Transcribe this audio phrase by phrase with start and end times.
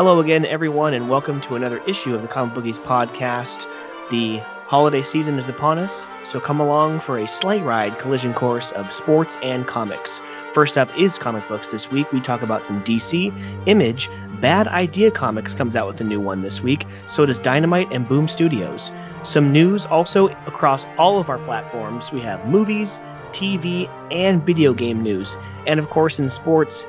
[0.00, 3.68] Hello again, everyone, and welcome to another issue of the Comic Bookies podcast.
[4.10, 8.72] The holiday season is upon us, so come along for a sleigh ride collision course
[8.72, 10.22] of sports and comics.
[10.54, 12.10] First up is comic books this week.
[12.12, 14.08] We talk about some DC, Image,
[14.40, 16.86] Bad Idea Comics comes out with a new one this week.
[17.06, 18.92] So does Dynamite and Boom Studios.
[19.22, 22.10] Some news also across all of our platforms.
[22.10, 25.36] We have movies, TV, and video game news.
[25.66, 26.86] And of course, in sports,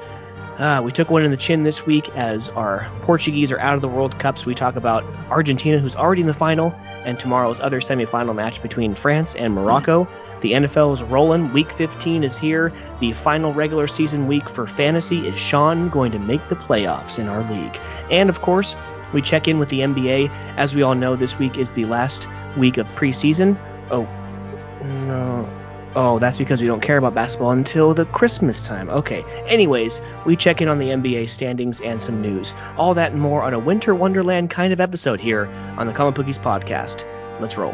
[0.58, 3.82] uh, we took one in the chin this week as our Portuguese are out of
[3.82, 4.46] the World Cups.
[4.46, 6.74] We talk about Argentina, who's already in the final,
[7.04, 10.08] and tomorrow's other semifinal match between France and Morocco.
[10.42, 11.54] The NFL is rolling.
[11.54, 12.74] Week 15 is here.
[13.00, 17.28] The final regular season week for fantasy is Sean going to make the playoffs in
[17.28, 17.78] our league.
[18.10, 18.76] And of course,
[19.14, 20.30] we check in with the NBA.
[20.58, 23.58] As we all know, this week is the last week of preseason.
[23.92, 24.04] Oh,
[24.82, 25.61] no.
[25.94, 28.90] Oh, that's because we don't care about basketball until the Christmas time.
[28.90, 29.24] Okay.
[29.46, 32.54] Anyways, we check in on the NBA standings and some news.
[32.78, 35.48] All that and more on a Winter Wonderland kind of episode here
[35.78, 37.06] on the Comic Bookies podcast.
[37.42, 37.74] Let's roll.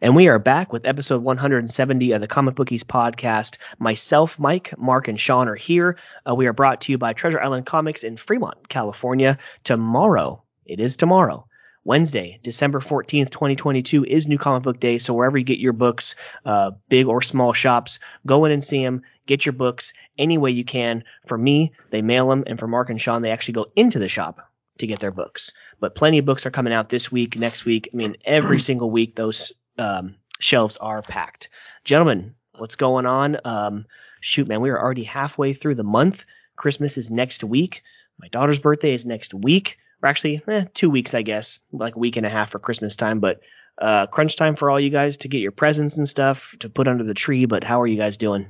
[0.00, 3.58] And we are back with episode 170 of the Comic Bookies podcast.
[3.78, 5.96] Myself, Mike, Mark, and Sean are here.
[6.28, 9.38] Uh, we are brought to you by Treasure Island Comics in Fremont, California.
[9.62, 11.46] Tomorrow, it is tomorrow,
[11.86, 14.98] Wednesday, December 14th, 2022 is New Comic Book Day.
[14.98, 18.82] So wherever you get your books, uh, big or small shops, go in and see
[18.82, 19.02] them.
[19.24, 21.04] Get your books any way you can.
[21.26, 22.42] For me, they mail them.
[22.48, 24.40] And for Mark and Sean, they actually go into the shop
[24.78, 25.52] to get their books.
[25.78, 27.88] But plenty of books are coming out this week, next week.
[27.92, 31.50] I mean, every single week, those um, shelves are packed.
[31.84, 33.36] Gentlemen, what's going on?
[33.44, 33.86] Um,
[34.20, 36.24] shoot, man, we are already halfway through the month.
[36.56, 37.84] Christmas is next week.
[38.18, 39.78] My daughter's birthday is next week.
[40.06, 42.94] Or actually, eh, two weeks, I guess, like a week and a half for Christmas
[42.94, 43.18] time.
[43.18, 43.40] But
[43.76, 46.86] uh, crunch time for all you guys to get your presents and stuff to put
[46.86, 47.46] under the tree.
[47.46, 48.46] But how are you guys doing?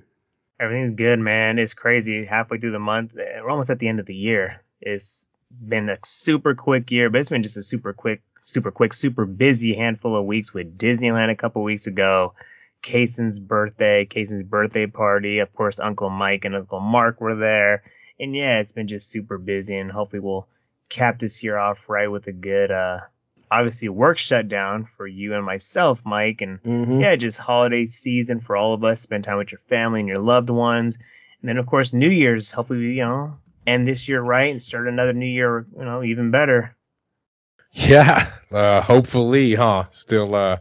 [0.60, 1.58] Everything's good, man.
[1.58, 2.26] It's crazy.
[2.26, 4.62] Halfway through the month, we're almost at the end of the year.
[4.82, 8.92] It's been a super quick year, but it's been just a super quick super quick,
[8.92, 12.34] super busy handful of weeks with Disneyland a couple weeks ago,
[12.80, 15.40] Kaysen's birthday, Kaysen's birthday party.
[15.40, 17.82] Of course, Uncle Mike and Uncle Mark were there.
[18.20, 20.46] And yeah, it's been just super busy and hopefully we'll
[20.88, 23.00] cap this year off right with a good, uh,
[23.50, 26.40] obviously work shutdown for you and myself, Mike.
[26.40, 27.00] And mm-hmm.
[27.00, 29.00] yeah, just holiday season for all of us.
[29.00, 30.98] Spend time with your family and your loved ones.
[31.40, 34.88] And then of course, New Year's, hopefully, you know, end this year right and start
[34.88, 36.76] another new year, you know, even better.
[37.72, 39.84] Yeah, uh, hopefully, huh?
[39.90, 40.58] Still uh,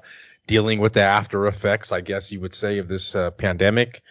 [0.47, 4.02] dealing with the after effects, I guess you would say, of this uh, pandemic,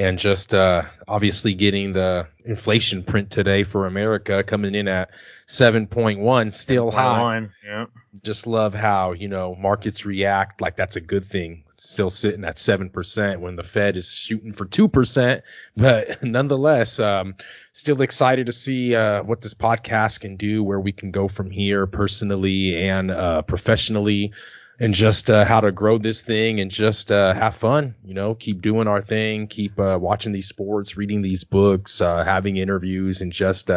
[0.00, 5.10] and just uh, obviously getting the inflation print today for America coming in at
[5.46, 7.48] 7.1, still 7.1, high.
[7.62, 7.86] Yeah.
[8.22, 12.56] Just love how you know markets react like that's a good thing still sitting at
[12.56, 15.40] 7% when the Fed is shooting for 2%.
[15.76, 17.36] But nonetheless, um,
[17.72, 21.50] still excited to see uh, what this podcast can do, where we can go from
[21.50, 24.32] here personally and uh, professionally,
[24.80, 27.94] and just uh, how to grow this thing and just uh, have fun.
[28.04, 32.24] You know, keep doing our thing, keep uh, watching these sports, reading these books, uh,
[32.24, 33.70] having interviews, and just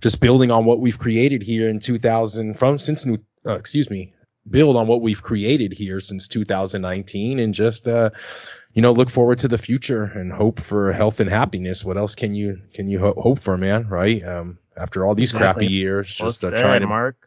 [0.00, 3.18] just building on what we've created here in 2000 from since new.
[3.44, 4.14] excuse me,
[4.48, 8.10] build on what we've created here since 2019 and just uh,
[8.72, 12.14] you know look forward to the future and hope for health and happiness what else
[12.14, 15.66] can you can you ho- hope for man right um, after all these exactly.
[15.66, 17.25] crappy years just uh, trying to mark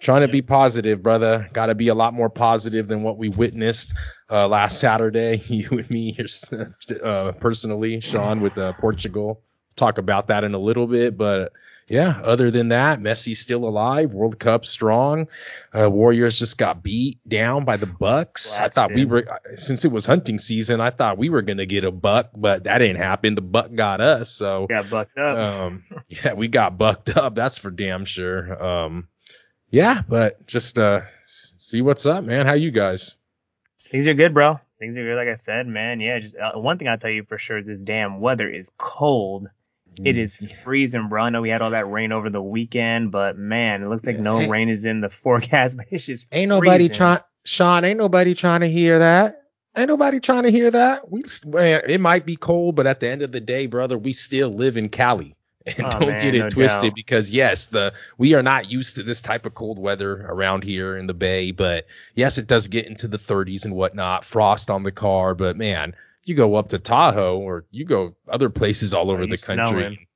[0.00, 3.28] trying to be positive brother got to be a lot more positive than what we
[3.28, 3.94] witnessed
[4.30, 6.18] uh, last saturday you and me
[7.02, 9.40] uh, personally sean with uh, portugal
[9.76, 11.52] talk about that in a little bit but
[11.88, 14.12] yeah, other than that, Messi's still alive.
[14.12, 15.28] World Cup strong.
[15.76, 18.56] Uh, Warriors just got beat down by the Bucks.
[18.56, 20.80] Well, I thought we were since it was hunting season.
[20.82, 23.34] I thought we were gonna get a buck, but that didn't happen.
[23.34, 24.30] The buck got us.
[24.30, 25.38] So got bucked up.
[25.38, 27.34] Um, yeah, we got bucked up.
[27.34, 28.62] That's for damn sure.
[28.62, 29.08] Um,
[29.70, 32.46] yeah, but just uh, see what's up, man.
[32.46, 33.16] How you guys?
[33.84, 34.60] Things are good, bro.
[34.78, 35.16] Things are good.
[35.16, 36.00] Like I said, man.
[36.00, 38.70] Yeah, just uh, one thing I'll tell you for sure is this damn weather is
[38.78, 39.48] cold
[40.04, 41.24] it is freezing, bro.
[41.24, 44.18] I know we had all that rain over the weekend, but man, it looks like
[44.18, 45.76] no ain't, rain is in the forecast.
[45.76, 47.20] But it's just ain't nobody trying.
[47.44, 49.42] Sean, ain't nobody trying to hear that.
[49.76, 51.10] Ain't nobody trying to hear that.
[51.10, 54.50] We, it might be cold, but at the end of the day, brother, we still
[54.50, 55.36] live in Cali.
[55.76, 56.94] And oh, don't man, get it no twisted doubt.
[56.94, 60.96] because yes, the we are not used to this type of cold weather around here
[60.96, 64.82] in the Bay, but yes, it does get into the 30s and whatnot, frost on
[64.82, 65.94] the car, but man,
[66.24, 69.66] you go up to Tahoe or you go other places all over the country.
[69.66, 70.06] Snowing.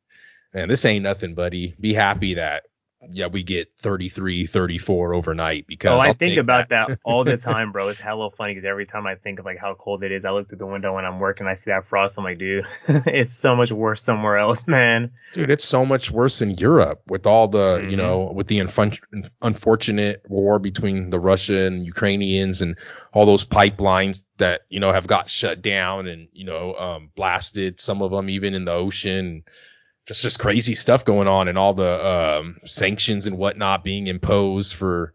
[0.55, 1.75] Man, this ain't nothing, buddy.
[1.81, 2.65] Be happy that
[3.11, 6.99] yeah, we get 33, 34 overnight because Oh, I I'll think about that.
[7.05, 7.89] all the time, bro.
[7.89, 10.31] It's hella funny because every time I think of like how cold it is, I
[10.31, 12.17] look through the window when I'm working, I see that frost.
[12.19, 15.11] I'm like, dude, it's so much worse somewhere else, man.
[15.33, 17.99] Dude, it's so much worse in Europe with all the, you Mhm.
[17.99, 18.99] know, with the unfun-
[19.41, 22.77] unfortunate war between the Russia and Ukrainians and
[23.13, 27.81] all those pipelines that, you know, have got shut down and, you know, um, blasted,
[27.81, 29.43] some of them even in the ocean.
[30.07, 34.75] Just just crazy stuff going on and all the um, sanctions and whatnot being imposed
[34.75, 35.15] for,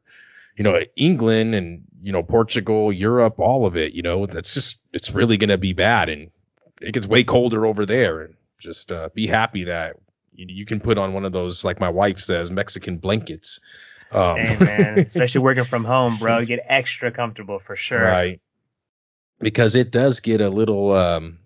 [0.56, 4.80] you know, England and, you know, Portugal, Europe, all of it, you know, that's just,
[4.94, 6.08] it's really going to be bad.
[6.10, 6.32] And
[6.82, 8.22] it gets way colder over there.
[8.22, 9.98] And just uh, be happy that
[10.34, 13.60] you, you can put on one of those, like my wife says, Mexican blankets.
[14.12, 16.46] Um, Hey, man, especially working from home, bro.
[16.46, 18.02] Get extra comfortable for sure.
[18.02, 18.40] Right.
[19.40, 21.40] Because it does get a little, um,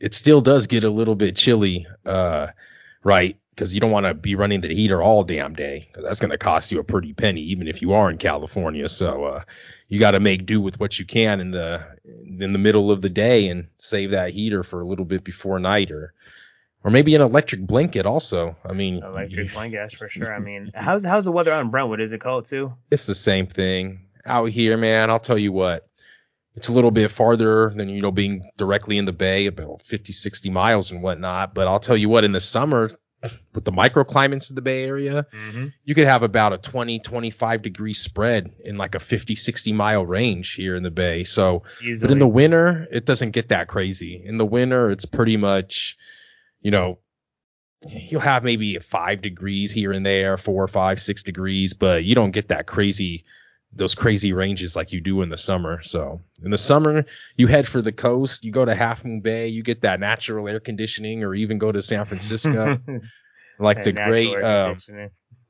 [0.00, 2.48] it still does get a little bit chilly, uh,
[3.06, 3.38] right?
[3.50, 5.88] Because you don't want to be running the heater all damn day.
[5.94, 8.88] that's going to cost you a pretty penny, even if you are in California.
[8.88, 9.42] So, uh,
[9.88, 11.86] you got to make do with what you can in the
[12.40, 15.60] in the middle of the day and save that heater for a little bit before
[15.60, 16.12] night, or
[16.82, 18.56] or maybe an electric blanket also.
[18.64, 20.34] I mean, Electric blanket for sure.
[20.34, 22.00] I mean, how's how's the weather out in Brentwood?
[22.00, 22.74] Is it cold too?
[22.90, 25.08] it's the same thing out here, man.
[25.08, 25.88] I'll tell you what.
[26.56, 30.12] It's a little bit farther than, you know, being directly in the bay, about 50,
[30.12, 31.54] 60 miles and whatnot.
[31.54, 32.90] But I'll tell you what, in the summer,
[33.54, 35.66] with the microclimates in the Bay Area, Mm-hmm.
[35.84, 40.04] you could have about a 20, 25 degree spread in like a 50, 60 mile
[40.04, 41.24] range here in the Bay.
[41.24, 41.64] So,
[42.00, 44.22] but in the winter, it doesn't get that crazy.
[44.24, 45.96] In the winter, it's pretty much,
[46.60, 46.98] you know,
[47.86, 52.30] you'll have maybe five degrees here and there, four, five, six degrees, but you don't
[52.32, 53.24] get that crazy,
[53.76, 55.82] those crazy ranges like you do in the summer.
[55.82, 57.04] So in the summer,
[57.36, 60.48] you head for the coast, you go to Half Moon Bay, you get that natural
[60.48, 62.78] air conditioning, or even go to San Francisco,
[63.58, 64.78] like the great, um,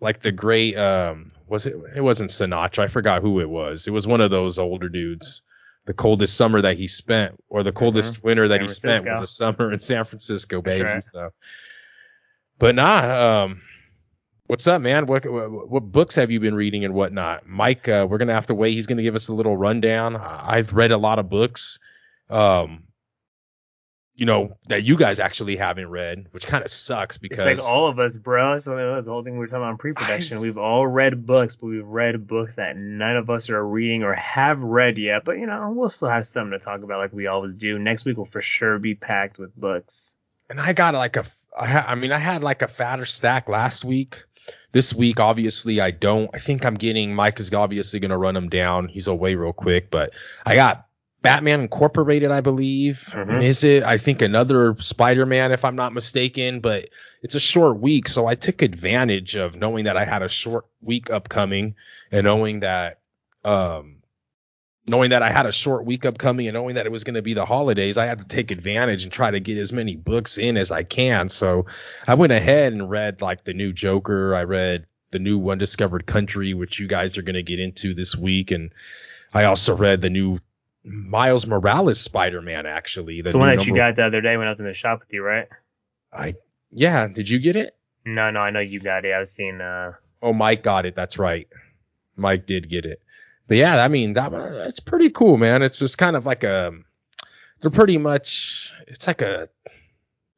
[0.00, 1.76] like the great, um, was it?
[1.94, 2.84] It wasn't Sinatra.
[2.84, 3.86] I forgot who it was.
[3.86, 5.42] It was one of those older dudes.
[5.86, 9.20] The coldest summer that he spent, or the coldest winter that San he spent, was
[9.20, 10.80] a summer in San Francisco, baby.
[10.80, 11.00] Sure.
[11.00, 11.30] So,
[12.58, 13.62] but nah, um,
[14.46, 15.06] what's up, man?
[15.06, 17.46] What, what what books have you been reading and whatnot?
[17.46, 18.74] Mike, uh, we're gonna have to wait.
[18.74, 20.16] He's gonna give us a little rundown.
[20.16, 21.78] I've read a lot of books,
[22.30, 22.84] um,
[24.14, 27.44] you know, that you guys actually haven't read, which kind of sucks because.
[27.46, 28.56] It's like all of us, bro.
[28.58, 31.66] So the whole thing we were talking about in pre-production, we've all read books, but
[31.66, 35.24] we've read books that none of us are reading or have read yet.
[35.24, 37.78] But you know, we'll still have something to talk about, like we always do.
[37.78, 40.16] Next week will for sure be packed with books.
[40.48, 41.24] and I got like a,
[41.56, 44.22] I, ha- I mean, I had like a fatter stack last week.
[44.72, 46.30] This week, obviously, I don't.
[46.34, 48.88] I think I'm getting Mike is obviously going to run him down.
[48.88, 50.12] He's away real quick, but
[50.44, 50.86] I got
[51.22, 53.10] Batman Incorporated, I believe.
[53.12, 53.42] Mhm.
[53.42, 53.82] Is it?
[53.82, 56.60] I think another Spider-Man, if I'm not mistaken.
[56.60, 56.90] But
[57.22, 60.66] it's a short week, so I took advantage of knowing that I had a short
[60.82, 61.74] week upcoming
[62.12, 63.00] and knowing that,
[63.44, 63.95] um,
[64.86, 67.22] knowing that I had a short week upcoming and knowing that it was going to
[67.22, 70.38] be the holidays, I had to take advantage and try to get as many books
[70.38, 71.28] in as I can.
[71.28, 71.66] So
[72.06, 74.34] I went ahead and read like the new Joker.
[74.34, 78.16] I read the new Undiscovered Country, which you guys are going to get into this
[78.16, 78.50] week.
[78.50, 78.72] And
[79.34, 80.38] I also read the new
[80.84, 83.18] Miles Morales Spider-Man, actually.
[83.18, 85.00] It's the one that you got the other day when I was in the shop
[85.00, 85.48] with you, right?
[86.12, 86.34] I,
[86.70, 87.08] yeah.
[87.08, 87.76] Did you get it?
[88.04, 89.12] No, no, I know you got it.
[89.12, 89.60] I was seeing.
[89.60, 90.96] Uh, Oh, Mike got it.
[90.96, 91.46] That's right.
[92.16, 93.00] Mike did get it.
[93.48, 94.32] But yeah, I mean that
[94.68, 95.62] it's pretty cool, man.
[95.62, 96.72] It's just kind of like a
[97.60, 99.48] they're pretty much it's like a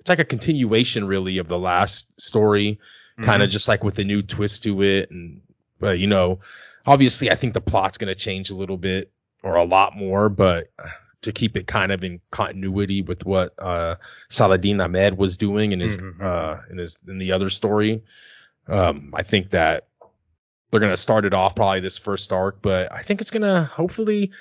[0.00, 2.78] it's like a continuation really of the last story,
[3.20, 5.40] kind of just like with a new twist to it and
[5.80, 6.40] but you know,
[6.86, 9.10] obviously I think the plot's going to change a little bit
[9.42, 10.70] or a lot more, but
[11.22, 13.96] to keep it kind of in continuity with what uh
[14.28, 16.20] Saladin Ahmed was doing in his Mhm.
[16.22, 18.02] uh in his in the other story.
[18.68, 19.87] Um I think that
[20.70, 24.32] they're gonna start it off probably this first arc, but I think it's gonna hopefully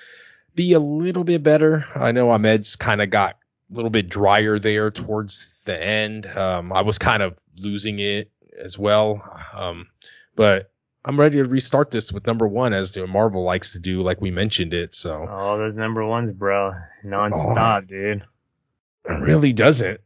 [0.56, 1.86] be a little bit better.
[1.96, 3.38] I know Ahmed's kind of got
[3.72, 6.26] a little bit drier there towards the end.
[6.26, 9.22] Um, I was kind of losing it as well,
[9.54, 9.88] um,
[10.36, 10.72] but
[11.06, 14.20] I'm ready to restart this with number one as the Marvel likes to do, like
[14.20, 14.94] we mentioned it.
[14.94, 16.74] So all those number ones, bro,
[17.06, 18.24] nonstop, dude.
[19.06, 20.02] it really doesn't.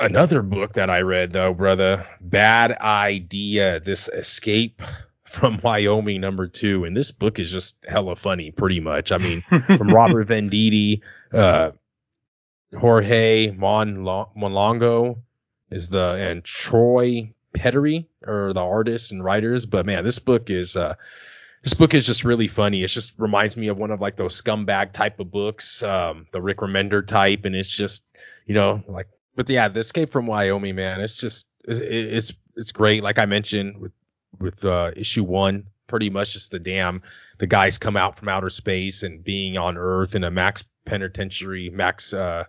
[0.00, 3.78] Another book that I read though, brother, Bad Idea.
[3.78, 4.82] This Escape
[5.34, 9.12] from Wyoming number two, and this book is just hella funny, pretty much.
[9.12, 11.00] I mean, from Robert Venditti,
[11.32, 11.72] uh,
[12.78, 15.18] Jorge Monlo- Monlongo
[15.70, 19.66] is the and Troy Peteri are the artists and writers.
[19.66, 20.94] But man, this book is uh,
[21.62, 22.82] this book is just really funny.
[22.82, 26.42] It just reminds me of one of like those scumbag type of books, um, the
[26.42, 28.04] Rick Remender type, and it's just
[28.46, 29.08] you know like.
[29.36, 33.02] But yeah, the Escape from Wyoming, man, it's just it's it's, it's great.
[33.02, 33.92] Like I mentioned with
[34.38, 35.66] with uh, issue one.
[35.86, 37.02] Pretty much just the damn
[37.38, 41.68] the guys come out from outer space and being on Earth in a max penitentiary,
[41.70, 42.44] max uh,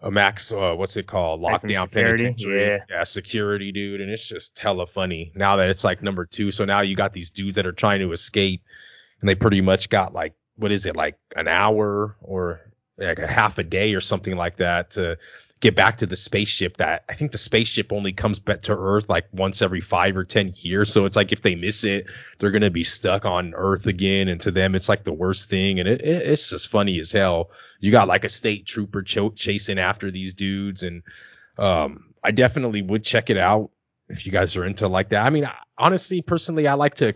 [0.00, 3.04] a max uh, what's it called lockdown security, penitentiary yeah.
[3.04, 6.80] security dude and it's just hella funny now that it's like number two so now
[6.80, 8.62] you got these dudes that are trying to escape
[9.20, 12.60] and they pretty much got like what is it like an hour or
[12.96, 15.18] like a half a day or something like that to
[15.60, 19.08] get back to the spaceship that I think the spaceship only comes back to Earth
[19.08, 20.92] like once every five or ten years.
[20.92, 22.06] So it's like if they miss it,
[22.38, 25.80] they're gonna be stuck on Earth again, and to them it's like the worst thing.
[25.80, 27.50] And it, it it's just funny as hell.
[27.80, 31.02] You got like a state trooper ch- chasing after these dudes, and
[31.58, 33.70] um, I definitely would check it out
[34.08, 35.26] if you guys are into like that.
[35.26, 37.14] I mean, honestly, personally, I like to.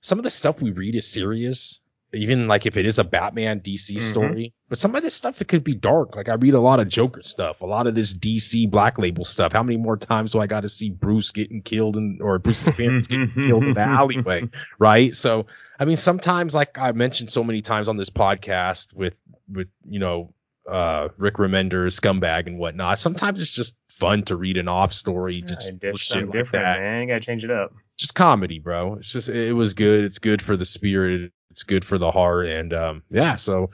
[0.00, 1.80] Some of the stuff we read is serious,
[2.14, 4.00] even like if it is a Batman DC Mhm.
[4.00, 4.54] story.
[4.68, 6.16] But some of this stuff it could be dark.
[6.16, 9.24] Like I read a lot of Joker stuff, a lot of this DC Black Label
[9.24, 9.52] stuff.
[9.52, 12.72] How many more times do I got to see Bruce getting killed in, or Bruce's
[12.76, 15.14] parents getting killed in the alleyway, right?
[15.14, 15.46] So
[15.78, 19.20] I mean, sometimes like I mentioned so many times on this podcast with
[19.52, 20.32] with you know
[20.70, 22.98] uh Rick Remender, scumbag and whatnot.
[22.98, 26.80] Sometimes it's just fun to read an off story, just Yeah, something like different, that
[26.80, 27.02] man.
[27.02, 27.72] You gotta change it up.
[27.96, 28.94] just comedy, bro.
[28.94, 30.04] It's just it was good.
[30.04, 31.32] It's good for the spirit.
[31.50, 33.36] It's good for the heart, and um, yeah.
[33.36, 33.70] So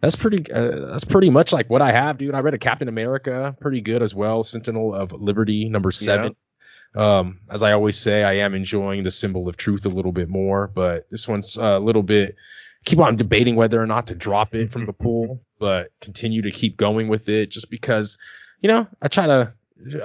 [0.00, 0.50] that's pretty.
[0.50, 2.34] Uh, that's pretty much like what I have, dude.
[2.34, 4.42] I read a Captain America, pretty good as well.
[4.42, 6.36] Sentinel of Liberty, number seven.
[6.94, 10.28] Um, as I always say, I am enjoying the symbol of truth a little bit
[10.28, 12.36] more, but this one's a little bit.
[12.84, 16.50] Keep on debating whether or not to drop it from the pool, but continue to
[16.50, 18.18] keep going with it, just because,
[18.60, 19.52] you know, I try to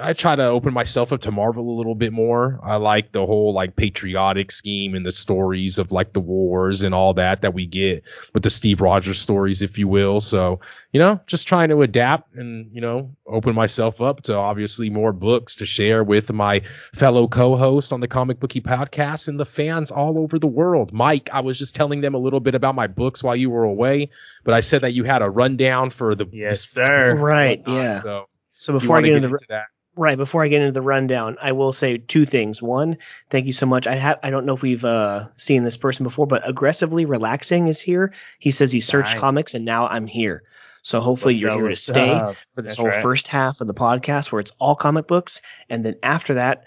[0.00, 2.58] I try to open myself up to Marvel a little bit more.
[2.62, 6.94] I like the whole like patriotic scheme and the stories of like the wars and
[6.94, 10.20] all that that we get with the Steve Rogers stories, if you will.
[10.20, 10.60] So,
[10.92, 15.12] you know, just trying to adapt and, you know, open myself up to obviously more
[15.12, 16.62] books to share with my
[16.94, 20.92] fellow co-hosts on the Comic Bookie podcast and the fans all over the world.
[20.92, 23.64] Mike, I was just telling them a little bit about my books while you were
[23.64, 24.08] away,
[24.42, 27.14] but I said that you had a rundown for the Yes, sir.
[27.14, 28.02] Right, whatnot, yeah.
[28.02, 29.66] So So before I get into the that.
[29.98, 32.60] Right before I get into the rundown, I will say two things.
[32.60, 32.98] One,
[33.30, 33.86] thank you so much.
[33.86, 37.68] I have I don't know if we've uh, seen this person before, but aggressively relaxing
[37.68, 38.12] is here.
[38.38, 39.20] He says he searched Nice.
[39.20, 40.42] comics and now I'm here.
[40.82, 42.36] So hopefully What's you're here to stay up?
[42.52, 43.02] for this That's whole right.
[43.02, 46.64] first half of the podcast where it's all comic books, and then after that,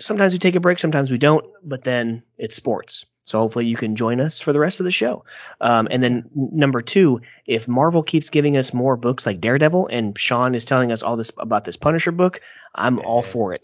[0.00, 3.06] sometimes we take a break, sometimes we don't, but then it's sports.
[3.26, 5.24] So hopefully you can join us for the rest of the show.
[5.60, 10.16] Um, and then number two, if Marvel keeps giving us more books like Daredevil, and
[10.16, 12.40] Sean is telling us all this about this Punisher book,
[12.72, 13.62] I'm all for it.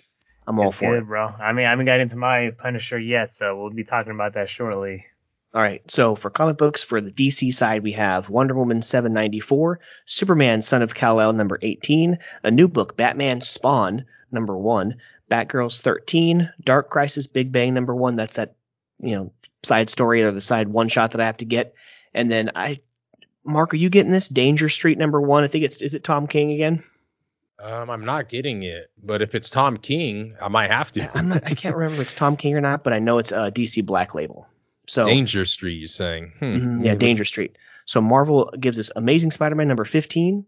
[0.48, 1.06] I'm all for good, it.
[1.06, 1.28] bro.
[1.28, 4.48] I mean, I haven't got into my Punisher yet, so we'll be talking about that
[4.48, 5.06] shortly.
[5.54, 5.88] All right.
[5.88, 10.82] So for comic books, for the DC side, we have Wonder Woman 794, Superman Son
[10.82, 14.96] of Kal-El number 18, a new book, Batman Spawn number 1,
[15.30, 18.16] Batgirls 13, Dark Crisis Big Bang number 1.
[18.16, 18.56] That's that,
[19.02, 19.32] you know,
[19.62, 21.74] side story or the side one shot that I have to get.
[22.14, 22.78] And then I
[23.44, 24.28] Mark, are you getting this?
[24.28, 25.44] Danger Street number 1.
[25.44, 26.82] I think it's is it Tom King again?
[27.58, 31.16] Um, I'm not getting it, but if it's Tom King, I might have to.
[31.16, 33.32] I'm not I can't remember if it's Tom King or not, but I know it's
[33.32, 34.48] a DC Black Label.
[34.88, 36.32] So Danger Street, you're saying?
[36.38, 36.44] Hmm.
[36.44, 37.56] Mhm, yeah, Danger Street.
[37.84, 40.44] So Marvel gives us Amazing Spider-Man number 15,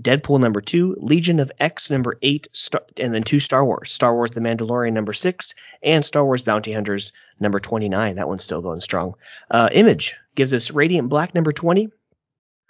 [0.00, 3.92] Deadpool number 2, Legion of X number 8, Star- and then two Star Wars.
[3.92, 8.16] Star Wars The Mandalorian number 6, and Star Wars Bounty Hunters number 29.
[8.16, 9.14] That one's still going strong.
[9.50, 11.88] Uh, Image gives us Radiant Black number 20.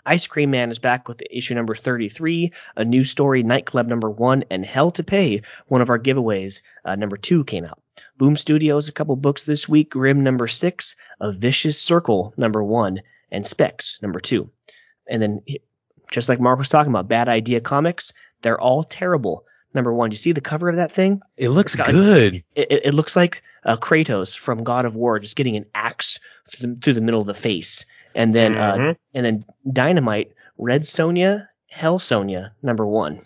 [0.06, 4.44] Ice Cream Man is back with issue number 33, a new story, Nightclub number 1,
[4.50, 7.82] and Hell to Pay, one of our giveaways, uh, number 2 came out.
[8.16, 13.02] Boom Studios, a couple books this week, Grim number 6, A Vicious Circle number 1,
[13.32, 14.48] and Specs number 2.
[15.08, 15.42] And then,
[16.10, 19.44] just like Mark was talking about, Bad Idea Comics, they're all terrible.
[19.74, 21.20] Number 1, you see the cover of that thing?
[21.36, 22.36] It looks got- good.
[22.54, 26.18] It, it, it looks like uh, Kratos from God of War just getting an axe
[26.48, 27.84] through the, through the middle of the face.
[28.14, 28.96] And then uh, Mhm.
[29.12, 33.20] and then Dynamite, Red Sonja, Hell Sonja, number one.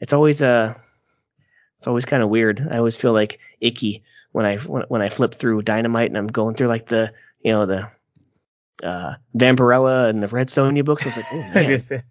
[0.00, 0.74] It's always uh
[1.78, 2.66] it's always kind of weird.
[2.68, 6.26] I always feel like icky when I when, when I flip through Dynamite and I'm
[6.26, 7.88] going through like the you know the
[8.82, 11.04] uh Vampirella and the Red Sonja books.
[11.04, 12.02] I was like, oh I man, just little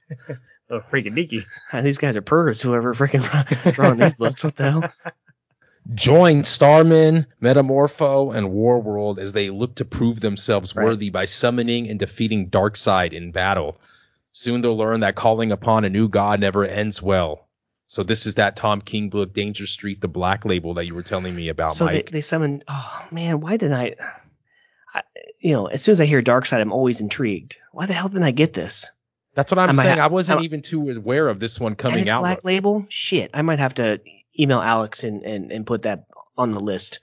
[0.91, 1.43] freaking deaky.
[1.83, 2.61] these guys are perverts.
[2.61, 4.83] Whoever freaking drawing these books, what the hell?
[5.93, 10.83] Join Starman, Metamorpho, and Warworld as they look to prove themselves Right.
[10.83, 13.79] worthy by summoning and defeating Darkseid in battle.
[14.33, 17.47] Soon they'll learn that calling upon a new god never ends well.
[17.87, 21.03] So this is that Tom King book, Danger Street, the Black Label that you were
[21.03, 22.11] telling me about, so they, Mike.
[22.11, 22.65] they summoned.
[22.67, 23.95] Oh man, why didn't I,
[24.93, 25.03] I?
[25.47, 27.57] You know, as soon as I hear Darkseid, I'm always intrigued.
[27.71, 28.85] Why the hell didn't I get this?
[29.33, 29.97] That's what I'm I saying.
[29.99, 32.19] ha- I wasn't I- even too aware of this one and coming it's out.
[32.19, 32.85] Black Label.
[32.89, 34.01] Shit, I might have to
[34.37, 36.03] email Alex and, and, and put that
[36.37, 36.99] on the list.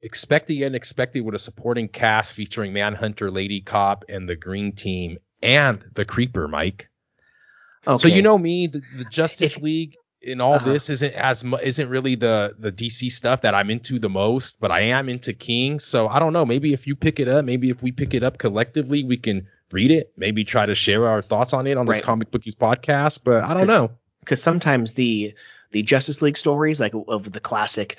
[0.00, 5.18] expect the unexpected with a supporting cast featuring Manhunter, Lady Cop, and the Green Team,
[5.42, 6.88] and the Creeper, Mike.
[7.86, 7.98] Okay.
[8.00, 10.72] So you know me, the, the Justice If- League in all Uh-huh.
[10.72, 14.70] this isn't as isn't really the the DC stuff that I'm into the most, but
[14.70, 15.78] I am into King.
[15.80, 16.44] So I don't know.
[16.44, 19.46] Maybe if you pick it up, maybe if we pick it up collectively, we can
[19.70, 20.12] read it.
[20.16, 22.02] Maybe try to share our thoughts on it on this Right.
[22.02, 23.20] Comic Bookies podcast.
[23.24, 23.90] But I don't 'Cause- know.
[24.20, 25.34] because sometimes the
[25.72, 27.96] the Justice League stories, like of the classic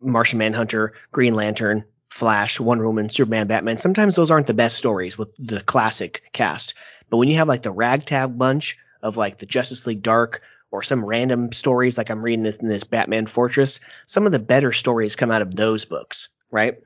[0.00, 5.18] Martian Manhunter, Green Lantern, Flash, Wonder Woman, Superman, Batman, sometimes those aren't the best stories
[5.18, 6.74] with the classic cast.
[7.10, 10.42] But when you have like the ragtag bunch of like the Justice League Dark
[10.76, 14.38] or some random stories, like I'm reading this in this Batman Fortress, some of the
[14.38, 16.78] better stories come out of those books, right?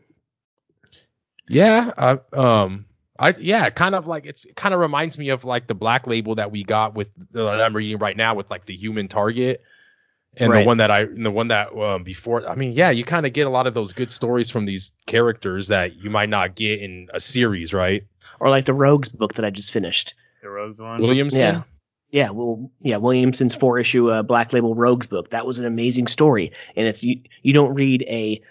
[1.49, 2.87] Yeah, I, um,
[3.18, 6.06] I yeah, kind of like it's it kind of reminds me of like the Black
[6.06, 9.09] Label that we got with uh, that I'm reading right now with like the Human
[9.09, 9.61] Target,
[10.37, 10.61] and Right.
[10.61, 12.49] the one that I and the one that um, before.
[12.49, 14.92] I mean, yeah, you kind of get a lot of those good stories from these
[15.06, 18.04] characters that you might not get in a series, right?
[18.38, 20.14] Or like the Rogues book that I just finished.
[20.42, 21.00] The Rogues one.
[21.00, 21.40] Williamson.
[21.40, 21.62] Yeah.
[22.11, 25.31] Yeah, well, yeah, Williamson's four issue uh, Black Label Rogues book.
[25.31, 27.23] That was an amazing story, and it's you.
[27.43, 28.43] You don't read a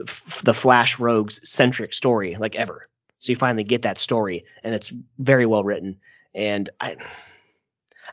[0.00, 2.88] f- the Flash Rogues centric story like ever.
[3.18, 5.98] So you finally get that story, and it's very well written.
[6.34, 6.96] And I,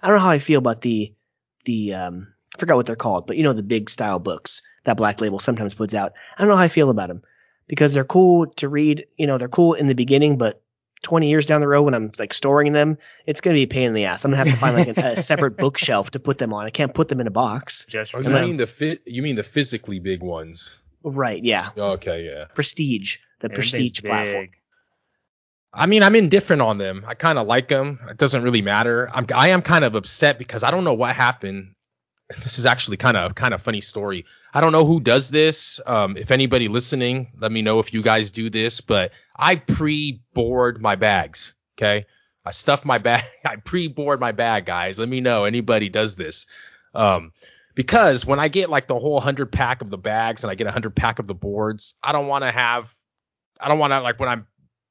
[0.01, 1.13] I don't know how I feel about the
[1.65, 4.97] the um, I forgot what they're called, but you know the big style books that
[4.97, 6.13] Black Label sometimes puts out.
[6.37, 7.23] I don't know how I feel about them
[7.67, 9.05] because they're cool to read.
[9.17, 10.62] You know, they're cool in the beginning, but
[11.03, 13.83] 20 years down the road when I'm like storing them, it's gonna be a pain
[13.83, 14.25] in the ass.
[14.25, 16.65] I'm gonna have to find like a, a separate bookshelf to put them on.
[16.65, 17.85] I can't put them in a box.
[17.87, 19.03] Just Oh, you And then- mean the fit?
[19.05, 20.79] You mean the physically big ones?
[21.03, 21.43] Right?
[21.43, 21.69] Yeah.
[21.77, 22.45] Okay, yeah.
[22.55, 24.49] Prestige, the Prestige platform.
[25.73, 27.03] I mean, I'm indifferent on them.
[27.07, 27.99] I kind of like them.
[28.09, 29.09] It doesn't really matter.
[29.13, 31.73] I'm I am kind of upset because I don't know what happened.
[32.29, 34.25] This is actually kind of kind of funny story.
[34.53, 35.79] I don't know who does this.
[35.85, 38.81] Um, if anybody listening, let me know if you guys do this.
[38.81, 41.53] But I pre-board my bags.
[41.77, 42.05] Okay,
[42.45, 43.23] I stuff my bag.
[43.45, 44.99] I pre-board my bag, guys.
[44.99, 46.45] Let me know anybody does this.
[46.93, 47.33] Um,
[47.75, 50.67] because when I get like the whole hundred pack of the bags and I get
[50.67, 52.93] a hundred pack of the boards, I don't want to have.
[53.59, 54.47] I don't want to like when I'm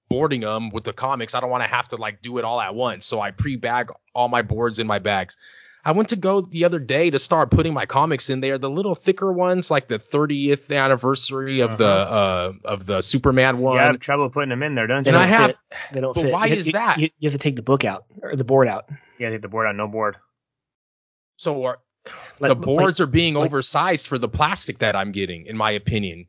[0.09, 1.35] boarding them with the comics.
[1.35, 3.07] I don't want to have to like do it all at once.
[3.07, 5.37] So I pre-bag all my boards in my bags.
[5.85, 8.71] I went to go the other day to start putting my comics in there, the
[8.71, 13.77] little thicker ones, like the 30th anniversary of the uh of the Superman one.
[13.77, 15.17] You have trouble putting them in there, don't They you?
[15.17, 15.59] and I don't have fit.
[15.93, 16.33] They don't But fit.
[16.33, 16.99] why You- is you- that?
[16.99, 18.89] You, you have to take the book out or the board out.
[19.19, 20.17] Yeah, take the board on no board.
[21.37, 21.79] so are,
[22.39, 25.73] Like- the boards are being like- oversized for the plastic that I'm getting, in my
[25.73, 26.27] opinion.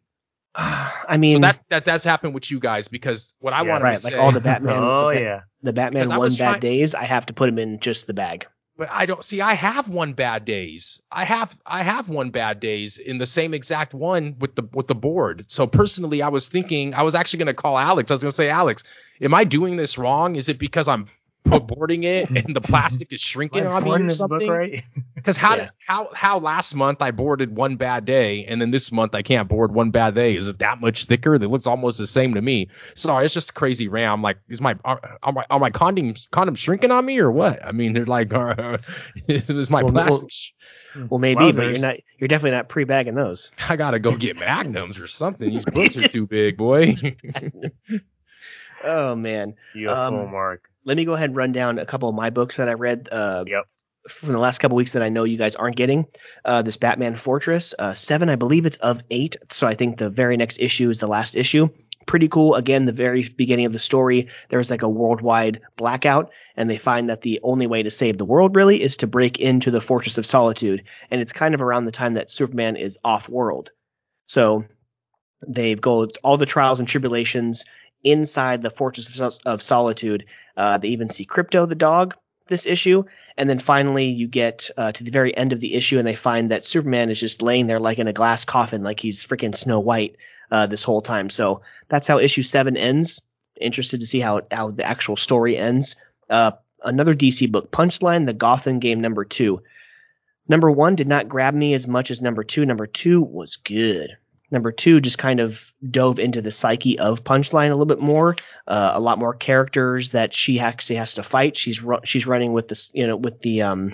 [0.55, 3.69] I mean, So that that does happen with you guys because what I Yeah.
[3.71, 4.83] want to right, say, like all the Batman.
[4.83, 5.39] oh the, yeah.
[5.63, 6.93] the Batman one bad trying- days.
[6.95, 8.45] I have to put them in just the bag.
[8.77, 9.41] But I don't see.
[9.41, 11.01] I have one bad days.
[11.11, 14.87] I have I have one bad days in the same exact one with the with
[14.87, 15.45] the board.
[15.47, 18.09] So personally, I was thinking I was actually going to call Alex.
[18.09, 18.83] I was going to say, Alex,
[19.21, 20.35] am I doing this wrong?
[20.35, 21.05] Is it because I'm
[21.43, 24.49] boarding it and the plastic is shrinking Am on me or this book something?
[24.49, 24.83] right?
[25.15, 25.61] Because how Yeah.
[25.65, 29.21] did how how last month I boarded one bad day and then this month I
[29.21, 30.35] can't board one bad day?
[30.35, 31.35] Is it that much thicker?
[31.35, 32.69] It looks almost the same to me.
[32.95, 34.21] Sorry, it's just crazy ram.
[34.21, 37.63] Like, is my are, are my are my condoms condoms shrinking on me or what?
[37.65, 38.77] I mean, they're like, uh,
[39.27, 40.31] is my Well, well- plastic?
[40.31, 40.51] sh-
[41.09, 41.95] Well, maybe, Well, but you're not.
[42.19, 43.51] You're definitely not pre-bagging those.
[43.67, 45.49] I gotta go get magnums or something.
[45.49, 46.93] These books are too big, boy.
[48.83, 49.55] Oh man.
[49.73, 50.69] You have Um, full mark.
[50.85, 53.09] Let me go ahead and run down a couple of my books that I read.
[53.11, 53.65] Uh, Yep.
[54.09, 56.07] From the last couple weeks that I know you guys aren't getting.
[56.43, 59.37] Uh, this Batman Fortress, uh, seven, I believe it's of eight.
[59.51, 61.69] So I think the very next issue is the last issue.
[62.05, 62.55] Pretty cool.
[62.55, 67.09] Again, the very beginning of the story, there's like a worldwide blackout, and they find
[67.09, 70.17] that the only way to save the world really is to break into the Fortress
[70.17, 70.83] of Solitude.
[71.09, 73.71] And it's kind of around the time that Superman is off world.
[74.25, 74.65] So
[75.47, 77.63] they've go all the trials and tribulations
[78.03, 80.25] inside the Fortress of, of Solitude.
[80.55, 82.15] Uh, they even see Krypto the dog
[82.47, 83.03] this issue,
[83.37, 86.15] and then finally you get uh, to the very end of the issue, and they
[86.15, 89.55] find that Superman is just laying there like in a glass coffin, like he's freaking
[89.55, 90.17] Snow White
[90.51, 91.29] uh, this whole time.
[91.29, 93.21] So that's how issue seven ends.
[93.59, 95.95] Interested to see how how the actual story ends.
[96.29, 96.51] Uh,
[96.83, 99.61] another DC book, Punchline: The Gotham Game number two.
[100.47, 102.65] Number one did not grab me as much as number two.
[102.65, 104.17] Number two was good.
[104.53, 108.35] Number two just kind of dove into the psyche of Punchline a little bit more.
[108.67, 111.57] Uh, a lot more characters that she actually has to fight.
[111.57, 113.93] She's ru- she's running with this, you know, with the um,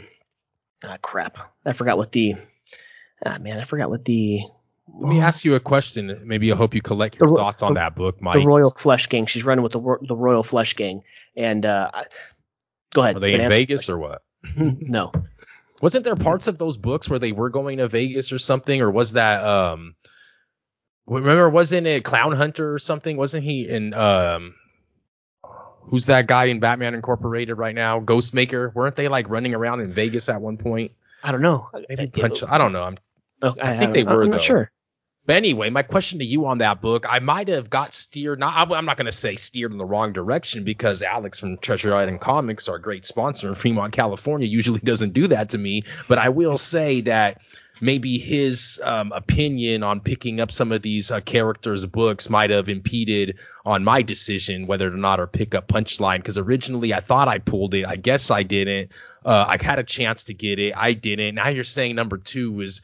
[0.83, 1.37] ah crap.
[1.65, 2.35] I forgot what the
[3.25, 4.41] ah man, I forgot what the
[4.93, 6.23] Let me ask you a question.
[6.25, 8.35] Maybe I hope you collect your The- thoughts on the- that book, Mike.
[8.35, 9.27] the Royal Flush Gang.
[9.27, 11.03] She's running with the Ro- the Royal Flush Gang.
[11.37, 11.89] And uh,
[12.93, 13.15] go ahead.
[13.15, 14.23] Are they in Vegas or what?
[14.57, 15.13] no.
[15.81, 18.91] Wasn't there parts of those books where they were going to Vegas or something, or
[18.91, 19.95] was that um,
[21.09, 23.17] Remember, wasn't it Clown Hunter or something?
[23.17, 24.55] Wasn't he in um?
[25.81, 27.99] Who's that guy in Batman Incorporated right now?
[27.99, 28.73] Ghostmaker.
[28.73, 30.91] Weren't they like running around in Vegas at one point?
[31.23, 31.69] I don't know.
[31.89, 32.43] Maybe punch.
[32.43, 32.83] I don't know.
[32.83, 32.97] I'm
[33.41, 34.11] Oh, I think they were.
[34.11, 34.71] I'm were, not sure.
[35.25, 38.39] But anyway, my question to you on that book, I might have got steered.
[38.39, 41.93] Not, I'm not going to say steered in the wrong direction because Alex from Treasure
[41.93, 45.83] Island Comics, our great sponsor in Fremont, California, usually doesn't do that to me.
[46.07, 47.41] But I will say that
[47.81, 52.69] maybe his um, opinion on picking up some of these uh, characters' books might have
[52.69, 56.17] impeded on my decision whether or not to pick up Punchline.
[56.17, 57.85] Because originally I thought I pulled it.
[57.85, 58.91] I guess I didn't.
[59.25, 60.73] Uh, I had a chance to get it.
[60.75, 61.35] I didn't.
[61.35, 62.81] Now you're saying number two was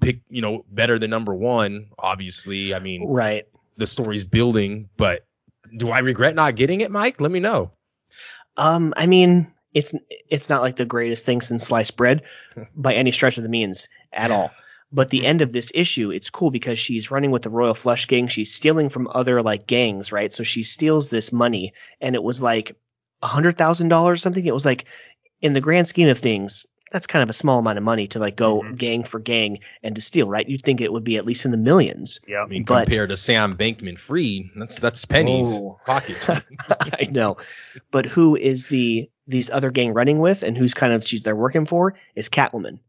[0.00, 1.88] pick, you know, better than number one.
[1.98, 3.46] Obviously, I mean, Right.
[3.76, 5.24] the story's building, but
[5.76, 7.20] do I regret not getting it, Mike?
[7.20, 7.72] Let me know.
[8.56, 9.94] Um, I mean, it's
[10.28, 12.22] it's not like the greatest thing since sliced bread
[12.74, 14.50] by any stretch of the means at all.
[14.92, 18.06] But the end of this issue, it's cool because she's running with the Royal Flush
[18.08, 18.26] Gang.
[18.26, 20.32] She's stealing from other like gangs, right?
[20.32, 22.76] So she steals this money, and it was like
[23.22, 24.44] a hundred thousand dollars or something.
[24.44, 24.86] It was like,
[25.40, 28.18] in the grand scheme of things, that's kind of a small amount of money to
[28.18, 28.76] like go Mhm.
[28.76, 30.48] gang for gang and to steal, right?
[30.48, 32.18] You'd think it would be at least in the millions.
[32.26, 32.42] Yeah.
[32.42, 35.78] I mean, But- compared to Sam Bankman Fried, that's that's pennies Oh.
[35.86, 36.16] pocket.
[36.68, 37.36] I know.
[37.92, 41.36] But who is the these other gang running with and who's kind of she, they're
[41.36, 42.80] working for is Catwoman.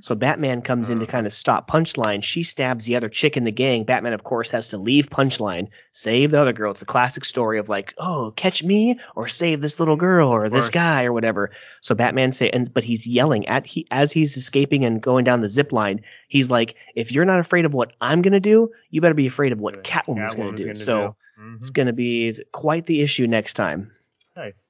[0.00, 2.22] So Batman comes in to kind of stop Punchline.
[2.22, 3.84] She stabs the other chick in the gang.
[3.84, 6.70] Batman, of course, has to leave Punchline, save the other girl.
[6.70, 10.48] It's a classic story of like, oh, catch me or save this little girl or
[10.48, 11.50] this guy or whatever.
[11.80, 15.40] So Batman say, and but he's yelling at he as he's escaping and going down
[15.40, 16.02] the zip line.
[16.28, 19.52] He's like, if you're not afraid of what I'm gonna do, you better be afraid
[19.52, 20.74] of what Catwoman's, gonna do.
[20.76, 21.56] so Mhm.
[21.56, 23.90] it's going to be quite the issue next time.
[24.36, 24.69] nice.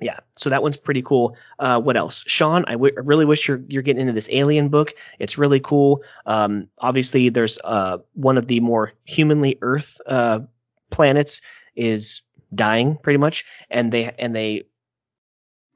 [0.00, 1.36] Yeah, so that one's pretty cool.
[1.58, 2.64] Uh, what else, Sean?
[2.68, 4.94] I, w- I really wish you're you're getting into this Alien book.
[5.18, 6.04] It's really cool.
[6.24, 10.40] Um, obviously, there's uh one of the more humanly Earth uh
[10.90, 11.40] planets
[11.74, 12.22] is
[12.54, 14.64] dying pretty much, and they and they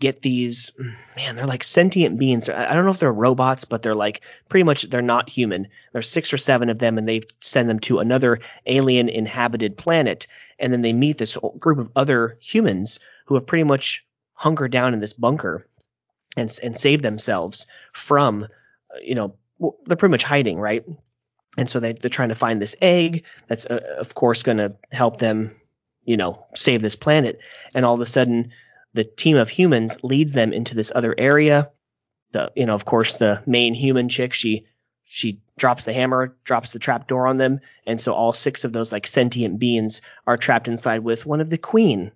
[0.00, 0.72] get these
[1.16, 4.64] man they're like sentient beings i don't know if they're robots but they're like pretty
[4.64, 8.00] much they're not human there's six or seven of them and they send them to
[8.00, 10.26] another alien inhabited planet
[10.58, 14.04] and then they meet this group of other humans who have pretty much
[14.42, 15.64] hunkered down in this bunker
[16.36, 19.36] and and saved themselves from uh, you know
[19.86, 20.84] they're pretty much hiding right?
[21.56, 24.74] And so they, they're trying to find this egg that's uh, of course going to
[24.90, 25.52] help them
[26.04, 27.38] you know save this planet.
[27.72, 28.50] And all of a sudden
[28.94, 31.70] the team of humans leads them into this other area.
[32.32, 34.66] The you know of course the main human chick she
[35.04, 37.60] she drops the hammer drops the trap door on them.
[37.86, 41.48] And so all six of those like sentient beings are trapped inside with one of
[41.48, 42.10] the queen.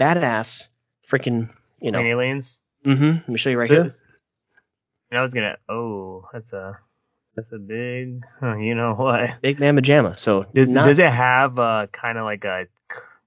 [0.00, 0.66] Badass
[1.08, 2.60] freaking you know aliens.
[2.84, 3.88] mm-hmm let me show you right here
[5.12, 5.58] I was gonna.
[5.68, 6.76] Oh, that's a
[7.36, 8.22] that's a big.
[8.42, 9.40] You know what?
[9.42, 12.66] big man pajama so Does not- does it have a kind of like a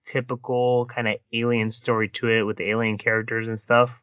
[0.06, 4.02] typical kind of alien story to it with the alien characters and stuff?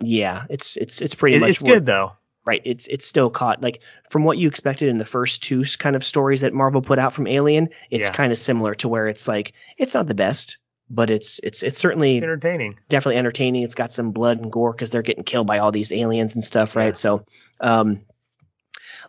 [0.00, 2.12] yeah it's it's it's pretty It- much it's what- good though.
[2.44, 5.96] right it's it's still caught like from what you expected in the first two kind
[5.96, 8.14] of stories that marvel put out from alien it's Yeah.
[8.14, 11.78] kind of similar to where it's like it's not the best but it's it's it's
[11.78, 12.78] certainly Entertaining.
[12.88, 15.90] definitely entertaining it's got some blood and gore because they're getting killed by all these
[15.92, 16.92] aliens and stuff right Yeah.
[16.92, 17.24] so
[17.60, 18.00] um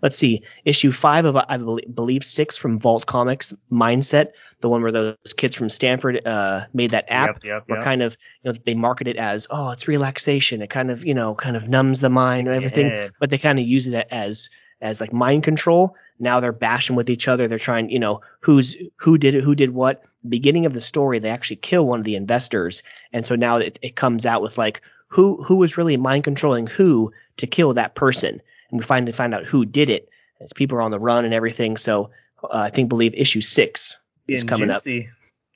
[0.01, 4.27] let's see issue five of i believe six from vault comics mindset
[4.61, 7.43] the one where those kids from stanford uh made that app Yep.
[7.43, 7.63] Yep.
[7.67, 7.85] where yep.
[7.85, 11.13] kind of you know they market it as oh it's relaxation it kind of you
[11.13, 13.09] know kind of numbs the mind and everything Yeah.
[13.19, 14.49] but they kind of use it as
[14.81, 15.95] as like mind control.
[16.19, 17.47] Now they're bashing with each other.
[17.47, 20.03] They're trying you know who's who did it who did what.
[20.27, 22.83] Beginning of the story they actually kill one of the investors.
[23.13, 26.67] And so now it, it comes out with like who who was really mind controlling
[26.67, 28.41] who to kill that person.
[28.69, 30.09] And we finally find out who did it.
[30.39, 31.77] As people are on the run and everything.
[31.77, 32.11] So
[32.43, 34.83] uh, i think believe issue six is coming up.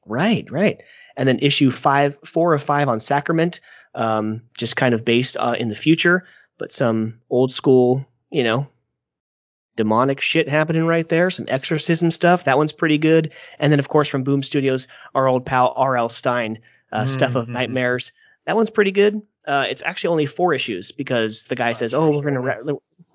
[0.05, 0.81] Right, right.
[1.17, 3.59] And then issue five, four of five on Sacrament,
[3.93, 6.25] um, just kind of based uh, in the future,
[6.57, 8.67] but some old school, you know,
[9.81, 11.31] demonic shit happening right there.
[11.31, 12.43] Some exorcism stuff.
[12.45, 13.31] That one's pretty good.
[13.57, 16.09] And then, of course, from Boom Studios, our old pal R.L.
[16.09, 16.59] Stine,
[16.91, 17.53] uh, Stuff of Mhm.
[17.53, 18.11] Nightmares.
[18.45, 19.21] That one's pretty good.
[19.47, 22.59] Uh, it's actually only four issues because the guy says, "Oh, we're gonna wrap,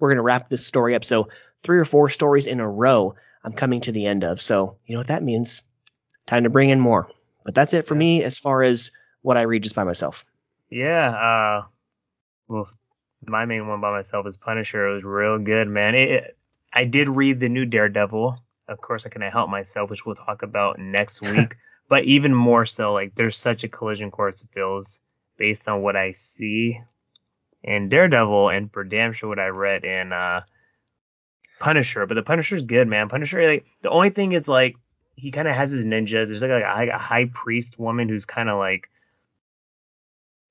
[0.01, 1.29] we're gonna wrap this story up." So
[1.63, 3.15] three or four stories in a row.
[3.45, 4.43] I'm coming to the end of.
[4.43, 5.63] So you know what that means?
[6.27, 7.09] Time to bring in more.
[7.45, 7.99] But that's it for Yeah.
[8.01, 8.91] me as far as
[9.23, 10.25] what I read just by myself.
[10.69, 11.11] Yeah.
[11.11, 11.67] Uh,
[12.49, 12.69] well,
[13.25, 14.89] my main one by myself is Punisher.
[14.89, 15.95] It was real good, man.
[15.95, 16.36] It-
[16.77, 18.37] I did read the new Daredevil.
[18.69, 21.57] Of course, I couldn't help myself, which we'll talk about next week.
[21.89, 25.01] but even more so, like there's such a collision course it feels
[25.39, 26.79] based on what I see
[27.63, 30.43] in Daredevil and for damn sure what I read in uh,
[31.61, 32.05] Punisher.
[32.05, 33.09] But the Punisher's good, man.
[33.09, 34.77] Punisher, like the only thing is like
[35.15, 36.27] he kind of has his ninjas.
[36.27, 38.91] There's like a, like a high priest woman who's kind of like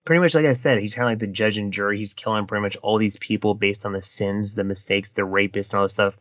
[0.06, 1.98] pretty much like I said, he's kind of like the judge and jury.
[1.98, 5.72] He's killing pretty much all these people based on the sins, the mistakes, the rapists,
[5.72, 6.16] and all this stuff.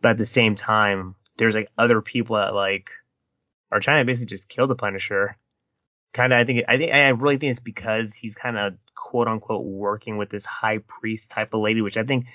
[0.00, 2.90] But at the same time, there's like other people that like
[3.72, 5.36] are trying to basically just kill the Punisher.
[6.12, 9.26] Kind of, I think, I think, I really think it's because he's kind of quote
[9.26, 12.26] unquote working with this high priest type of lady, which I think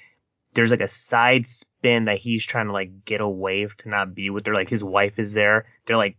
[0.53, 4.31] there's like a side spin that he's trying to like get away to not be
[4.31, 4.53] with her.
[4.53, 5.67] Like his wife is there.
[5.85, 6.17] They're like,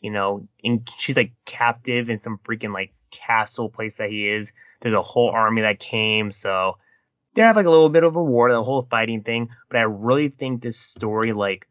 [0.00, 4.52] you know, in, she's like captive in some freaking like castle place that he is.
[4.80, 6.78] There's a whole army that came, so
[7.34, 9.48] they have like a little bit of a war, the whole fighting thing.
[9.68, 11.66] But I really think this story, like,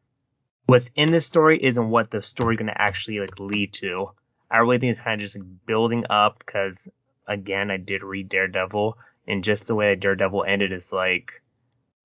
[0.66, 4.12] what's in this story isn't what the story's gonna actually like lead to.
[4.50, 6.88] I really think it's kind of just like building up because
[7.28, 11.42] again, I did read Daredevil, and just the way that Daredevil ended is like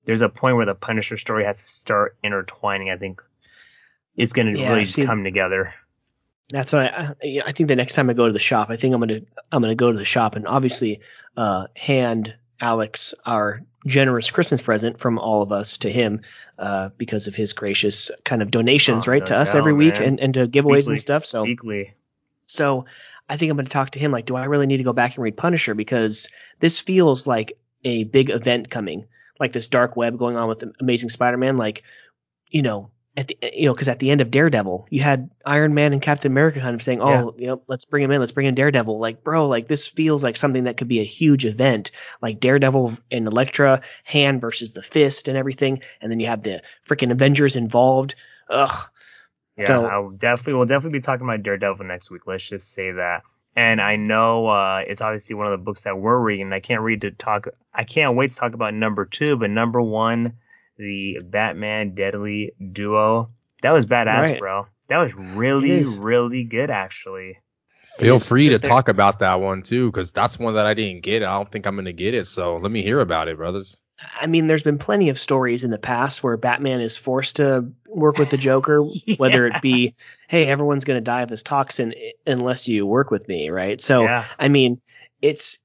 [0.04, 2.90] there's a point where the Punisher story has to start intertwining.
[2.90, 3.22] I think
[4.16, 5.74] it's gonna yeah, really see, come together.
[6.50, 7.68] That's what I, I think.
[7.68, 9.20] The next time I go to the shop, I think I'm gonna
[9.52, 11.00] I'm gonna go to the shop and obviously
[11.36, 16.22] uh, hand Alex our generous Christmas present from all of us to him
[16.58, 19.78] uh, because of his gracious kind of donations, oh, right, no to us every man.
[19.78, 20.92] week and, and to giveaways Weekly.
[20.94, 21.26] and stuff.
[21.26, 21.94] So Weekly.
[22.46, 22.86] So
[23.28, 24.92] I think I'm going to talk to him like, do I really need to go
[24.92, 26.28] back and read Punisher because
[26.60, 29.06] this feels like a big event coming,
[29.38, 31.82] like this dark web going on with Amazing Spider-Man, like
[32.48, 35.74] you know at the you know because at the end of Daredevil you had Iron
[35.74, 37.40] Man and Captain America kind of saying oh yeah.
[37.40, 38.98] you know let's bring him in let's bring in Daredevil.
[38.98, 41.90] Like bro like this feels like something that could be a huge event.
[42.22, 46.62] Like Daredevil and Elektra hand versus the Fist and everything and then you have the
[46.88, 48.14] freaking Avengers involved.
[48.48, 48.88] Ugh.
[49.56, 52.92] Yeah so, I definitely we'll definitely be talking about Daredevil next week let's just say
[52.92, 53.24] that.
[53.56, 56.82] And I know uh, it's obviously one of the books that we're reading I can't
[56.82, 60.38] read to talk I can't wait to talk about number two but number one
[60.78, 63.30] the Batman Deadly Duo.
[63.62, 64.40] That was badass, right.
[64.40, 64.66] bro.
[64.88, 67.38] That was really, really good, actually.
[67.98, 71.22] Feel free to talk about that one too, because that's one that I didn't get.
[71.22, 72.26] I don't think I'm gonna get it.
[72.26, 73.80] So let me hear about it, brothers.
[74.20, 77.72] I mean, there's been plenty of stories in the past where Batman is forced to
[77.88, 79.16] work with the Joker, yeah.
[79.18, 79.96] whether it be,
[80.28, 83.80] hey, everyone's gonna die of this toxin unless you work with me, right?
[83.80, 84.26] So, yeah.
[84.38, 84.80] I mean,
[85.20, 85.58] it's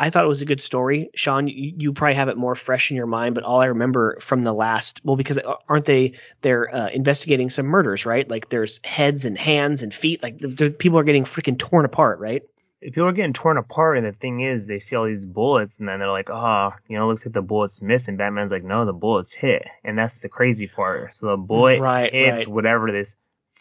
[0.00, 1.10] I thought it was a good story.
[1.14, 4.18] Sean, you, you, probably have it more fresh in your mind, but all I remember
[4.20, 8.28] from the last, well, because aren't they, they're uh, investigating some murders, right?
[8.28, 10.22] Like there's heads and hands and feet.
[10.22, 12.42] Like the, the, people are getting freaking torn apart, right?
[12.80, 15.86] People are getting torn apart, and the thing is, they see all these bullets, and
[15.86, 18.16] then they're like, oh, you know, looks like the bullet's missing.
[18.16, 19.66] Batman's like, no, the bullet's hit.
[19.84, 21.14] And that's the crazy part.
[21.14, 22.48] So the bullet right, hits right.
[22.48, 23.16] whatever this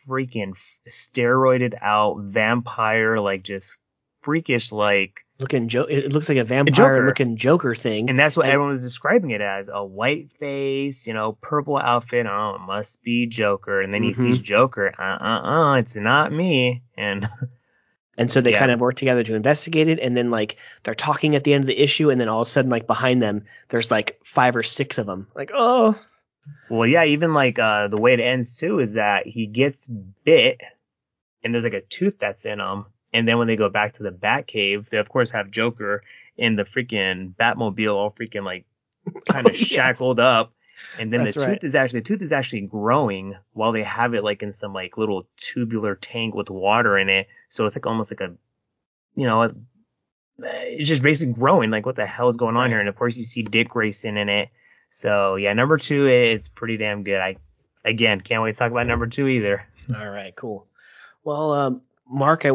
[0.08, 0.54] freaking
[0.88, 3.76] steroided out vampire, like just
[4.22, 8.10] freakish, like, looking jo- it looks like a vampire looking Joker thing.
[8.10, 11.78] And that's what and, everyone was describing it as a white face, you know, purple
[11.78, 12.26] outfit.
[12.30, 13.82] Oh, it must be Joker.
[13.82, 14.26] And then mm-hmm.
[14.26, 14.94] he sees Joker.
[14.98, 16.84] Uh uh uh, it's not me.
[16.98, 17.28] And
[18.18, 18.60] and so they yeah.
[18.60, 20.00] kind of work together to investigate it.
[20.00, 22.48] And then like they're talking at the end of the issue, and then all of
[22.48, 25.28] a sudden like behind them there's like five or six of them.
[25.34, 25.98] Like oh.
[26.68, 30.60] Well, yeah, even like uh, the way it ends too is that he gets bit,
[31.44, 34.04] and there's like a tooth that's in him, and then when they go back to
[34.04, 36.04] the Batcave, they of course have Joker
[36.38, 38.66] in the freaking Batmobile, all freaking like
[39.30, 40.54] kind of shackled up.
[40.98, 44.14] And then That's the tooth is actually the tooth is actually growing while they have
[44.14, 47.28] it like in some like little tubular tank with water in it.
[47.50, 48.34] So it's like almost like a,
[49.16, 49.50] you know,
[50.38, 51.70] it's just basically growing.
[51.70, 52.80] Like what the hell is going on here?
[52.80, 54.50] And of course you see Dick Grayson in it.
[54.90, 57.20] So yeah, number two, it's pretty damn good.
[57.20, 57.36] I
[57.84, 59.66] again can't wait to talk about number two either.
[59.94, 60.68] All right, cool.
[61.24, 62.52] Well, um, Mark, I,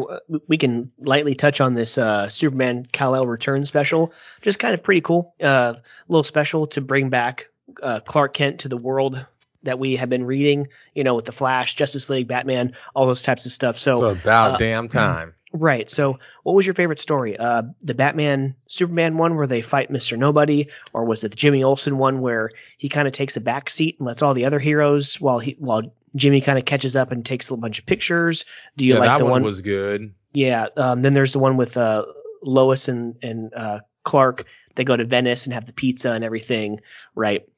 [0.48, 4.12] we can lightly touch on this uh, Superman Kal-El return special.
[4.42, 5.34] Just kind of pretty cool.
[5.42, 7.48] Uh, a little special to bring back
[7.82, 9.24] uh, Clark Kent to the world
[9.62, 13.22] that we have been reading, you know, with the Flash, Justice League, Batman, all those
[13.22, 13.78] types of stuff.
[13.78, 15.34] So it's about uh, damn time.
[15.56, 15.88] Right.
[15.88, 17.36] So, what was your favorite story?
[17.38, 20.18] Uh, the Batman Superman one where they fight Mr.
[20.18, 23.70] Nobody, or was it the Jimmy Olsen one where he kind of takes a back
[23.70, 27.12] seat and lets all the other heroes while he while Jimmy kind of catches up
[27.12, 28.44] and takes a bunch of pictures?
[28.76, 29.42] Do you yeah, like that the one, one?
[29.42, 30.14] Was good.
[30.32, 30.68] Yeah.
[30.76, 32.06] Um, then there's the one with uh,
[32.42, 34.44] Lois and and uh, Clark.
[34.74, 36.80] They go to Venice and have the pizza and everything,
[37.14, 37.48] right?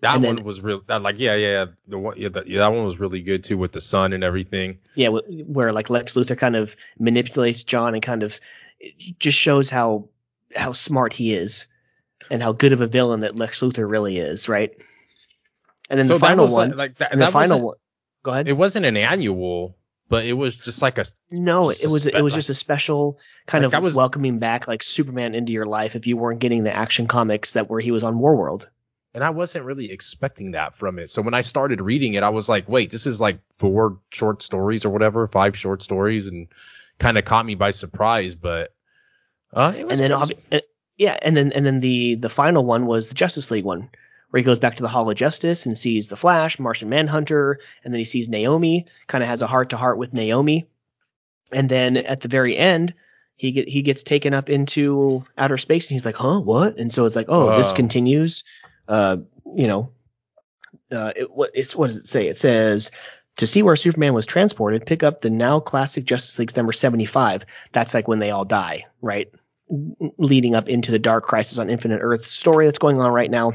[0.00, 0.82] That and one then, was real.
[0.88, 3.72] Like yeah, yeah, the one, yeah, the, yeah, that one was really good too with
[3.72, 4.78] the sun and everything.
[4.94, 8.40] Yeah, where like Lex Luthor kind of manipulates Jon and kind of
[9.18, 10.08] just shows how
[10.56, 11.66] how smart he is
[12.30, 14.72] and how good of a villain that Lex Luthor really is, right?
[15.90, 17.76] And then so the final one, like, like that, the final one.
[18.22, 18.48] Go ahead.
[18.48, 19.76] It wasn't an annual,
[20.08, 21.04] but it was just like a.
[21.30, 24.68] No, it was spe- it was just a special kind like of was, welcoming back
[24.68, 27.90] like Superman into your life if you weren't getting the action comics that where he
[27.90, 28.66] was on Warworld.
[29.14, 31.10] and I wasn't really expecting that from it.
[31.10, 34.42] So when I started reading it, I was like, wait, this is like four short
[34.42, 36.48] stories or whatever, five short stories, and
[36.98, 38.34] kind of caught me by surprise.
[38.34, 38.74] But
[39.54, 40.60] uh, it was, and then obvi- uh,
[40.96, 43.88] yeah, and then and then the the final one was the Justice League one,
[44.30, 47.58] where he goes back to the Hall of Justice and sees the Flash, Martian Manhunter,
[47.84, 50.68] and then he sees Naomi, kind of has a heart to heart with Naomi,
[51.52, 52.94] and then at the very end.
[53.36, 56.76] He get he gets taken up into outer space and he's like, huh, what?
[56.76, 58.44] And so it's like, oh, this continues.
[58.86, 59.16] Uh,
[59.46, 59.88] you know,
[60.92, 62.28] uh, it, what it's what does it say?
[62.28, 62.90] It says
[63.36, 67.44] to see where Superman was transported, pick up the now classic Justice League's number 75.
[67.72, 69.32] That's like when they all die, right?
[70.18, 73.54] Leading up into the Dark Crisis on Infinite Earth story that's going on right now.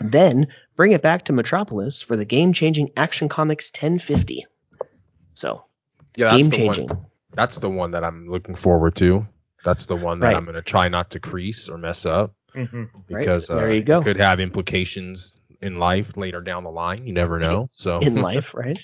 [0.00, 4.46] Then bring it back to Metropolis for the game changing Action Comics 1050.
[5.34, 5.64] So,
[6.16, 6.88] yeah, that's game the changing.
[6.88, 7.06] one.
[7.34, 9.26] That's the one that I'm looking forward to.
[9.64, 10.36] That's the one that Right.
[10.36, 13.82] I'm gonna try not to crease or mess up hmm Right, because uh, there you
[13.82, 14.00] go.
[14.00, 17.06] it could have implications in life later down the line.
[17.06, 17.68] You never know.
[17.72, 18.78] So in life, right?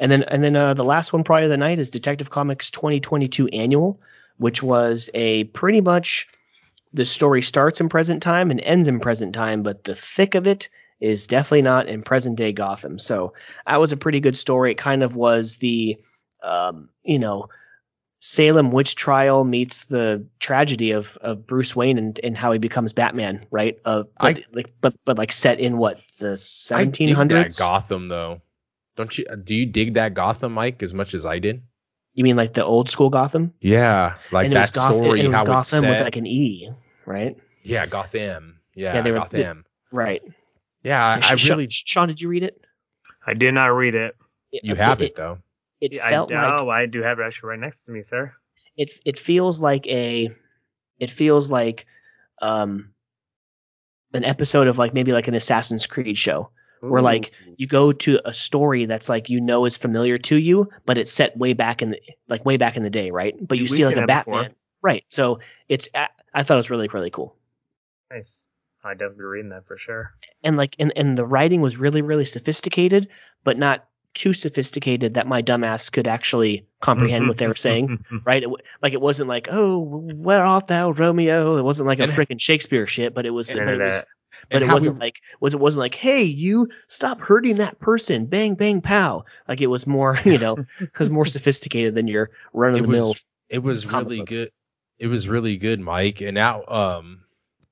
[0.00, 2.70] and then and then uh, the last one prior to the night is Detective Comics
[2.70, 4.00] 2022 Annual,
[4.38, 6.28] which was a pretty much
[6.92, 10.46] the story starts in present time and ends in present time, but the thick of
[10.46, 10.68] it
[11.00, 12.98] is definitely not in present day Gotham.
[12.98, 13.32] So
[13.66, 14.72] that was a pretty good story.
[14.72, 15.96] It kind of was the
[16.42, 17.48] um, you know
[18.20, 22.92] Salem witch trial meets the tragedy of, of Bruce Wayne and, and how he becomes
[22.92, 23.78] Batman, right?
[23.84, 26.32] Uh, but, I- like, but but like set in what the
[26.72, 27.28] I dig 1700s?
[27.28, 28.40] that Gotham though.
[28.96, 29.24] Don't you?
[29.42, 31.62] Do you dig that Gotham, Mike, as much as I did?
[32.14, 33.54] You mean like the old school Gotham?
[33.60, 35.88] Yeah, like that Goth- story, and it was how it's Gotham set.
[35.90, 36.70] with like an E,
[37.06, 37.36] right?
[37.62, 38.60] yeah, Gotham.
[38.74, 39.64] Yeah, Yeah, they were- Gotham.
[39.90, 40.22] Right.
[40.82, 41.68] yeah, I, I really.
[41.68, 42.60] Sean, did you read it?
[43.26, 44.16] I did not read it.
[44.50, 45.38] You have it though.
[45.80, 48.32] It, I, felt like oh, I do have it actually right next to me, sir.
[48.76, 48.90] it.
[49.04, 50.30] It feels like a.
[50.98, 51.86] It feels like,
[52.40, 52.92] um,
[54.14, 58.20] an episode of like maybe like an Assassin's Creed show where like you go to
[58.24, 61.80] a story that's like you know is familiar to you, but it's set way back
[61.80, 63.34] in the like way back in the day, right?
[63.40, 64.44] But you We've see like a Batman.
[64.44, 64.56] before.
[64.82, 65.04] Batman, right?
[65.08, 67.36] So it's I I thought it was really really cool.
[68.10, 68.46] nice.
[68.84, 70.12] I definitely be reading that for sure.
[70.42, 73.08] and like and, and the writing was really really sophisticated
[73.44, 78.16] but not too sophisticated that my dumbass could actually comprehend what they were saying mm-hmm.
[78.24, 78.50] right it,
[78.82, 82.86] like it wasn't like oh where art thou romeo it wasn't like a freaking shakespeare
[82.86, 84.04] shit but it was And but it was
[84.50, 88.26] but it wasn't we- like was it wasn't like hey you stop hurting that person
[88.26, 92.30] bang bang pow like it was more you know it was more sophisticated than your
[92.52, 93.10] run of the mill.
[93.10, 93.24] was.
[93.48, 94.28] It was really book.
[94.28, 94.50] good.
[95.02, 96.20] It was really good, Mike.
[96.20, 97.24] And now, um,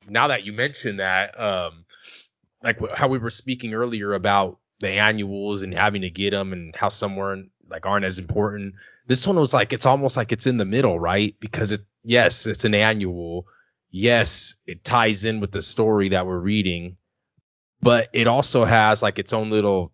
[0.08, 1.84] now that you mentioned that, um,
[2.60, 6.74] like how we were speaking earlier about the annuals and having to get them and
[6.74, 8.74] how some weren't like aren't as important.
[9.06, 11.36] This one was like it's almost like it's in the middle, right?
[11.38, 13.46] Because it yes, it's an annual.
[13.92, 16.96] Yes, it ties in with the story that we're reading,
[17.80, 19.92] but it also has like its own little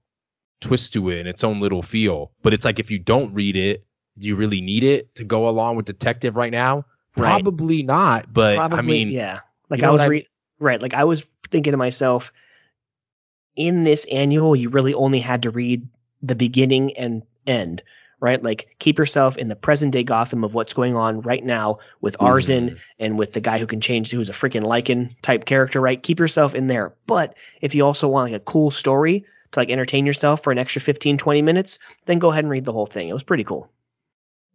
[0.62, 2.32] twist to it and its own little feel.
[2.42, 3.84] But it's like if you don't read it,
[4.18, 6.86] do you really need it to go along with Detective right now?
[7.16, 7.42] Right.
[7.42, 8.32] Probably not.
[8.32, 9.40] But Probably, I mean, yeah.
[9.70, 10.26] Like you know I was what I-
[10.58, 10.80] right.
[10.82, 12.32] Like I was thinking to myself,
[13.56, 15.88] in this annual, you really only had to read
[16.22, 17.82] the beginning and end,
[18.20, 18.42] right?
[18.42, 22.16] Like keep yourself in the present day Gotham of what's going on right now with
[22.18, 22.78] Arzen Mhm.
[22.98, 26.02] and with the guy who can change, who's a freaking Lycan type character, right?
[26.02, 26.94] Keep yourself in there.
[27.06, 30.58] But if you also want like a cool story to like entertain yourself for an
[30.58, 33.08] extra 15, 20 minutes, then go ahead and read the whole thing.
[33.08, 33.70] It was pretty cool.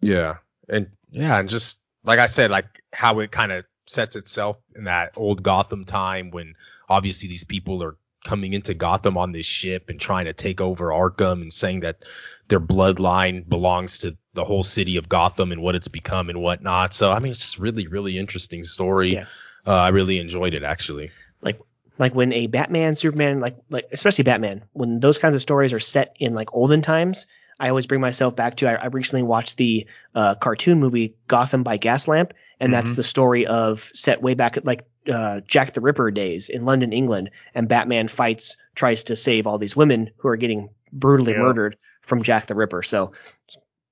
[0.02, 0.38] Yeah.
[0.69, 4.86] And yeah, and just like I said, like how it kind of sets itself in
[4.86, 6.56] that old Gotham time when
[6.90, 10.90] obviously these people are coming into Gotham on this ship and trying to take over
[10.90, 12.04] Arkham and saying that
[12.48, 16.94] their bloodline belongs to the whole city of Gotham and what it's become and whatnot.
[16.94, 19.14] So I mean, it's just really, really interesting story.
[19.14, 19.26] Yeah.
[19.66, 21.12] Uh, I really enjoyed it actually.
[21.42, 21.60] like
[21.98, 25.80] like when a Batman, Superman, like like especially Batman, when those kinds of stories are
[25.80, 27.28] set in like olden times,
[27.62, 28.68] I always bring myself back to.
[28.68, 29.86] I, I recently watched the
[30.16, 32.96] uh, cartoon movie Gotham by Gaslamp, and that's Mhm.
[32.98, 36.92] the story of set way back at like uh, Jack the Ripper days in London,
[36.94, 41.40] England, and Batman fights, tries to save all these women who are getting brutally Yeah.
[41.40, 42.84] murdered from Jack the Ripper.
[42.84, 43.12] So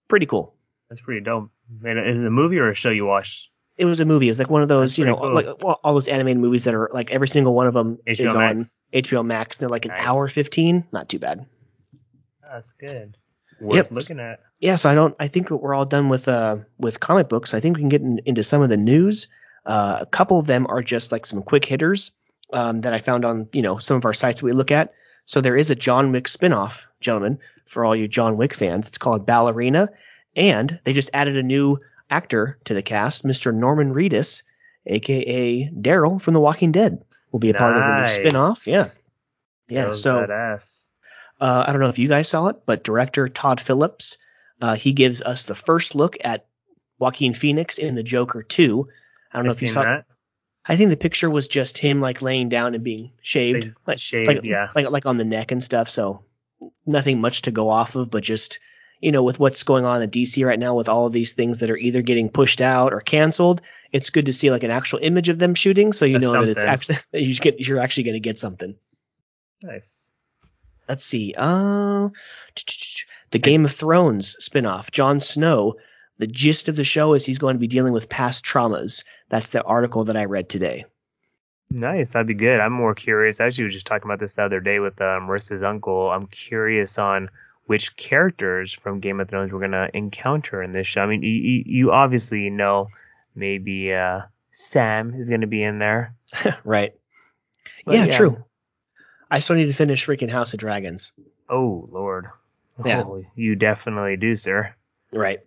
[0.08, 0.56] pretty cool.
[0.90, 1.50] That's pretty dope.
[1.82, 3.50] Man, is it a movie or a show you watched?
[3.78, 4.28] It was a movie.
[4.28, 5.34] It was like one of those, you know, cool.
[5.34, 8.26] like well, all those animated movies that are like every single one of them HBO
[8.26, 8.58] is on
[8.94, 9.58] HBO Max.
[9.58, 10.06] They're like an Nice.
[10.06, 10.84] hour fifteen.
[10.92, 11.46] Not too bad.
[12.44, 13.16] That's good.
[13.62, 13.91] Worth Yep.
[13.91, 14.39] looking at.
[14.60, 15.16] yeah, so I don't.
[15.20, 17.53] I think we're all done with uh with comic books.
[17.53, 19.28] I think we can get in, into some of the news.
[19.66, 22.12] Uh, a couple of them are just like some quick hitters
[22.53, 24.93] um, that I found on you know some of our sites that we look at.
[25.26, 28.88] So there is a John Wick spinoff, gentlemen, for all you John Wick fans.
[28.88, 29.89] It's called Ballerina,
[30.36, 31.80] and they just added a new
[32.10, 33.53] actor to the cast, Mr.
[33.53, 34.41] Norman Reedus,
[34.88, 37.03] aka Daryl from The Walking Dead.
[37.32, 38.16] will be a part of the new Nice.
[38.16, 38.66] spin-off.
[38.68, 38.86] Yeah.
[39.68, 39.93] Yeah.
[39.93, 40.89] So badass.
[41.40, 44.18] Uh, I don't know if you guys saw it, but director Todd Phillips,
[44.62, 46.48] uh, he gives us the first look at
[46.98, 48.88] Joaquin Phoenix in The Joker 2.
[49.32, 49.84] I don't know I've if you saw.
[49.84, 50.06] that.
[50.66, 54.00] I think the picture was just him like laying down and being shaved, They like
[54.00, 54.70] shaved, like, yeah.
[54.76, 55.90] like like on the neck and stuff.
[55.90, 56.24] So
[56.86, 58.60] nothing much to go off of, but just
[59.00, 61.60] you know, with what's going on in DC right now, with all of these things
[61.60, 63.62] that are either getting pushed out or canceled,
[63.92, 66.42] it's good to see like an actual image of them shooting, so you That's know
[66.42, 68.76] that it's actually that you get you're actually going to get something.
[69.64, 70.09] Nice.
[70.90, 71.36] Let's see.
[71.38, 72.10] Uh,
[73.30, 75.76] the Game of Thrones spinoff, Jon Snow.
[76.18, 79.04] The gist of the show is he's going to be dealing with past traumas.
[79.30, 80.86] That's the article that I read today.
[81.70, 82.60] Nice, that'd be good.
[82.60, 83.40] I'm more curious.
[83.40, 86.10] I actually was just talking about this the other day with uh, Marissa's uncle.
[86.10, 87.30] I'm curious on
[87.68, 91.02] which characters from Game of Thrones we're gonna encounter in this show.
[91.02, 92.88] I mean, you, you, you obviously know
[93.36, 94.22] maybe uh,
[94.52, 96.16] Sam is gonna be in there.
[96.64, 96.94] right.
[97.86, 98.18] But yeah, yeah.
[98.18, 98.44] true.
[99.32, 101.14] I still need to finish freaking House of Dragons.
[101.50, 102.28] Oh Lord.
[102.84, 103.04] Yeah.
[103.06, 104.74] Oh, you definitely do, sir.
[105.12, 105.40] Right.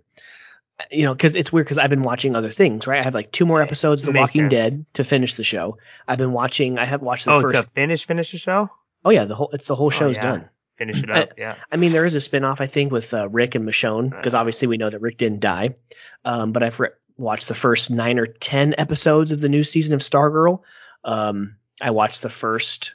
[0.90, 3.00] You know, because it's weird because I've been watching other things, right?
[3.00, 4.52] I have like two more episodes of The Walking sense.
[4.52, 5.78] Dead to finish the show.
[6.08, 6.78] I've been watching.
[6.78, 7.54] I have watched the oh, first.
[7.54, 8.70] it's a finish finish the show.
[9.04, 10.22] Oh yeah, the whole it's the whole Oh, show's yeah.
[10.22, 10.48] done.
[10.76, 11.30] Finish it I- up.
[11.38, 11.54] yeah.
[11.70, 14.68] I mean, there is a spinoff, I think, with uh, Rick and Michonne, because obviously
[14.68, 15.76] we know that Rick didn't die.
[16.24, 19.94] Um, but I've re- watched the first nine or ten episodes of the new season
[19.94, 20.62] of Stargirl.
[21.04, 22.94] Um, I watched the first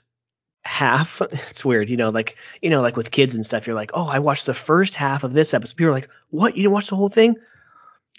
[0.68, 1.22] half.
[1.50, 3.68] It's weird, you know, like you know, like with kids and stuff.
[3.68, 5.76] You're like, oh, I watched the first half of this episode.
[5.76, 6.56] People are like, what?
[6.56, 7.36] You didn't watch the whole thing?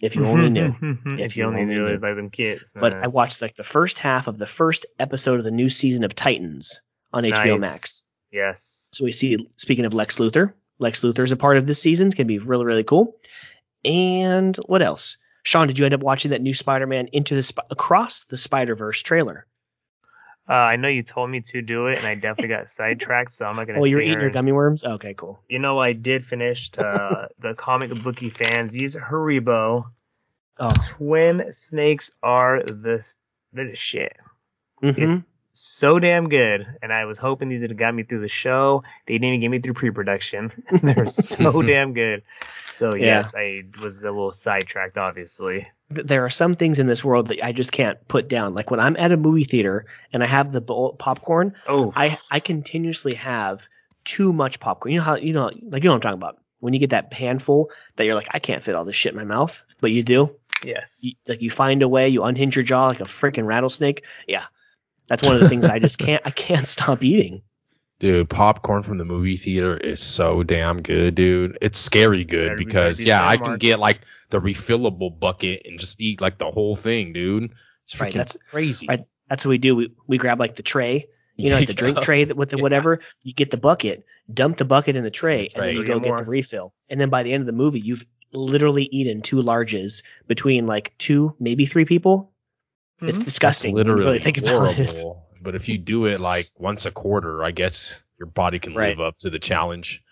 [0.01, 0.69] If you only knew.
[0.69, 1.19] Mm-hmm, mm-hmm, mm-hmm.
[1.19, 2.63] if you only knew it by them kids.
[2.75, 3.05] But man.
[3.05, 6.15] I watched like the first half of the first episode of the new season of
[6.15, 6.81] Titans
[7.13, 8.05] on HBO Max.
[8.31, 8.89] yes.
[8.93, 12.09] So we see, speaking of Lex Luthor, Lex Luthor is a part of this season.
[12.09, 13.17] It's to be really, really cool.
[13.85, 15.19] And what else?
[15.43, 19.03] Sean, did you end up watching that new Spider-Man into the Sp- across the Spider-Verse
[19.03, 19.47] trailer?
[20.49, 23.47] Uh, I know you told me to do it, and I definitely got sidetracked, so
[23.47, 23.81] I'm not gonna.
[23.81, 24.83] Oh, you're eating here your gummy worms?
[24.83, 25.39] Okay, cool.
[25.49, 28.73] You know, I did finish uh, the comic booky fans.
[28.73, 29.85] These Haribo
[30.61, 33.05] Oh, twin snakes are the
[33.53, 34.17] the shit.
[34.83, 34.99] mhm.
[34.99, 35.31] It's
[35.61, 38.85] so damn good, and I was hoping these would have got me through the show.
[39.07, 40.53] They didn't even get me through pre-production.
[40.83, 42.23] They're so damn good.
[42.71, 43.05] So Yeah.
[43.19, 45.67] yes, I was a little sidetracked, obviously.
[45.91, 48.55] There are some things in this world that I just can't put down.
[48.55, 52.19] Like when I'm at a movie theater and I have the bowl popcorn, Oh, I
[52.31, 53.67] I continuously have
[54.05, 54.93] too much popcorn.
[54.93, 56.39] You know how you know like you know what I'm talking about.
[56.61, 59.17] When you get that handful that you're like I can't fit all this shit in
[59.19, 60.37] my mouth, but you do.
[60.65, 61.01] yes.
[61.03, 64.05] you, like you find a way, you unhinge your jaw like a freaking rattlesnake.
[64.29, 64.45] Yeah,
[65.09, 67.43] that's one of the things I just can't I can't stop eating.
[67.99, 71.59] Dude, popcorn from the movie theater is so damn good, dude.
[71.61, 76.01] It's scary good Gotta because yeah, I can get like the refillable bucket and just
[76.01, 77.51] eat like the whole thing, dude.
[77.85, 78.87] It's freaking Right, that's- crazy.
[78.89, 79.05] right.
[79.29, 79.75] That's what we do.
[79.75, 82.63] We we grab like the tray, you know, like the drink tray with the Yeah.
[82.63, 83.01] whatever.
[83.25, 85.95] You get the bucket, dump the bucket in the tray, That's and then you Go
[85.95, 86.73] go get get the refill.
[86.89, 90.95] And then by the end of the movie, you've literally eaten two larges between like
[90.99, 92.31] two, maybe three people.
[93.01, 93.25] It's Mhm.
[93.25, 93.75] disgusting.
[93.75, 94.87] That's when you literally really think about it.
[94.87, 95.25] horrible.
[95.41, 98.89] But if you do it like once a quarter, I guess your body can Right.
[98.97, 100.03] live up to the challenge.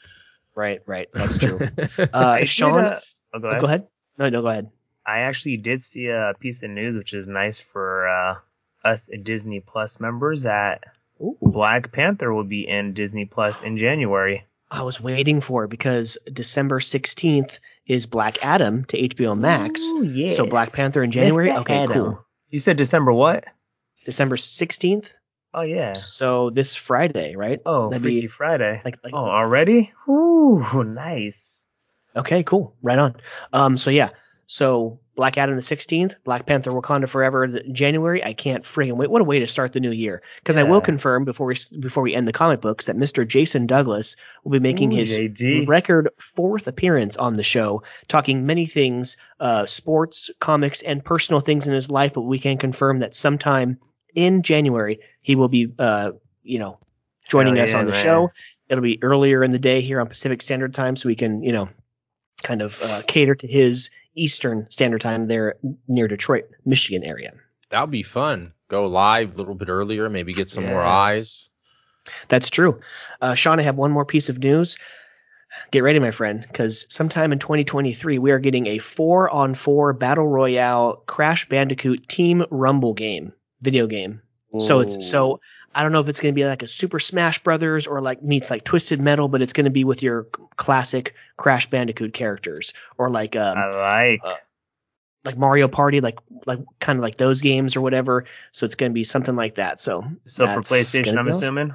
[0.55, 1.09] Right, right.
[1.13, 1.59] That's true.
[1.99, 3.01] I Uh, did, Sean, uh,
[3.35, 3.61] oh, go oh, ahead.
[3.61, 3.87] go ahead.
[4.19, 4.71] No, no, go ahead.
[5.05, 8.35] I actually did see a piece of news, which is nice for uh,
[8.85, 10.85] us Disney Plus members, that
[11.21, 11.37] Ooh.
[11.43, 14.45] Black Panther will be in Disney Plus in January.
[14.71, 19.83] I was waiting for it because December 16th is Black Adam to HBO Max.
[19.85, 20.37] Ooh, yes.
[20.37, 21.51] So Black Panther in January?
[21.51, 21.61] Mr.
[21.61, 21.93] Okay, Adam.
[21.93, 22.26] cool.
[22.51, 23.45] You said December what?
[24.05, 25.11] December 16th.
[25.53, 25.95] Oh yeah.
[25.95, 27.61] So this Friday, right?
[27.65, 28.83] Oh, That'd Freaky be Friday.
[28.85, 29.93] like, like oh, already?
[30.09, 31.67] Ooh, nice.
[32.15, 32.75] okay, cool.
[32.83, 33.17] Right on.
[33.53, 34.11] Um so yeah.
[34.47, 38.23] So Black Adam the 16th, Black Panther Wakanda Forever January.
[38.23, 39.11] I can't friggin' wait.
[39.11, 40.23] What a way to start the new year.
[40.45, 43.27] Cuz I will confirm before we before we end the comic books that Mr.
[43.27, 45.67] Jason Douglas will be making Ooh, his JG.
[45.67, 51.67] record fourth appearance on the show, talking many things, uh, sports, comics, and personal things
[51.67, 52.13] in his life.
[52.15, 53.79] But we can confirm that sometime
[54.15, 56.13] in January he will be, uh,
[56.45, 56.79] you know,
[57.29, 58.03] joining Hell us yeah, on the man.
[58.05, 58.31] show.
[58.69, 61.53] It'll be earlier in the day here on Pacific Standard Time, so we can, you
[61.53, 61.69] know,
[62.43, 65.57] kind of uh, cater to his Eastern Standard Time there
[65.87, 67.35] near Detroit, Michigan area.
[67.71, 68.53] That would be fun.
[68.69, 71.51] Go live a little bit earlier, maybe get some more eyes.
[72.29, 72.81] That's true.
[73.21, 74.79] Uh, Sean, I have one more piece of news.
[75.71, 81.03] Get ready, my friend, because sometime in 2023 we are getting a four-on-four battle royale
[81.07, 84.21] Crash Bandicoot Team Rumble game, video game.
[84.61, 85.41] So it's so
[85.75, 88.23] I don't know if it's going to be like a Super Smash Brothers or like
[88.23, 90.25] meets like Twisted Metal, but it's going to be with your
[90.57, 94.21] classic Crash Bandicoot characters or like um, I like.
[95.25, 98.25] like Mario Party, like like kind of like those games or whatever.
[98.53, 99.79] So it's going to be something like that.
[99.79, 101.75] So So for PlayStation, I'm assuming.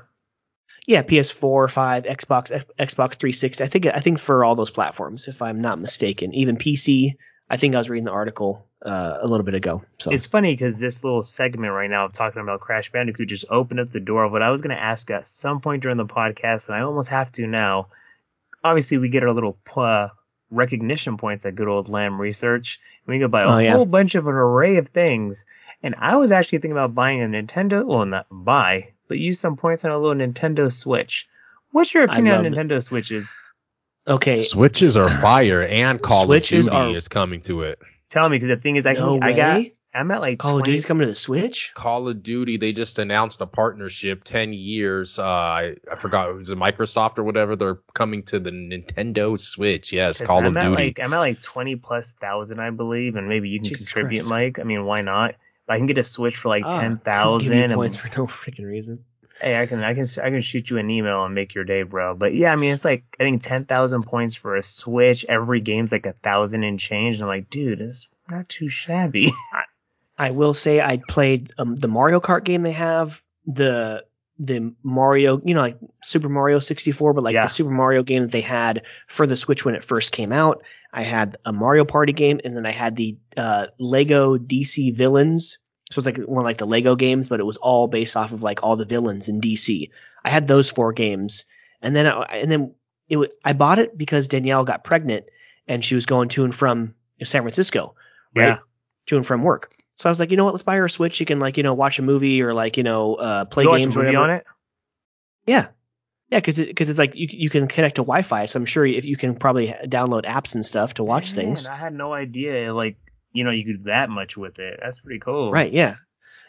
[0.88, 3.64] Yeah, PS4, 5, Xbox, X- Xbox 360.
[3.64, 7.18] I think I think for all those platforms, if I'm not mistaken, even PC.
[7.52, 9.84] I think I was reading the article uh, a little bit ago.
[9.99, 13.43] So It's funny because this little segment right now of talking about Crash Bandicoot just
[13.49, 15.97] opened up the door of what I was going to ask at some point during
[15.97, 17.88] the podcast, and I almost have to now.
[18.64, 20.08] Obviously, we get our little uh,
[20.49, 22.80] recognition points at good old Lam Research.
[23.06, 23.74] We can buy a Oh, yeah.
[23.74, 25.43] whole bunch of an array of things.
[25.84, 29.58] And I was actually thinking about buying a Nintendo, well, not buy, but use some
[29.58, 31.28] points on a little Nintendo Switch.
[31.72, 32.56] What's your opinion on love it.
[32.56, 33.39] Nintendo Switches?
[34.08, 37.80] Okay, Switches are fire, and Call Switches of Duty are- is coming to it.
[38.10, 39.36] Tell me, because the thing is, I, no can, I way.
[39.36, 41.72] got, I'm at like Call of 20 Duty's coming to the Switch.
[41.76, 45.18] Call of Duty, they just announced a partnership, 10 years.
[45.18, 47.56] Uh, I, I forgot, was it Microsoft or whatever?
[47.56, 49.93] They're coming to the Nintendo Switch.
[49.93, 50.84] Yes, 'Cause Call I'm of at Duty.
[50.84, 54.18] Like, I'm at like 20 plus thousand, I believe, and maybe you can Jesus contribute,
[54.20, 54.30] Christ.
[54.30, 54.60] Mike.
[54.60, 55.32] I mean, why not?
[55.32, 58.28] If I can get a Switch for like Ah, ten give you thousand, for no
[58.28, 59.06] freaking reason.
[59.42, 61.84] Hey, I can, I can, I can shoot you an email and make your day,
[61.84, 62.16] bro.
[62.16, 65.26] But yeah, I mean, it's like I think ten thousand points for a Switch.
[65.28, 69.32] Every game's like a thousand and change, and I'm like, dude, it's not too shabby.
[70.18, 74.06] I will say I played um, the Mario Kart game they have, the
[74.38, 77.44] the Mario, you know, like Super Mario 64, but like Yeah.
[77.44, 80.64] the Super Mario game that they had for the Switch when it first came out.
[80.94, 85.60] I had a Mario Party game, and then I had the uh, Lego DC Villains.
[85.92, 88.32] So it's like one of like the Lego games, but it was all based off
[88.32, 89.89] of like all the villains in DC.
[90.24, 91.44] I had those four games,
[91.82, 92.76] and then I, and then
[93.10, 95.26] it wa- I bought it because Danielle got pregnant
[95.68, 97.96] and she was going to and from San Francisco,
[98.36, 98.48] right?
[98.48, 98.58] Yeah.
[99.08, 99.76] To and from work.
[99.96, 100.54] So I was like, you know what?
[100.54, 101.16] Let's buy her a Switch.
[101.16, 103.70] She can like you know watch a movie or like you know uh, play you
[103.70, 104.46] watch a games on it?
[105.46, 105.68] Yeah,
[106.30, 108.46] yeah, because because it's like you you can connect to Wi-Fi.
[108.46, 111.66] So I'm sure if you can probably download apps and stuff to watch Man, things.
[111.66, 112.98] I had no idea, like
[113.34, 114.80] you know, you could do that much with it.
[114.82, 115.52] That's pretty cool.
[115.52, 115.72] Right.
[115.72, 115.96] Yeah.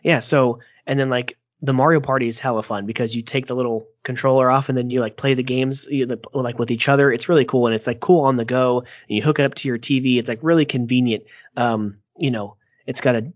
[0.03, 0.21] Yeah.
[0.21, 3.89] So and then like the Mario Party is hella fun because you take the little
[4.03, 5.87] controller off and then you like play the games
[6.33, 7.13] like with each other.
[7.13, 8.81] It's really cool and it's like cool on the go.
[8.81, 10.19] And you hook it up to your TV.
[10.19, 11.25] It's like really convenient.
[11.57, 13.33] Um, you know, it's got a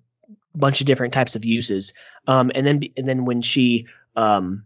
[0.55, 1.95] bunch of different types of uses.
[2.27, 3.87] Um, and then and then when she
[4.17, 4.65] um,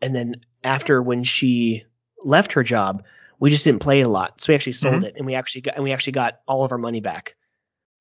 [0.00, 1.84] and then after when she
[2.24, 3.04] left her job,
[3.38, 4.40] we just didn't play it a lot.
[4.40, 6.72] So we actually sold it and we actually got and we actually got all of
[6.72, 7.36] our money back.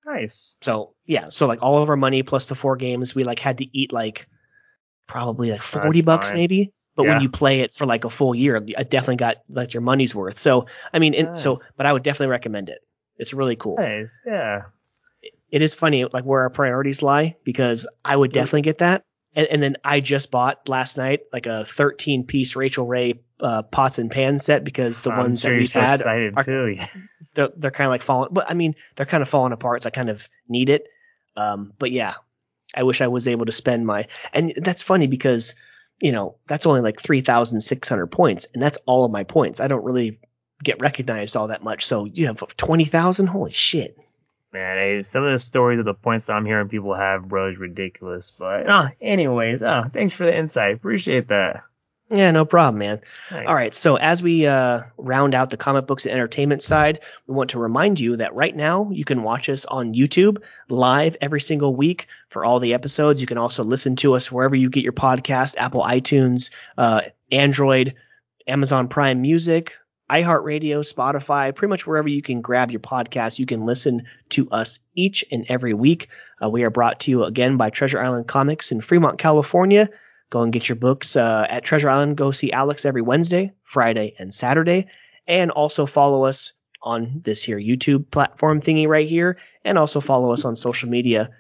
[0.05, 0.55] Nice.
[0.61, 3.57] So yeah, so like all of our money plus the four games, we like had
[3.57, 4.27] to eat like
[5.07, 6.37] probably like That's forty bucks fine.
[6.37, 6.73] maybe.
[6.95, 7.13] But Yeah.
[7.13, 10.15] when you play it for like a full year, I definitely got like your money's
[10.15, 10.39] worth.
[10.39, 12.79] So I mean, and so but I would definitely recommend it.
[13.17, 13.77] It's really cool.
[13.77, 14.21] Nice.
[14.25, 14.63] Yeah.
[15.49, 18.35] It is funny like where our priorities lie because I would mm.
[18.35, 19.03] definitely get that.
[19.36, 23.63] And, and then I just bought last night like a 13 piece Rachel Ray uh,
[23.63, 26.43] pots and pan set because the I'm ones sure that we've so had excited are-
[26.43, 26.77] too.
[27.33, 29.83] they're, they're kind of like falling, but I mean, they're kind of falling apart.
[29.83, 30.88] So I kind of need it.
[31.36, 32.13] Um, but yeah,
[32.73, 35.55] I wish I was able to spend my, and that's funny because,
[36.01, 39.59] you know, that's only like 3,600 points and that's all of my points.
[39.59, 40.19] I don't really
[40.63, 41.86] get recognized all that much.
[41.86, 43.27] So you have 20,000.
[43.27, 43.97] Holy shit.
[44.55, 47.51] Man, hey, some of the stories of the points that I'm hearing people have, bro,
[47.51, 48.31] is ridiculous.
[48.31, 50.75] But uh, anyways, uh, thanks for the insight.
[50.75, 51.63] Appreciate that.
[52.09, 53.01] Yeah, no problem, man.
[53.31, 53.47] Nice.
[53.47, 57.35] All right, so as we uh, round out the comic books and entertainment side, we
[57.35, 61.41] want to remind you that right now you can watch us on YouTube live every
[61.41, 63.19] single week for all the episodes.
[63.19, 67.95] You can also listen to us wherever you get your podcast Apple iTunes, uh, Android,
[68.47, 69.75] Amazon Prime Music,
[70.09, 74.79] iHeartRadio, Spotify, pretty much wherever you can grab your podcast, you can listen to us
[74.93, 76.09] each and every week.
[76.41, 79.89] Uh, we are brought to you again by Treasure Island Comics in Fremont, California.
[80.29, 82.17] Go and get your books uh, at Treasure Island.
[82.17, 84.87] Go see Alex every Wednesday, Friday, and Saturday.
[85.27, 89.37] And also follow us on this here YouTube platform thingy right here.
[89.63, 91.31] And also follow us on social media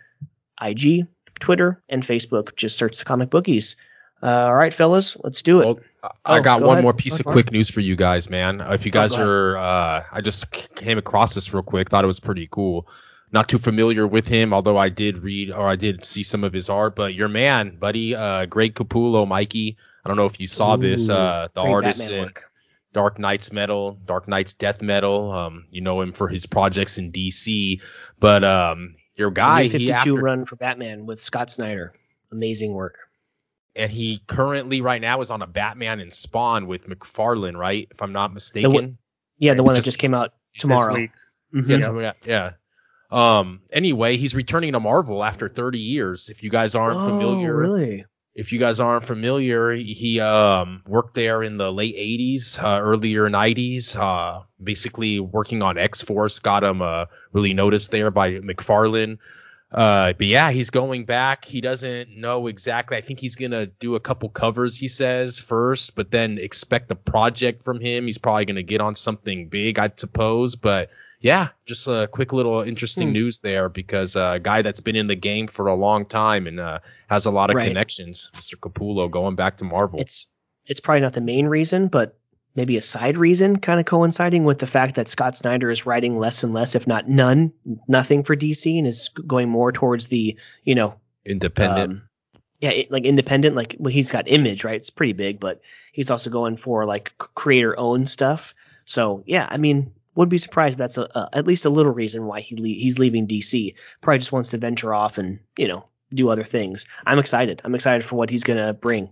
[0.59, 1.07] IG,
[1.39, 2.55] Twitter, and Facebook.
[2.55, 3.75] Just search the comic bookies.
[4.23, 5.65] Uh, all right, fellas, let's do it.
[5.65, 5.79] Well,
[6.25, 6.83] I Oh, got go one ahead.
[6.83, 8.61] more piece of quick news for you guys, man.
[8.61, 9.27] If you guys ahead.
[9.27, 12.87] are, uh, I just came across this real quick, thought it was pretty cool.
[13.31, 16.53] Not too familiar with him, although I did read or I did see some of
[16.53, 16.95] his art.
[16.95, 19.77] But your man, buddy, uh, Greg Capullo, Mikey.
[20.03, 21.09] I don't know if you saw this.
[21.09, 22.51] Uh, the artist in work.
[22.93, 25.31] Dark Nights Metal, Dark Nights Death Metal.
[25.31, 27.81] Um, you know him for his projects in DC,
[28.19, 31.91] but um, your guy, New he 52 after, run for Batman with Scott Snyder.
[32.31, 32.97] Amazing work.
[33.75, 37.87] And he currently right now is on a Batman and Spawn with McFarlane, right?
[37.91, 38.71] If I'm not mistaken.
[38.71, 38.97] The one,
[39.37, 40.93] Yeah, the one that Just- just came out This tomorrow.
[40.93, 41.11] week.
[41.53, 41.69] Mhm.
[41.69, 42.51] Yeah, yeah, yeah.
[43.11, 43.61] Um.
[43.71, 46.29] Anyway, he's returning to Marvel after 30 years.
[46.29, 48.05] If you guys aren't oh, familiar, really?
[48.33, 53.29] if you guys aren't familiar, he um, worked there in the late 80s, uh, earlier
[53.29, 59.19] 90s, uh, basically working on X Force, got him uh, really noticed there by McFarlane.
[59.71, 61.43] Uh, but yeah, he's going back.
[61.43, 62.97] He doesn't know exactly.
[62.97, 64.77] I think he's gonna do a couple covers.
[64.77, 68.05] He says first, but then expect a project from him.
[68.05, 70.55] He's probably gonna get on something big, I suppose.
[70.55, 73.13] But yeah, just a quick little interesting hmm.
[73.13, 76.47] news there because uh, a guy that's been in the game for a long time
[76.47, 77.67] and uh, has a lot of right.
[77.67, 78.55] connections, Mr.
[78.55, 79.99] Capullo, going back to Marvel.
[79.99, 80.27] It's
[80.67, 82.17] it's probably not the main reason, but
[82.55, 86.15] maybe a side reason, kind of coinciding with the fact that Scott Snyder is writing
[86.15, 87.53] less and less, if not none,
[87.87, 90.95] nothing for DC, and is going more towards the you know
[91.25, 91.91] independent.
[91.91, 92.01] Um,
[92.61, 94.77] yeah, it, like independent, like well, he's got Image, right?
[94.77, 98.55] It's pretty big, but he's also going for like creator owned stuff.
[98.85, 101.91] So yeah, I mean, would be surprised if that's a, a, at least a little
[101.91, 103.75] reason why he le- he's leaving DC.
[104.01, 106.85] Probably just wants to venture off and you know do other things.
[107.05, 107.61] I'm excited.
[107.63, 109.09] I'm excited for what he's gonna bring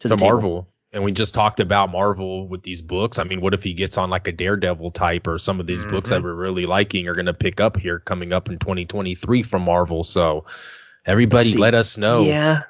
[0.00, 0.68] to the, Marvel.
[0.92, 3.18] And we just talked about Marvel with these books.
[3.18, 5.80] I mean, what if he gets on like a Daredevil type or some of these
[5.80, 5.90] mm-hmm.
[5.90, 9.42] books that we're really liking are going to pick up here coming up in 2023
[9.42, 10.04] from Marvel?
[10.04, 10.46] So
[11.04, 12.22] everybody See, let us know.
[12.22, 12.62] Yeah.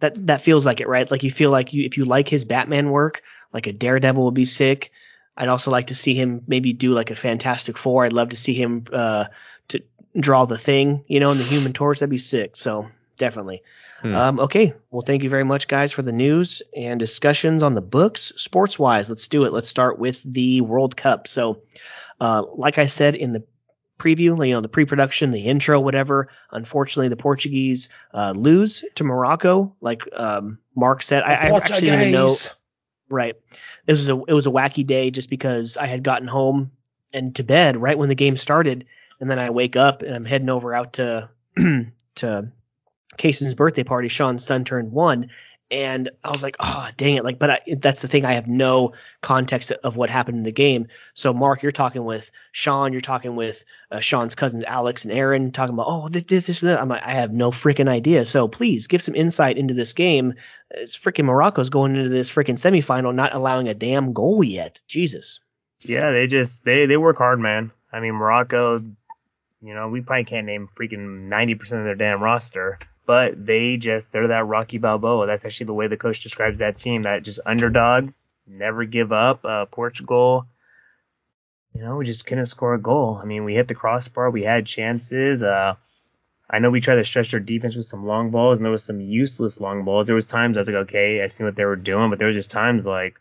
[0.00, 1.10] That that feels like it, right?
[1.10, 4.34] Like you feel like you if you like his Batman work, like a Daredevil would
[4.34, 4.92] be sick.
[5.36, 8.04] I'd also like to see him maybe do like a Fantastic Four.
[8.04, 9.26] I'd love to see him uh,
[9.68, 9.82] to
[10.18, 12.00] draw the thing, you know, in the Human Torch.
[12.00, 12.56] That'd be sick.
[12.56, 13.62] So definitely.
[14.00, 14.14] Hmm.
[14.14, 14.74] Um, okay.
[14.90, 18.32] Well, thank you very much, guys, for the news and discussions on the books.
[18.36, 19.52] Sports wise, let's do it.
[19.52, 21.26] Let's start with the World Cup.
[21.26, 21.62] So,
[22.20, 23.44] uh, like I said in the
[23.98, 26.28] preview, you know, the pre-production, the intro, whatever.
[26.52, 29.74] Unfortunately, the Portuguese uh, lose to Morocco.
[29.80, 32.34] Like um, Mark said, I, I, actually didn't even know.
[33.10, 33.34] Right.
[33.86, 36.72] It was a it was a wacky day just because I had gotten home
[37.12, 38.86] and to bed right when the game started,
[39.18, 41.30] and then I wake up and I'm heading over out to
[42.16, 42.52] to
[43.18, 44.08] Cason's birthday party.
[44.08, 45.28] Sean's son turned one,
[45.70, 47.24] and I was like, oh dang it!
[47.24, 48.24] Like, but I, that's the thing.
[48.24, 50.88] I have no context of what happened in the game.
[51.12, 52.92] So, Mark, you're talking with Sean.
[52.92, 56.62] You're talking with uh, Sean's cousins Alex and Aaron, talking about oh this this, this.
[56.64, 58.24] I'm like, I have no freaking idea.
[58.24, 60.34] So please give some insight into this game.
[60.70, 64.82] It's freaking Morocco's going into this freaking semifinal, not allowing a damn goal yet.
[64.88, 65.40] Jesus.
[65.82, 67.72] Yeah, they just they they work hard, man.
[67.92, 68.82] I mean, Morocco.
[69.60, 72.78] You know, we probably can't name freaking 90% of their damn roster
[73.08, 75.26] but they just they're that Rocky Balboa.
[75.26, 77.04] That's actually the way the coach describes that team.
[77.04, 78.10] That just underdog,
[78.46, 79.46] never give up.
[79.46, 80.46] Uh, Portugal,
[81.72, 83.18] you know, we just couldn't score a goal.
[83.20, 85.42] I mean, we hit the crossbar, we had chances.
[85.42, 85.76] Uh,
[86.50, 88.84] I know we tried to stretch their defense with some long balls, and there was
[88.84, 90.06] some useless long balls.
[90.06, 92.28] There was times I was like, okay, I see what they were doing, but there
[92.28, 93.18] was just times like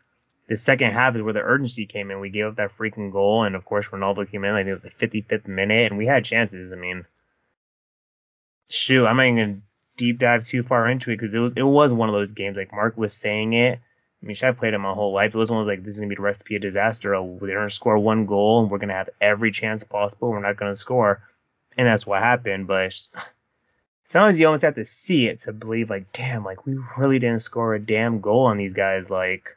[0.49, 2.19] the second half is where the urgency came in.
[2.19, 5.47] We gave up that freaking goal, and of course Ronaldo came in like the 55th
[5.47, 6.73] minute, and we had chances.
[6.73, 7.05] I mean,
[8.69, 9.63] shoot, I'm not even
[9.97, 12.57] deep dive too far into it because it was it was one of those games
[12.57, 13.79] like Mark was saying it.
[14.21, 15.35] I mean, I've played it my whole life.
[15.35, 17.15] It was one of like this is gonna be the recipe of disaster.
[17.15, 20.29] Oh, we're gonna score one goal and we're gonna have every chance possible.
[20.29, 21.21] We're not gonna score,
[21.77, 22.67] and that's what happened.
[22.67, 22.97] But
[24.05, 27.41] sometimes you almost have to see it to believe like, damn, like we really didn't
[27.41, 29.09] score a damn goal on these guys.
[29.09, 29.56] Like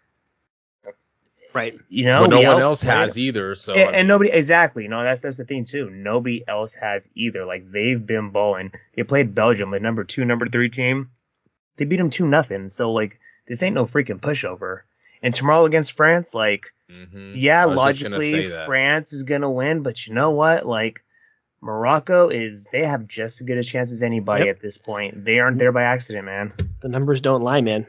[1.53, 1.79] Right.
[1.89, 3.55] You know, no one else has either.
[3.55, 4.87] So and, and, nobody exactly.
[4.89, 5.91] No, that's that's the thing too.
[5.91, 7.45] Nobody else has either.
[7.45, 8.73] Like they've been balling.
[8.95, 11.11] They played Belgium, the number two, number three team.
[11.77, 12.69] They beat them two nothing.
[12.69, 14.83] So like this ain't no freaking pushover.
[15.23, 17.35] And tomorrow against France, like mm-hmm.
[17.35, 20.67] yeah, logically France is gonna win, but you know what?
[20.67, 21.03] Like
[21.61, 24.57] Morocco is they have just as good a chance as anybody yep.
[24.57, 25.25] at this point.
[25.25, 26.53] They aren't there by accident, man.
[26.81, 27.87] The numbers don't lie, man.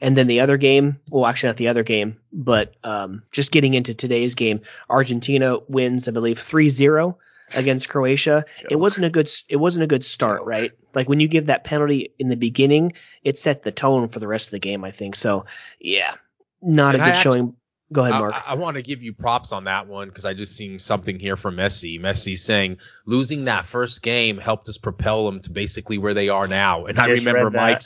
[0.00, 3.74] And then the other game, well, actually not the other game, but um, just getting
[3.74, 7.16] into today's game, Argentina wins, I believe, 3-0
[7.56, 8.44] against Croatia.
[8.70, 10.72] It wasn't a good it wasn't a good start, right?
[10.94, 12.92] Like when you give that penalty in the beginning,
[13.22, 15.16] it set the tone for the rest of the game, I think.
[15.16, 15.46] So,
[15.80, 16.14] yeah,
[16.62, 17.54] not and a good actually, showing.
[17.90, 18.34] Go ahead, Mark.
[18.34, 21.18] I, I want to give you props on that one because I just seen something
[21.18, 21.98] here from Messi.
[21.98, 26.46] Messi saying losing that first game helped us propel them to basically where they are
[26.46, 26.84] now.
[26.84, 27.80] And just I remember Mike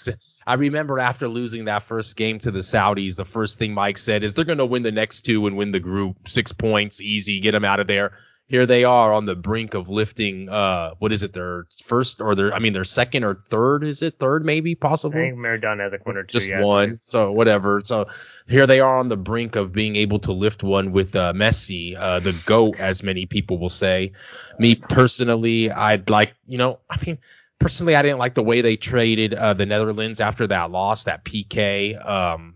[0.47, 4.22] I remember after losing that first game to the Saudis, the first thing Mike said
[4.22, 6.28] is they're going to win the next two and win the group.
[6.28, 8.12] Six points, easy, get them out of there.
[8.49, 10.51] Here they are on the brink of lifting.
[10.51, 11.32] Uh, what is it?
[11.32, 13.82] Their first or their, I mean, their second or third?
[13.82, 14.45] Is it third?
[14.45, 15.16] Maybe possible.
[15.16, 16.38] I think Maradona has one or two.
[16.38, 16.99] Just one.
[16.99, 17.80] So whatever.
[17.82, 18.09] So
[18.47, 21.97] here they are on the brink of being able to lift one with uh, Messi,
[21.97, 24.12] uh, the goat, as many people will say.
[24.59, 27.18] Me personally, I'd like, you know, I mean
[27.63, 31.25] personally, I didn't like the way they traded uh, the Netherlands after that loss, that
[31.25, 32.55] PK um,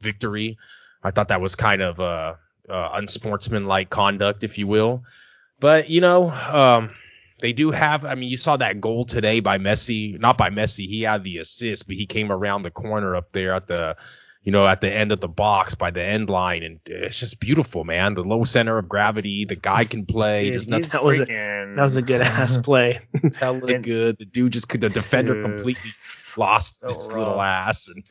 [0.00, 0.58] victory.
[1.02, 2.34] I thought that was kind of uh,
[2.68, 5.04] uh, unsportsmanlike conduct, if you will.
[5.60, 6.90] But you know, um,
[7.40, 8.04] they do have.
[8.04, 10.18] I mean, you saw that goal today by Messi.
[10.18, 10.86] Not by Messi.
[10.86, 13.96] He had the assist, but he came around the corner up there at the,
[14.44, 17.40] you know, at the end of the box by the end line, and it's just
[17.40, 18.14] beautiful, man.
[18.14, 19.46] The low center of gravity.
[19.46, 20.44] The guy can play.
[20.44, 23.00] Dude, There's nothing That was a- That was a good ass play.
[23.38, 24.18] hella good.
[24.18, 24.80] The dude just could.
[24.82, 25.44] The defender Dude.
[25.56, 25.90] completely
[26.36, 27.18] lost So his raw.
[27.20, 28.04] little ass, and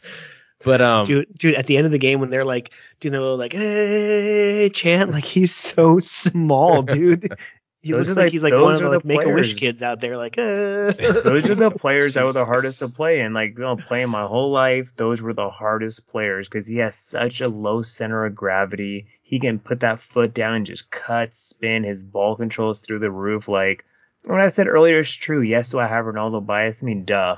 [0.66, 1.06] but um.
[1.06, 3.54] dude, dude, at the end of the game when they're like doing the little like
[3.54, 7.32] hey chant, like he's so small, dude.
[7.84, 9.30] He Those looks like he's like those one of the are like the make a
[9.30, 10.94] wish kids out there, like uh.
[10.94, 14.08] Those are the players that were the hardest to play and like you know playing
[14.08, 14.94] my whole life.
[14.96, 19.08] Those were the hardest players because he has such a low center of gravity.
[19.22, 21.84] He can put that foot down and just cut, spin.
[21.84, 23.50] His ball controls through the roof.
[23.50, 23.84] Like
[24.28, 25.42] what I said earlier is true.
[25.42, 26.84] Yes, do I have Ronaldo bias?
[26.84, 27.36] I mean, duh.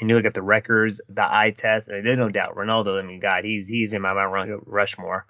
[0.00, 3.02] And you look at the records, the eye test, and there's no doubt Ronaldo.
[3.02, 5.26] I mean, God, he's he's in my Run- Rushmore.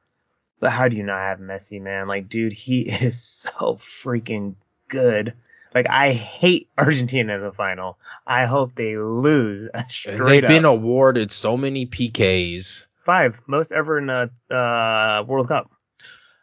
[0.61, 2.07] But how do you not have Messi, man?
[2.09, 4.55] Like, dude, he is so freaking
[4.89, 5.35] good.
[5.75, 7.99] Like, I hate Argentina in the final.
[8.27, 9.69] I hope they lose.
[9.89, 12.87] Straight They've been awarded so many PKs.
[13.05, 15.71] five most ever in a uh, World Cup.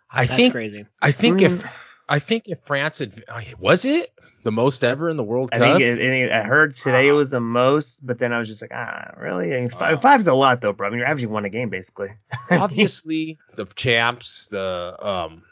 [0.10, 0.86] I That's think crazy.
[1.02, 1.46] I think Mm.
[1.46, 3.14] if I think if France had
[3.60, 5.78] was it the most ever in the World I Cup.
[5.78, 8.72] think it, I heard today it was the most, but then I was just like,
[8.74, 9.54] ah, really?
[9.54, 10.88] I mean, five, five's a lot though, bro.
[10.88, 12.10] I mean, you're averaging one a game basically.
[12.52, 15.44] obviously the champs, the um,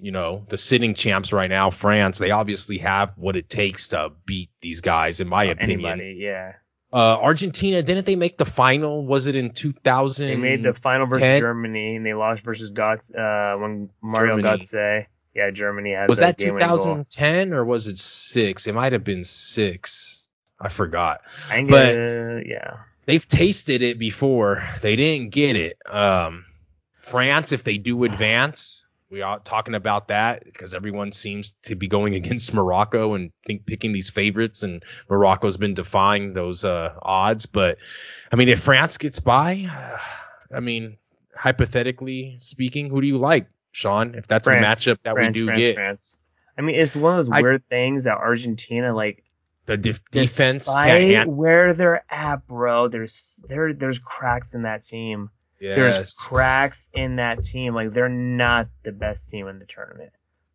[0.00, 4.12] you know, the sitting champs right now, France, they obviously have what it takes to
[4.26, 5.84] beat these guys, in my opinion.
[5.84, 6.52] Anybody, yeah.
[6.92, 9.04] Uh, Argentina, didn't they make the final?
[9.04, 10.26] Was it in 2000?
[10.26, 14.62] They made the final versus Germany, and they lost versus Götze uh, when Mario Germany.
[14.62, 15.06] Götze.
[15.36, 16.78] Yeah, Germany had Was that game-winning goal.
[16.78, 18.66] 2010 or was it six?
[18.66, 20.26] It might have been six.
[20.58, 21.20] I forgot.
[21.50, 22.78] I but- uh, yeah.
[23.04, 24.66] They've tasted it before.
[24.80, 25.78] They didn't get it.
[25.88, 26.46] Um,
[26.98, 31.86] France, if they do advance, we are talking about that because everyone seems to be
[31.86, 37.46] going against Morocco and think picking these favorites, and Morocco's been defying those uh, odds.
[37.46, 37.78] But
[38.32, 39.70] I mean, if France gets by,
[40.52, 40.96] I mean,
[41.32, 43.46] hypothetically speaking, who do you like,
[43.76, 44.14] Sean?
[44.14, 46.18] If that's France, a matchup that France, we do France, get, France.
[46.56, 49.22] I mean, it's one of those I- weird things that Argentina like
[49.66, 51.28] the def- defense can't.
[51.28, 52.88] where they're at, bro.
[52.88, 55.28] There's there there's cracks in that team.
[55.60, 57.74] There's cracks in that team.
[57.74, 60.12] Like they're not the best team in the tournament.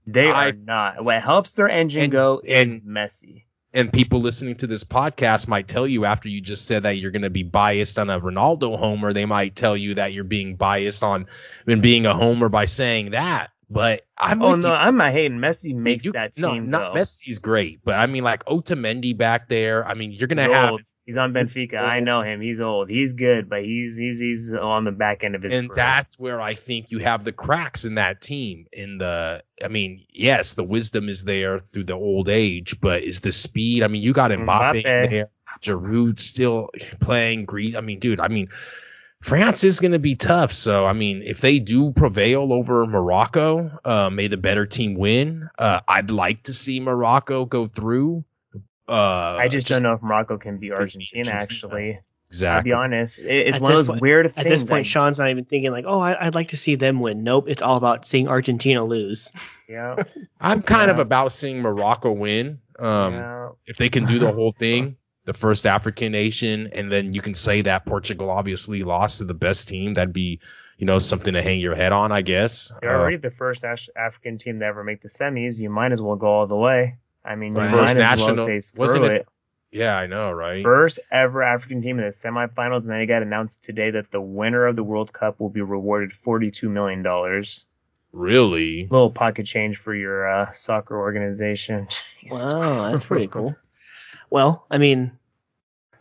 [0.07, 1.03] They I- are not.
[1.05, 3.43] What helps their engine And- go is and- Messi.
[3.74, 7.11] And people listening to this podcast might tell you after you just said that you're
[7.11, 10.55] going to be biased on a Ronaldo homer, they might tell you that you're being
[10.55, 11.28] biased on
[11.67, 13.51] and being a homer by saying that.
[13.69, 14.74] But I'm Oh no, you.
[14.74, 15.74] I'm not hating Messi.
[15.74, 16.99] Makes You- that no, team not go.
[16.99, 19.88] Messi's great, but I mean like Otamendi back there.
[19.88, 20.76] I mean you're gonna have.
[21.06, 21.78] He's on Benfica.
[21.78, 22.41] I know him.
[22.41, 22.89] He's old.
[22.89, 25.76] He's good, but he's he's he's on the back end of his and career.
[25.76, 28.68] that's where I think you have the cracks in that team.
[28.72, 33.20] In the, I mean, yes, the wisdom is there through the old age, but is
[33.20, 33.82] the speed?
[33.82, 34.84] I mean, you got Mbappe, Mbappe.
[34.84, 35.30] there,
[35.62, 37.45] Giroud still playing.
[37.45, 37.76] Greece.
[37.76, 38.49] I mean, dude, I mean,
[39.22, 40.52] France is going to be tough.
[40.52, 45.49] So, I mean, if they do prevail over Morocco, uh, may the better team win.
[45.58, 48.24] Uh, I'd like to see Morocco go through.
[48.88, 48.93] Uh,
[49.39, 51.32] I just, don't know if Morocco can beat beat Argentina.
[51.32, 51.41] Argentina.
[51.41, 51.99] Actually,
[52.47, 53.19] I'll be honest.
[53.19, 54.38] It- It's At one of those point- weird things.
[54.45, 56.75] At this point, like- Sean's not even thinking like, oh, I, I'd like to see
[56.75, 57.23] them win.
[57.23, 59.32] Nope, it's all about seeing Argentina lose.
[59.69, 59.95] yeah,
[60.41, 62.59] I'm kind of about seeing Morocco win.
[62.79, 63.49] Um, yeah.
[63.67, 67.34] if they can do the whole thing, the first African nation, and then you can
[67.36, 70.39] say that Portugal obviously lost to the best team, that'd be,
[70.79, 72.73] you know, something to hang your head on, I guess.
[72.82, 73.63] They're Uh, already the first
[73.95, 75.59] African team to ever make the semis.
[75.59, 76.95] You might as well go all the way.
[77.24, 79.11] I mean, you The might first as national- well say screw wasn't it.
[79.11, 79.28] it-
[79.74, 80.61] yeah, I know, right?
[80.61, 84.19] First ever African team in the semifinals, and then it got announced today that the
[84.19, 87.65] winner of the World Cup will be rewarded forty-two million dollars.
[88.11, 88.82] really?
[88.82, 91.88] A Little pocket change for your uh, soccer organization.
[92.22, 93.55] Jesus Wow, that's pretty cool.
[94.30, 95.11] Well, I mean,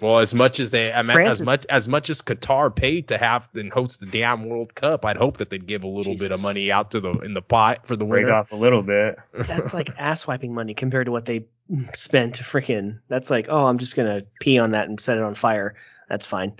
[0.00, 2.74] Well, as much as they, I mean, France as is- much as much as Qatar
[2.74, 5.88] paid to have and host the damn World Cup, I'd hope that they'd give a
[5.88, 8.34] little bit of money out to the in the pot for the Break winner.
[8.36, 9.16] off a little bit.
[9.34, 11.46] that's like ass wiping money compared to what they
[11.94, 13.00] spent to freaking.
[13.08, 15.74] That's like, oh, I'm just gonna pee on that and set it on fire.
[16.08, 16.54] That's fine.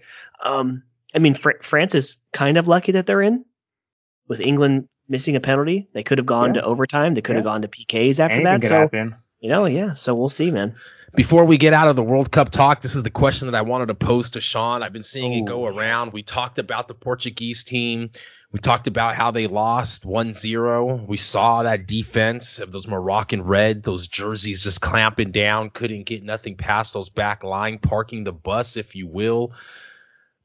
[0.45, 0.83] Um,
[1.15, 3.45] I mean, Fr- France is kind of lucky that they're in.
[4.29, 6.61] With England missing a penalty, they could have gone Yeah.
[6.61, 7.15] to overtime.
[7.15, 7.51] They could have Yeah.
[7.51, 8.63] gone to PKs after Anything that.
[8.65, 9.17] So happen.
[9.41, 9.95] You know, yeah.
[9.95, 10.77] So we'll see, man.
[11.15, 13.63] Before we get out of the World Cup talk, this is the question that I
[13.63, 14.85] wanted to pose to Sean.
[14.85, 16.09] I've been seeing it go around.
[16.09, 16.15] yes.
[16.15, 18.11] We talked about the Portuguese team.
[18.53, 21.07] We talked about how they lost 1-0.
[21.07, 26.23] We saw that defense of those Moroccan red, those jerseys just clamping down, couldn't get
[26.23, 29.53] nothing past those back line, parking the bus, if you will.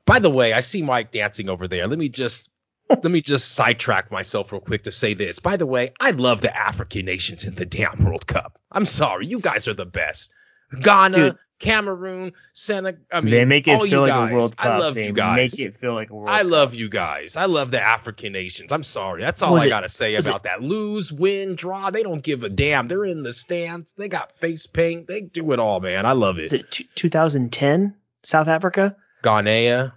[0.05, 1.87] By the way, I see Mike dancing over there.
[1.87, 2.49] Let me just
[2.89, 5.39] let me just sidetrack myself real quick to say this.
[5.39, 8.59] By the way, I love the African nations in the damn World Cup.
[8.71, 10.33] I'm sorry, you guys are the best.
[10.81, 11.37] Ghana, Dude.
[11.59, 13.01] Cameroon, Senegal.
[13.11, 14.31] I mean, they make it all feel like guys.
[14.31, 14.65] a World Cup.
[14.65, 15.57] I love they you guys.
[15.57, 16.51] make it feel like a World I Cup.
[16.51, 17.37] love you guys.
[17.37, 18.71] I love the African nations.
[18.73, 19.23] I'm sorry.
[19.23, 20.61] That's all Was I it- gotta say about that.
[20.61, 21.91] Lose, win, draw.
[21.91, 22.87] They don't give a damn.
[22.89, 23.93] They're in the stands.
[23.93, 25.07] They got face paint.
[25.07, 26.05] They do it all, man.
[26.05, 26.61] I love Is it.
[26.61, 29.93] it t- 2010 South Africa Ghanea.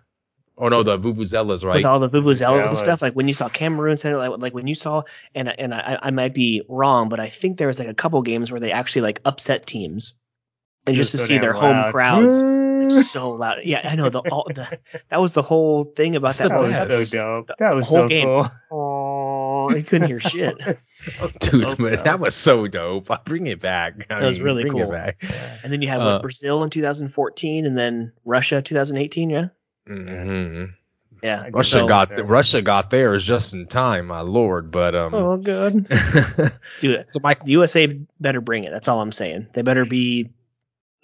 [0.61, 1.77] Oh no, the Vuvuzelas, right?
[1.77, 3.01] with all the vuvuzelas and stuff?
[3.01, 5.03] Like when you saw Cameroon, Senegal, like, like when you saw,
[5.35, 8.21] and and I, I might be wrong, but I think there was like a couple
[8.23, 10.15] games where they actually like upset teams,
[10.87, 13.59] and just, to so see damn their home crowds like, so loud.
[13.65, 14.79] Yeah, I know the all the
[15.11, 16.49] that was the whole thing about that.
[16.49, 17.51] That was World so dope.
[17.59, 18.25] That was whole so game.
[18.25, 18.51] cool.
[18.71, 20.57] Oh, you couldn't hear shit.
[20.79, 23.11] So Dude, dope, man, that was so dope.
[23.11, 24.07] I bring it back.
[24.11, 24.83] I That was really bring cool.
[24.83, 25.25] It back.
[25.63, 29.31] And then you had Uh, what, Brazil in 2014, and then Russia 2018.
[29.31, 29.49] Yeah,
[29.89, 30.65] hmm
[31.23, 31.49] yeah.
[31.51, 32.25] Russia So- got Sure.
[32.25, 34.71] Russia got theirs just in time, my lord.
[34.71, 35.89] But um, Oh, good.
[36.81, 37.87] Dude, so my USA
[38.21, 38.71] better bring it.
[38.71, 39.49] That's all I'm saying.
[39.53, 40.31] They better be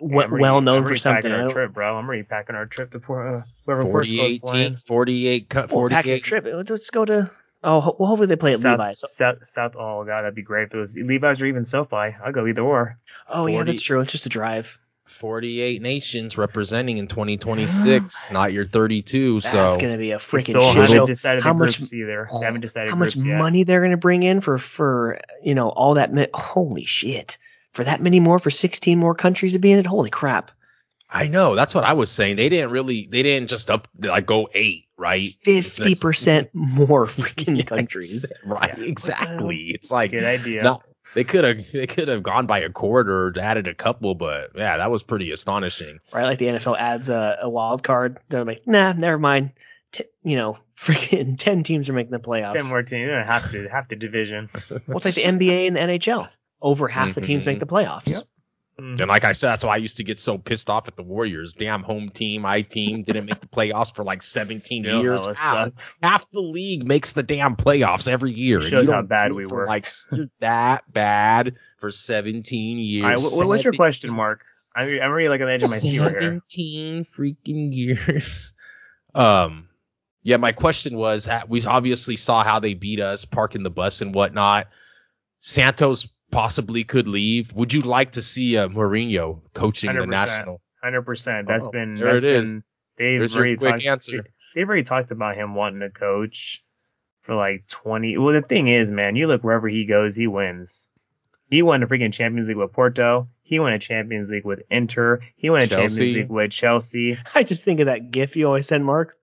[0.00, 1.32] Yeah, we- I'm well known I'm for something.
[1.32, 1.96] I Our don't- trip, bro.
[1.98, 4.68] I'm repacking our trip to for, uh, whoever Portugal's 48 playing.
[4.70, 6.44] team, 48 cut, Well, pack your trip.
[6.46, 7.30] Let's, let's go to.
[7.66, 9.02] Oh, well, hopefully they play at South, Levi's.
[9.08, 12.14] South, South, oh god, that'd be great if it was Levi's or even SoFi.
[12.22, 12.98] I'll go either or.
[13.28, 14.00] Oh yeah, that's true.
[14.00, 14.78] It's just a drive.
[15.06, 19.40] 48 nations representing in 2026, not your 32.
[19.40, 21.06] That's So gonna be a freaking shit haven't show.
[21.06, 22.28] decided How much- groups either.
[22.32, 23.38] They haven't oh, decided How much groups yet.
[23.38, 26.12] money they're gonna bring in for for you know all that?
[26.12, 27.38] Mi- Holy shit!
[27.72, 29.86] For that many more, for 16 more countries to be in it.
[29.86, 30.50] Holy crap!
[31.10, 32.36] I know that's what I was saying.
[32.36, 35.30] They didn't really, they didn't just up like go eight, right?
[35.42, 38.32] 50 percent more freaking Yes, countries.
[38.44, 38.76] right?
[38.78, 38.84] Yeah.
[38.84, 39.70] Exactly.
[39.74, 40.62] It's like Good idea.
[40.62, 40.82] no,
[41.14, 44.50] they could have, they could have gone by a quarter, or added a couple, but
[44.54, 46.00] yeah, that was pretty astonishing.
[46.12, 46.24] Right?
[46.24, 48.18] Like the NFL adds a, a wild card.
[48.28, 49.52] They're like, nah, never mind.
[49.92, 52.54] T- you know, freaking 10 teams are making the playoffs.
[52.54, 53.00] Ten more teams.
[53.00, 54.50] You don't have to half the division.
[54.70, 56.28] Well, it's like the NBA and the NHL.
[56.60, 57.60] Over half the teams make mm-hmm.
[57.60, 58.08] the playoffs.
[58.08, 58.24] Yep.
[58.80, 59.00] Mm.
[59.00, 61.02] And like I said, that's why I used to get so pissed off at the
[61.02, 61.52] Warriors.
[61.52, 65.24] Damn home team, my team didn't make the playoffs for like 17 Still years.
[65.24, 65.72] hella How?
[66.02, 68.58] Half the league makes the damn playoffs every year.
[68.58, 69.66] and Shows how bad we were.
[69.66, 69.86] Like
[70.40, 73.04] that bad for 17 years.
[73.04, 74.44] All right, what, what's your question, Mark?
[74.74, 76.20] I'm, I'm really like on the edge of my seat right here.
[76.20, 78.52] 17 freaking years.
[79.16, 79.68] Um,
[80.24, 84.12] yeah, my question was we obviously saw how they beat us, parking the bus and
[84.12, 84.66] whatnot.
[85.38, 87.52] Santos possibly could leave.
[87.54, 90.08] Would you like to see uh, Mourinho coaching the 100%.
[90.08, 90.60] national?
[90.82, 91.48] Hundred percent.
[91.48, 92.50] That's Oh, been there that's it is.
[92.50, 92.64] been
[92.98, 94.26] they've There's your already quick talked, answer.
[94.54, 96.62] They've already talked about him wanting to coach
[97.22, 98.18] for like twenty.
[98.18, 100.88] Well, the thing is, man, you look wherever he goes, he wins.
[101.48, 103.28] He won the freaking Champions League with Porto.
[103.42, 105.20] He won a Champions League with Inter.
[105.36, 107.16] He won a Champions League with Chelsea.
[107.34, 109.16] I just think of that GIF you always send, Mark.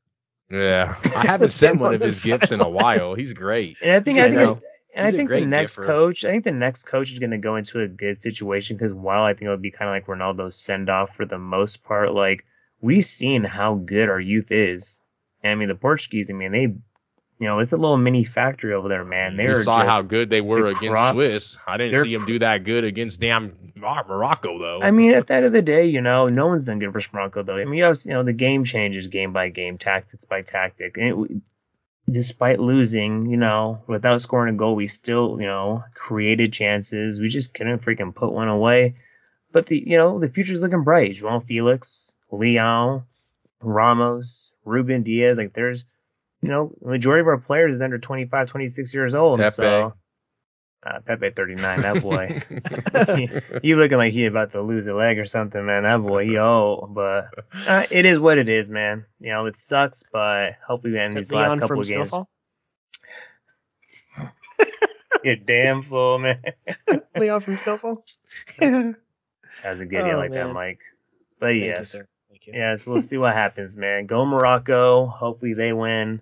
[0.50, 3.14] Yeah, I haven't sent one of his gifts in a while.
[3.16, 3.78] He's great.
[3.84, 4.52] And I think I I think know.
[4.52, 4.62] it's,
[4.94, 7.38] and He's I think the next coach, I think the next coach is going to
[7.38, 10.08] go into a good situation because while I think it would be kind of like
[10.08, 12.46] Ronaldo's send off for the most part, like
[12.82, 15.00] we've seen how good our youth is.
[15.44, 18.74] And I mean, the Portuguese, I mean, they, you know, it's a little mini factory
[18.74, 19.38] over there, man.
[19.38, 21.58] They you saw just, how good they were against crops- Swiss.
[21.66, 24.82] I didn't see cr- do that good against damn Mor- Morocco though.
[24.82, 27.02] I mean, at the end of the day, you know, no one's done good for
[27.14, 27.58] Morocco though.
[27.58, 30.98] I mean, you, have, you know, the game changes game by game, tactics by tactic.
[30.98, 31.42] And it,
[32.10, 37.20] despite losing, you know, without scoring a goal, we still, you know, created chances.
[37.20, 38.96] We just couldn't freaking put one away.
[39.52, 41.16] But the, you know, the future's looking bright.
[41.16, 43.04] João Felix, Leon,
[43.62, 45.86] Ramos, Ruben Dias, like there's,
[46.42, 49.40] you know, the majority of our players is under 25, 26 years old.
[49.40, 49.52] Pepe.
[49.52, 49.94] So,
[50.84, 52.42] uh, Pepe 39, that boy.
[53.64, 55.84] you looking like he about to lose a leg or something, man.
[55.84, 57.30] That boy, he old, but
[57.68, 59.06] uh, it is what it is, man.
[59.20, 62.10] You know, it sucks, but hopefully we end these Leon last couple of games.
[62.10, 62.30] Snowfall?
[65.24, 66.42] You're damn fool, man.
[67.16, 68.04] Leon from Snowfall?
[68.60, 68.96] That
[69.64, 70.48] was a good Oh, like man.
[70.48, 70.80] that, Mike.
[71.40, 72.06] But Thank yes, you.
[72.54, 74.08] yes, we'll see what happens, man.
[74.08, 75.06] Go Morocco.
[75.06, 76.22] Hopefully they win.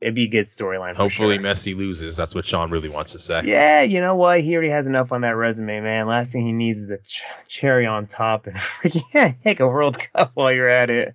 [0.00, 0.92] It'd be a good storyline.
[0.92, 1.44] for Hopefully sure.
[1.44, 2.16] Messi loses.
[2.16, 3.42] That's what Sean really wants to say.
[3.44, 4.40] Yeah, you know what?
[4.40, 6.06] He already has enough on that resume, man.
[6.06, 9.98] Last thing he needs is a ch- cherry on top and freaking take a World
[9.98, 11.14] Cup while you're at it.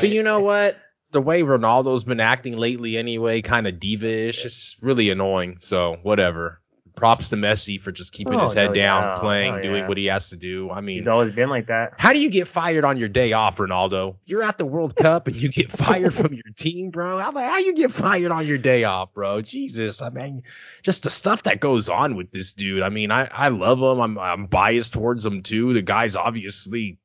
[0.00, 0.76] But you know what?
[1.10, 4.44] The way Ronaldo's been acting lately, anyway, kind of diva-ish.
[4.44, 5.58] It's really annoying.
[5.60, 6.60] So whatever.
[7.00, 9.88] Props to Messi for just keeping Oh, his head no, down, playing, doing yeah.
[9.88, 10.70] what he has to do.
[10.70, 11.94] I mean, He's always been like that.
[11.96, 14.16] how do you get fired on your day off, Ronaldo?
[14.26, 17.16] You're at the World Cup and you get fired from your team, bro.
[17.18, 19.40] How how you get fired on your day off, bro?
[19.40, 20.42] Jesus, I mean,
[20.82, 22.82] just the stuff that goes on with this dude.
[22.82, 23.98] I mean, I I love him.
[24.00, 25.72] I'm I'm biased towards him too.
[25.72, 26.98] The guy's obviously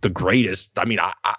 [0.00, 0.78] the greatest.
[0.78, 1.34] I mean, I, I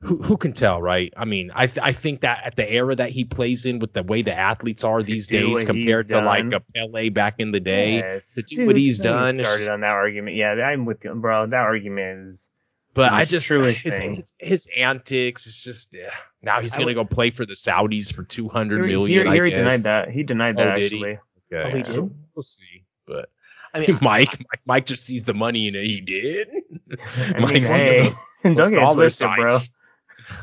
[0.00, 1.12] who who can tell, right?
[1.16, 3.92] I mean, I th- I think that at the era that he plays in, with
[3.92, 7.58] the way the athletes are these days compared to like a Pele back in the
[7.60, 8.34] day, Yes.
[8.34, 10.36] to do Dude, what he's done, Started just- on that argument.
[10.36, 11.46] Yeah, I'm with you, bro.
[11.46, 12.50] That argument is.
[12.94, 15.46] But I just his, his his antics.
[15.46, 16.10] It's just yeah.
[16.42, 19.08] now he's I gonna would- go play for the Saudis for two hundred million.
[19.08, 19.82] He, he, he I already guess.
[19.82, 20.10] denied that.
[20.12, 20.98] He denied Oh, that did he?
[20.98, 21.18] actually.
[21.52, 22.14] Okay, Oh, he did?
[22.34, 23.30] We'll see, but
[23.74, 26.48] I mean, Mike, Mike, Mike just sees the money and he did.
[27.18, 29.58] I mean, Mike sees hey, the don't get twisted, bro.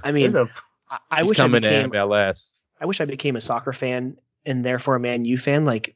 [0.04, 0.48] I mean, a
[0.90, 2.66] I, I wish I became MLS.
[2.80, 5.96] I wish I became a soccer fan and therefore a Man U fan like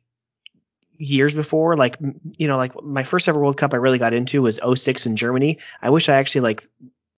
[0.97, 1.75] years before.
[1.77, 1.97] Like
[2.37, 5.15] you know, like my first ever World Cup I really got into was 06 in
[5.15, 5.59] Germany.
[5.81, 6.67] I wish I actually like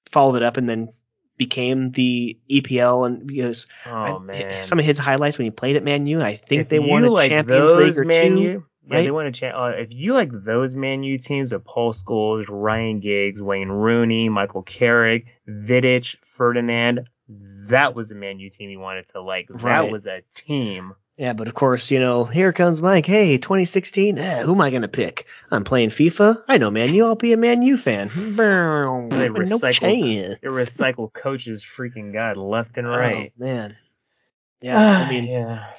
[0.09, 0.89] followed it up and then
[1.37, 5.83] became the EPL and because oh I- some of his highlights when he played at
[5.83, 8.41] Man U, I think If they won a like Champions League or Man two.
[8.41, 9.03] U, yeah, right?
[9.03, 12.45] they won a cha- uh, If you like those Man U teams of Paul Scholes,
[12.49, 17.07] Ryan Giggs, Wayne Rooney, Michael Carrick, Vidic, Ferdinand,
[17.69, 19.47] that was a Man U team you wanted to like.
[19.49, 19.91] That Right.
[19.91, 20.93] was a team.
[21.17, 23.05] Yeah, but of course, you know, here comes Mike.
[23.05, 24.17] Hey, 2016.
[24.17, 25.27] Eh, who am I gonna pick?
[25.51, 26.43] I'm playing FIFA.
[26.47, 27.05] I know Man U.
[27.05, 28.07] I'll be a Man U fan.
[28.15, 30.39] no recycled- chance.
[30.41, 33.31] They recycle coaches freaking god left and Oh, right.
[33.37, 33.77] man.
[34.61, 35.73] Yeah, I mean, yeah.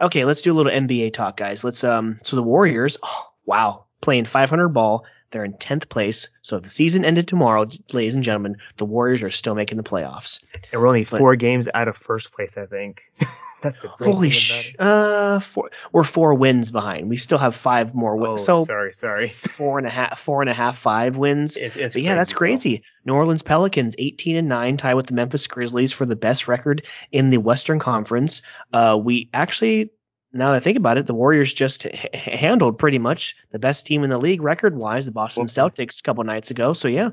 [0.00, 1.64] Okay, let's do a little NBA talk, guys.
[1.64, 5.04] Let's um, so the Warriors, oh, wow, playing 500 ball.
[5.30, 6.30] They're in 10th place.
[6.40, 9.82] So if the season ended tomorrow, ladies and gentlemen, the Warriors are still making the
[9.82, 10.42] playoffs.
[10.72, 13.02] And we're only But- four games out of first place, I think.
[13.60, 14.74] That's the Holy sh!
[14.78, 17.08] Uh, four, we're four wins behind.
[17.08, 18.44] We still have five more Oh, wins.
[18.44, 19.28] so sorry, sorry.
[19.28, 21.56] four and a half, four and a half, five wins.
[21.56, 22.82] It, it's yeah, that's crazy.
[23.04, 26.86] New Orleans Pelicans, 18 and 9, tie with the Memphis Grizzlies for the best record
[27.10, 28.42] in the Western Conference.
[28.72, 29.90] Uh, we actually,
[30.32, 33.86] now that I think about it, the Warriors just h- handled pretty much the best
[33.86, 36.74] team in the league record wise, the Boston Celtics, a couple nights ago.
[36.74, 37.10] So yeah,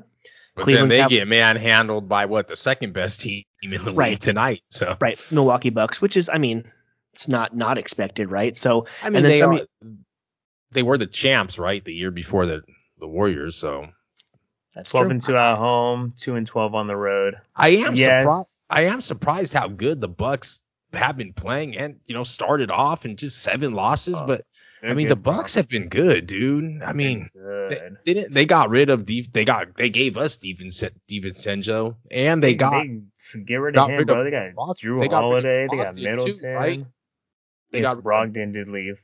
[0.56, 3.92] But Cleveland then they Cav- get manhandled by what the second best team in the
[3.92, 4.10] Right.
[4.12, 4.62] league tonight.
[4.70, 6.64] So right, Milwaukee Bucks, which is, I mean,
[7.12, 8.56] it's not not expected, right?
[8.56, 9.88] So I mean, And then they somebody- are,
[10.72, 12.62] they were the champs, right, the year before the
[12.98, 13.56] the Warriors.
[13.56, 13.86] So
[14.74, 15.10] that's 12 true.
[15.12, 17.34] and 2 at home, 2 and 12 on the road.
[17.54, 18.22] I am Yes.
[18.22, 18.64] surprised.
[18.70, 20.60] I am surprised how good the Bucks
[20.94, 24.16] have been playing, and you know, started off in just seven losses.
[24.18, 24.44] Oh, but
[24.88, 25.16] I mean, the.
[25.16, 26.82] Bucks have been good, dude.
[26.82, 28.34] I mean, they, they didn't.
[28.34, 29.06] They got rid of.
[29.06, 29.76] They got.
[29.76, 32.84] They gave us DiVincenzo, and they got.
[32.84, 34.24] they get rid got of him, rid of.
[34.24, 35.66] They got Jrue they got Holiday.
[35.70, 36.54] They got Brogdon, too, Middleton.
[36.54, 36.86] right?
[37.72, 39.00] They got Brogdon did leave.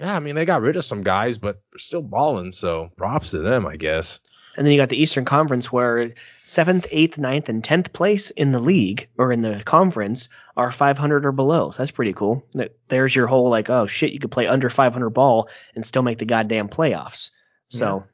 [0.00, 2.52] Yeah, I mean, they got rid of some guys, but they're still balling.
[2.52, 4.20] So props to them, I guess.
[4.56, 8.52] And then you got the Eastern Conference where seventh, eighth, ninth, and tenth place in
[8.52, 11.70] the league or in the conference are 500 or below.
[11.70, 12.46] So that's pretty cool.
[12.88, 16.18] There's your whole like, oh shit, you could play under 500 ball and still make
[16.18, 17.30] the goddamn playoffs.
[17.68, 18.04] So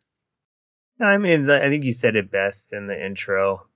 [0.98, 3.66] No, I mean, I think you said it best in the intro.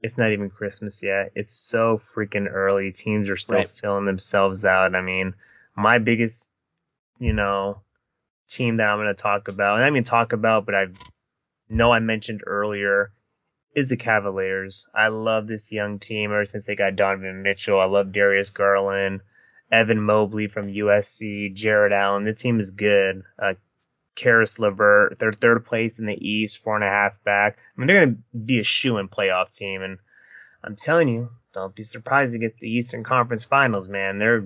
[0.00, 1.32] It's not even Christmas yet.
[1.34, 2.92] It's so freaking early.
[2.92, 3.70] Teams are still Right.
[3.70, 4.94] filling themselves out.
[4.94, 5.34] I mean,
[5.76, 6.52] my biggest,
[7.18, 7.80] you know,
[8.48, 10.86] team that I'm going to talk about, and I mean talk about, but I
[11.68, 13.12] know I mentioned earlier,
[13.74, 14.88] is the Cavaliers.
[14.94, 17.80] I love this young team ever since they got Donovan Mitchell.
[17.80, 19.20] I love Darius Garland,
[19.70, 22.24] Evan Mobley from USC, Jarrett Allen.
[22.24, 23.22] The team is good.
[23.38, 23.54] Uh,
[24.16, 27.56] Caris LeVert, they're third place in the East, four and a half back.
[27.56, 29.98] I mean, they're going to be a shoe in playoff team, and
[30.64, 34.18] I'm telling you, don't be surprised to get the Eastern Conference Finals, man.
[34.18, 34.44] They're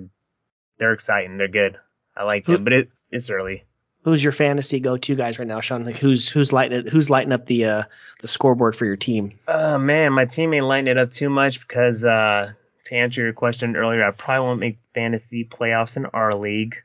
[0.77, 1.37] they're exciting.
[1.37, 1.77] They're good.
[2.15, 3.63] I like them, but it it's early.
[4.03, 5.83] Who's your fantasy go-to guys right now, Sean?
[5.83, 7.83] Like who's who's lighting who's lighting up the uh,
[8.21, 9.31] the scoreboard for your team?
[9.47, 12.53] Uh man, my team ain't lighting it up too much because uh
[12.85, 16.75] to answer your question earlier, I probably won't make fantasy playoffs in our league.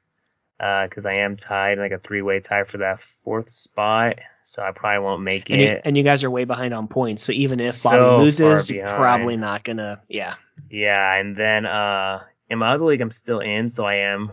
[0.59, 4.19] because I am tied, like a three-way tie for that fourth spot.
[4.43, 5.83] So I probably won't make And you, it.
[5.85, 7.23] and you guys are way behind on points.
[7.23, 10.01] So even if So Bobby loses, you're probably not gonna.
[10.09, 10.35] Yeah.
[10.71, 14.33] Yeah, and then uh in my other league I'm still in, so I am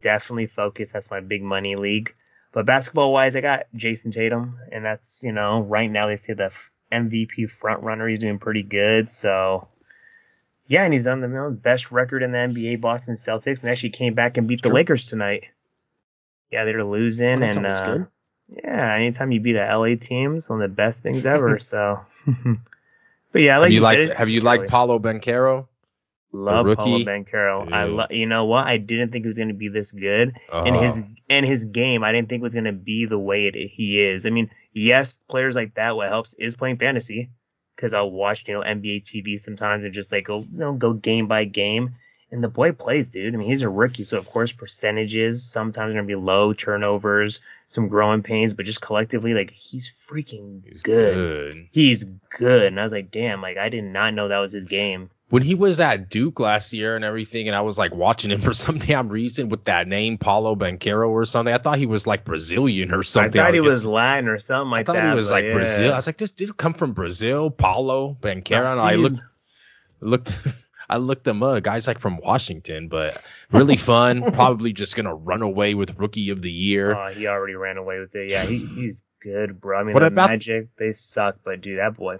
[0.00, 0.92] definitely focus.
[0.92, 2.14] That's my big money league.
[2.52, 6.32] But basketball wise, I got Jayson Tatum, and that's you know right now they say
[6.34, 6.52] the
[6.92, 8.08] MVP front runner.
[8.08, 9.68] He's doing pretty good, so
[10.66, 13.70] yeah, and he's on the you know, best record in the NBA, Boston Celtics, and
[13.70, 14.76] actually came back and beat the True.
[14.76, 15.44] Lakers tonight.
[16.50, 18.06] Yeah, they're losing, Well, that's and uh, good.
[18.64, 21.58] yeah, anytime you beat a LA team, it's one of the best things ever.
[21.60, 22.00] so,
[23.32, 24.68] but yeah, like have you you like said, have you liked early.
[24.68, 25.66] Paolo Banchero?
[26.32, 27.04] Love Paolo rookie?
[27.04, 27.72] Banchero.
[27.72, 28.12] I love.
[28.12, 28.66] you know what?
[28.66, 31.64] I didn't think he was going to be this good, Uh, and his and his
[31.64, 34.26] game I didn't think was going to be the way it, he is.
[34.26, 37.30] I mean, yes, players like that what helps is playing fantasy
[37.74, 40.92] because I'll watch you know NBA TV sometimes and just like go you know go
[40.92, 41.96] game by game,
[42.30, 43.34] And the boy plays, dude.
[43.34, 47.40] I mean, he's a rookie, so of course percentages sometimes are gonna be low, turnovers,
[47.66, 51.14] some growing pains, but just collectively, like he's freaking He's good.
[51.14, 51.68] good.
[51.72, 52.62] He's good.
[52.64, 55.10] And I was like, damn, like I did not know that was his game.
[55.30, 58.40] When he was at Duke last year and everything, and I was like watching him
[58.40, 61.54] for some damn reason with that name Paolo Banchero or something.
[61.54, 63.40] I thought he was like Brazilian or something.
[63.40, 64.96] I thought he just- was Latin or something like that.
[64.96, 65.10] I thought that.
[65.10, 65.52] he was like yeah.
[65.52, 65.92] Brazil.
[65.92, 68.66] I was like, this dude come from Brazil, Paolo Banchero.
[68.66, 69.22] I looked
[70.00, 70.32] looked
[70.90, 71.62] I looked him up.
[71.62, 73.22] Guy's like from Washington, but
[73.52, 74.22] really fun.
[74.32, 76.96] Probably just gonna run away with rookie of the year.
[76.96, 78.32] Oh, he already ran away with it.
[78.32, 79.78] Yeah, he, he's good, bro.
[79.78, 82.16] I mean, What the about- Magic, they suck, but dude, that boy.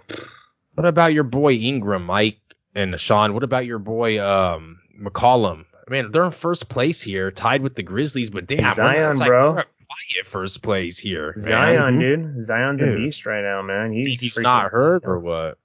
[0.75, 2.39] What about your boy Ingram, Mike
[2.75, 3.33] and Sean?
[3.33, 5.65] What about your boy um McCollum?
[5.87, 9.11] I mean, they're in first place here, tied with the Grizzlies, but damn, we're- Zion,
[9.11, 9.49] it's like bro.
[9.51, 11.33] we're quiet first place here.
[11.35, 11.45] man.
[11.45, 12.45] Zion, dude.
[12.45, 13.91] Zion's a beast right now, man.
[13.91, 15.57] He's, He's, he's freaking- not hurt or what?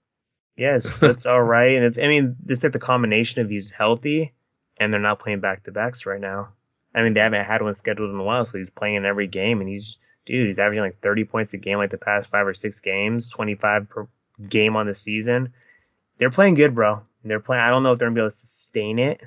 [0.56, 1.76] Yes, that's all right.
[1.76, 4.32] And if, I mean, this like the combination of he's healthy
[4.78, 6.48] and they're not playing back to backs right now.
[6.94, 9.26] I mean, they haven't had one scheduled in a while, so he's playing in every
[9.26, 12.46] game, and he's dude, he's averaging like 30 points a game like the past five
[12.46, 14.08] or six games, 25 per
[14.48, 15.52] game on the season.
[16.18, 17.02] They're playing good, bro.
[17.24, 17.62] They're playing.
[17.62, 19.20] I don't know if they're gonna be able to sustain it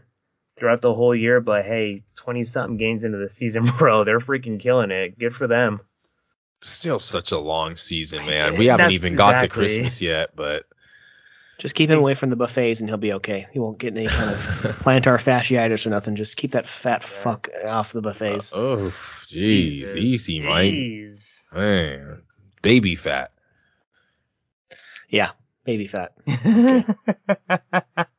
[0.60, 4.60] throughout the whole year, but hey, 20 something games into the season, bro, they're freaking
[4.60, 5.18] killing it.
[5.18, 5.82] Good for them.
[6.62, 8.58] Still such a long season, man.
[8.58, 10.66] We haven't That's even got to Christmas yet, but
[11.58, 13.48] Just keep him away from the buffets and he'll be okay.
[13.54, 14.38] He won't get any kind of
[14.84, 16.18] plantar fasciitis or nothing.
[16.18, 18.52] Just keep that fat fuck off the buffets.
[18.52, 18.94] Uh, oh,
[19.28, 20.74] jeez, easy, Mike.
[20.74, 21.44] Jeez.
[21.54, 22.22] Man,
[22.62, 23.32] baby fat.
[25.10, 25.32] yeah,
[25.70, 26.14] baby fat.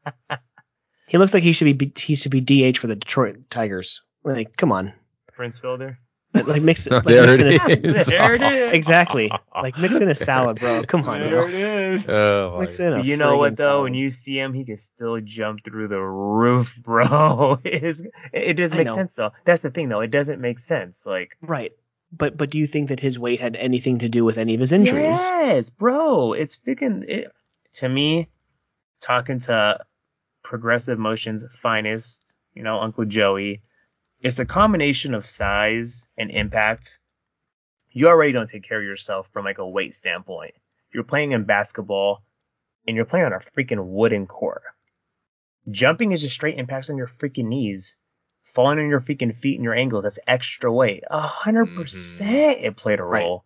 [1.09, 4.03] He looks like he should be he should be DH for the Detroit Tigers.
[4.23, 4.93] Like, come on.
[5.33, 5.99] Prince Fielder.
[6.33, 6.93] Like mix it.
[6.93, 8.07] Like there mix in a, is.
[8.07, 8.73] There it is.
[8.75, 9.29] exactly.
[9.53, 10.85] Like mix in a salad, bro.
[10.85, 11.49] Come on, There bro.
[11.49, 12.09] it is.
[12.09, 13.65] Oh, Mix in a you know what though?
[13.65, 13.83] salad.
[13.83, 17.59] When you see him, he can still jump through the roof, bro.
[17.65, 19.33] It, is, it doesn't make sense though.
[19.45, 20.03] That's the thing though.
[20.03, 21.05] It doesn't make sense.
[21.05, 21.73] Like Right.
[22.13, 24.61] But but do you think that his weight had anything to do with any of
[24.61, 25.19] his injuries?
[25.21, 26.35] yes, bro.
[26.35, 27.03] It's freaking.
[27.09, 27.33] It,
[27.81, 28.29] to me,
[29.01, 29.79] talking to
[30.43, 33.63] Progressive Motion's finest, you know, Uncle Joey,
[34.21, 36.99] it's a combination of size and impact.
[37.91, 40.55] You already don't take care of yourself from like a weight standpoint.
[40.93, 42.23] You're playing in basketball
[42.87, 44.63] and you're playing on a freaking wooden court.
[45.71, 47.97] Jumping is just straight impacts on your freaking knees.
[48.43, 51.05] Falling on your freaking feet and your ankles, that's extra weight.
[51.09, 52.67] A hundred percent mm-hmm.
[52.67, 53.23] it played a Right.
[53.23, 53.45] role.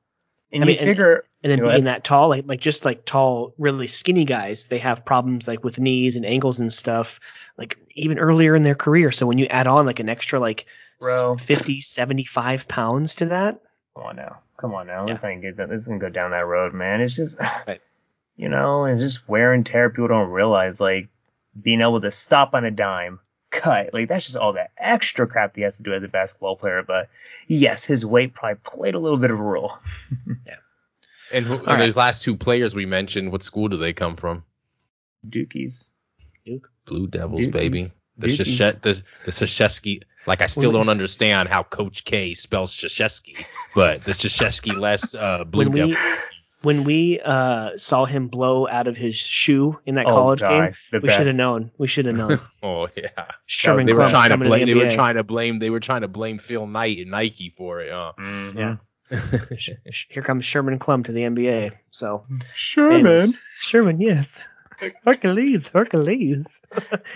[0.50, 3.54] And I you mean, figure And then being that tall, like like just like tall,
[3.58, 7.20] really skinny guys, they have problems like with knees and ankles and stuff,
[7.56, 9.12] like even earlier in their career.
[9.12, 10.66] So when you add on like an extra like
[11.00, 11.36] Bro.
[11.36, 13.60] 50, 75 pounds to that,
[13.96, 14.38] Come on now.
[14.56, 15.04] Come on now.
[15.06, 15.12] Yeah.
[15.12, 15.70] Let's not get that.
[15.70, 17.00] Let's go down that road, man.
[17.00, 17.80] It's just, Right.
[18.36, 19.90] you know, it's just wear and tear.
[19.90, 21.08] People don't realize, like,
[21.60, 23.20] being able to stop on a dime,
[23.50, 26.56] cut, like, that's just all that extra crap he has to do as a basketball
[26.56, 26.82] player.
[26.82, 27.08] But
[27.46, 29.78] yes, his weight probably played a little bit of a role.
[31.34, 31.78] And, who, and right.
[31.78, 34.44] those last two players we mentioned, what school do they come from?
[35.28, 35.90] Dookies.
[36.84, 37.52] Blue Devils, Dookies.
[37.52, 37.86] baby.
[38.18, 38.56] The Dookies.
[38.56, 40.02] Shashe- the the Krzyzewski.
[40.26, 45.44] Like I still don't understand how Coach K spells Krzyzewski, but the Krzyzewski less uh,
[45.44, 45.96] Blue when we
[46.62, 50.74] when we uh, saw him blow out of his shoe in that Oh, college God,
[50.92, 51.70] game, we should have known.
[51.76, 52.40] We should have known.
[52.62, 53.26] Oh yeah.
[53.44, 54.66] Sherman they were trying to blame.
[54.66, 55.58] to They were trying to blame.
[55.58, 57.90] They were trying to blame Phil Knight and Nike for it.
[57.92, 58.12] Huh?
[58.18, 58.54] Mhm.
[58.56, 58.76] Yeah.
[59.58, 61.72] Sh- Here comes Sherman Klump to the NBA.
[61.90, 62.24] So
[62.54, 63.06] Sherman.
[63.06, 64.42] Anyways, Sherman, yes.
[65.04, 66.46] Hercules, Hercules.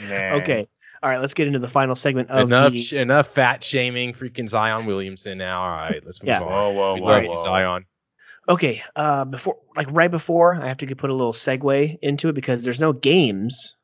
[0.09, 0.41] Man.
[0.43, 0.69] Okay.
[1.03, 2.83] All right, let's get into the final segment of enough, the.
[2.83, 4.13] sh- enough fat shaming.
[4.15, 5.39] Freaking Zion Williamson.
[5.39, 6.41] Now, all right, let's move Yeah.
[6.41, 6.47] on.
[6.47, 7.45] Whoa, whoa, We whoa, love whoa.
[7.45, 7.85] Zion.
[8.49, 12.33] Okay, uh, before like right before, I have to put a little segue into it
[12.35, 13.77] because there's no games.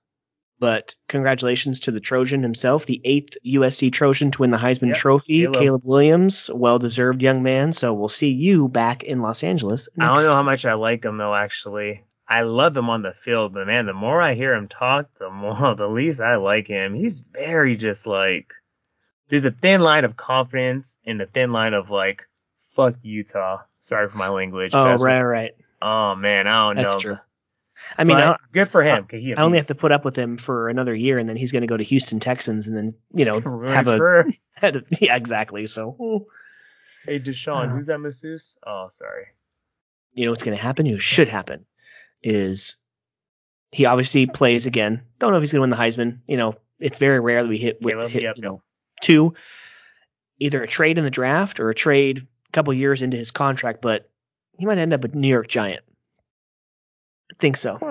[0.61, 4.97] But congratulations to the Trojan himself, the eighth USC Trojan to win the Heisman Yep,
[4.97, 5.63] Trophy, Caleb.
[5.63, 5.83] Caleb.
[5.85, 7.73] Williams, well deserved young man.
[7.73, 9.89] So we'll see you back in Los Angeles.
[9.99, 11.35] I don't know how much I like him though.
[11.35, 15.09] Actually, I love him on the field, but man, the more I hear him talk,
[15.19, 16.95] the more the least I like him.
[16.95, 18.53] He's very just like
[19.29, 22.23] there's a thin line of confidence and a thin line of like
[22.61, 23.59] fuck Utah.
[23.81, 24.71] Sorry for my language.
[24.73, 25.53] Oh, what- right, right.
[25.83, 27.01] oh man, I don't That's know.
[27.01, 27.19] true.
[27.97, 29.07] I mean, I, good for him.
[29.13, 31.53] a I only have to put up with him for another year, and then he's
[31.53, 34.25] going to go to Houston Texans, and then you know have a
[34.63, 35.67] of, yeah, exactly.
[35.67, 36.27] So
[37.05, 37.77] Hey Deshaun, Uh.
[37.77, 38.57] who's that masseuse?
[38.67, 39.27] Oh, sorry.
[40.15, 40.91] you know what's going to happen?
[40.91, 41.67] What should happen
[42.23, 42.77] is
[43.73, 45.03] he obviously plays again.
[45.19, 46.21] Don't know if he's going to win the Heisman.
[46.27, 48.63] You know, it's very rare that we hit, we Caleb, hit you know,
[49.03, 49.35] two,
[50.39, 53.83] either a trade in the draft or a trade a couple years into his contract,
[53.83, 54.09] but
[54.59, 55.85] he might end up a New York Giant.
[57.31, 57.77] I think so.
[57.77, 57.85] Hmm.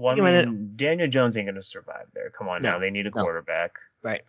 [0.00, 2.30] Well, Think I about mean, Daniel Jones ain't gonna survive there.
[2.30, 3.22] Come on No, now, they need a no.
[3.22, 3.72] quarterback.
[4.02, 4.22] Right.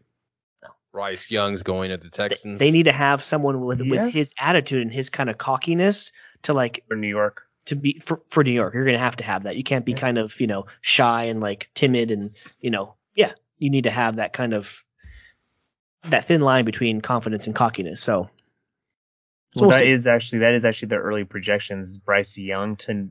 [0.92, 2.60] Bryce Young's going to the They, Texans.
[2.60, 4.06] they need to have someone with Yeah.
[4.06, 6.12] with his attitude and his kind of cockiness
[6.44, 7.44] to like for New York.
[7.66, 8.74] to be for, for New York.
[8.74, 9.56] You're gonna have to have that.
[9.56, 10.00] You can't be Yeah.
[10.00, 13.34] kind of you know shy and like timid and you know yeah.
[13.60, 14.84] You need to have that kind of
[16.06, 18.02] that thin line between confidence and cockiness.
[18.02, 18.30] So.
[19.56, 19.92] So Well, we'll that see.
[19.92, 21.98] is actually that is actually the early projections.
[22.00, 23.10] Bryce Young to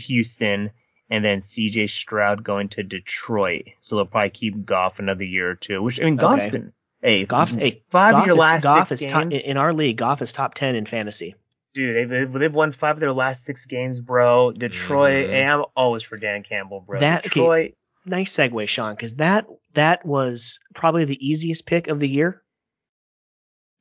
[0.00, 0.70] Houston,
[1.10, 1.86] and then C.J.
[1.88, 3.64] Stroud going to Detroit.
[3.80, 5.82] So they'll probably keep Goff another year or two.
[5.82, 6.50] Which I mean, Goff's Okay.
[6.50, 6.72] been
[7.02, 9.72] hey, Goff's hey, five Goff of your is, last Goff six is top, in our
[9.74, 9.96] league.
[9.96, 11.34] Goff is top ten in fantasy.
[11.74, 14.52] Dude, they've, they've won five of their last six games, bro.
[14.52, 15.32] Detroit, Mhm.
[15.32, 17.00] and I'm always for Dan Campbell, bro.
[17.00, 17.28] That- okay.
[17.28, 17.74] Detroit,
[18.06, 22.42] Nice segue, Sean, because that that was probably the easiest pick of the year.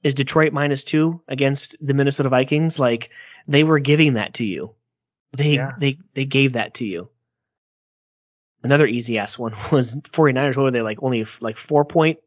[0.01, 2.79] Is Detroit minus two against the Minnesota Vikings?
[2.79, 3.09] Like
[3.47, 4.75] they were giving that to you.
[5.35, 5.71] They Yeah.
[5.79, 7.09] they they gave that to you.
[8.63, 10.55] Another easy ass one was 49ers.
[10.55, 11.01] What were they like?
[11.03, 12.19] Only f- like four point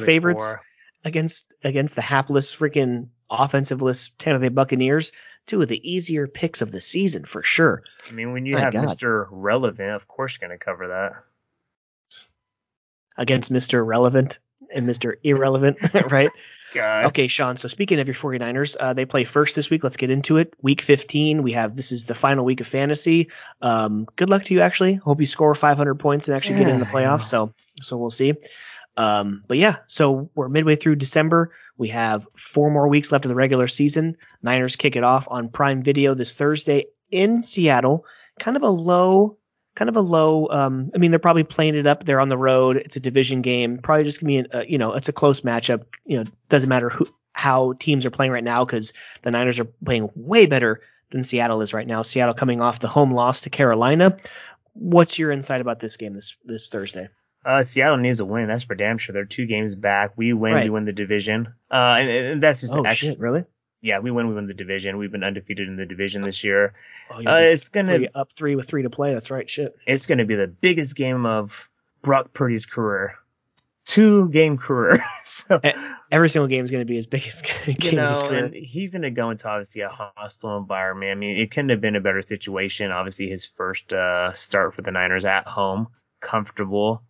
[0.00, 0.62] favorites four.
[1.04, 5.12] against against the hapless freaking offensiveless Tampa Bay Buccaneers.
[5.46, 7.82] Two of the easier picks of the season for sure.
[8.08, 8.88] I mean, when you My have God.
[8.88, 9.26] Mr.
[9.30, 11.22] Relevant, of course you're gonna cover that.
[13.16, 13.86] Against Mr.
[13.86, 14.38] Relevant
[14.74, 15.14] and Mr.
[15.22, 15.78] Irrelevant,
[16.10, 16.30] right?
[16.74, 17.06] God.
[17.06, 17.56] Okay, Sean.
[17.56, 19.82] So speaking of your 49ers, uh, they play first this week.
[19.82, 20.54] Let's get into it.
[20.60, 21.42] Week 15.
[21.42, 23.30] We have this is the final week of fantasy.
[23.62, 24.60] Um, good luck to you.
[24.60, 27.24] Actually, hope you score 500 points and actually get in the playoffs.
[27.24, 28.34] So so we'll see.
[28.96, 31.52] Um, but yeah, so we're midway through December.
[31.76, 34.16] We have four more weeks left of the regular season.
[34.42, 38.04] Niners kick it off on Prime Video this Thursday in Seattle.
[38.38, 39.38] Kind of a low,
[39.74, 40.48] kind of a low.
[40.48, 42.04] Um, I mean, they're probably playing it up.
[42.04, 42.76] They're on the road.
[42.76, 43.78] It's a division game.
[43.78, 45.84] Probably just gonna be, a, you know, it's a close matchup.
[46.04, 48.92] You know, doesn't matter who how teams are playing right now because
[49.22, 50.80] the Niners are playing way better
[51.10, 52.02] than Seattle is right now.
[52.02, 54.16] Seattle coming off the home loss to Carolina.
[54.72, 57.08] What's your insight about this game this this Thursday?
[57.44, 58.46] Uh, Seattle needs a win.
[58.48, 59.12] That's for damn sure.
[59.12, 60.12] They're two games back.
[60.16, 60.64] We win, Right.
[60.64, 61.48] we win the division.
[61.70, 63.44] Uh, and, and that's just Oh actually, shit, really?
[63.84, 64.96] Yeah, we win, we win the division.
[64.98, 66.72] We've been undefeated in the division this year.
[67.10, 69.12] Oh, Uh, it's gonna, three, up three with three to play.
[69.12, 69.48] That's right.
[69.48, 69.76] Shit.
[69.86, 71.68] it's gonna be the biggest game of
[72.02, 73.14] Brock Purdy's career,
[73.84, 75.04] two game career.
[75.24, 75.60] so
[76.10, 77.92] Every single game is going to be his biggest game you of his
[78.22, 78.44] know, career.
[78.46, 81.10] and he's gonna go into obviously a hostile environment.
[81.12, 82.90] I mean, it couldn't have been a better situation.
[82.90, 85.88] Obviously, his first uh, start for the Niners at home,
[86.20, 87.02] comfortable.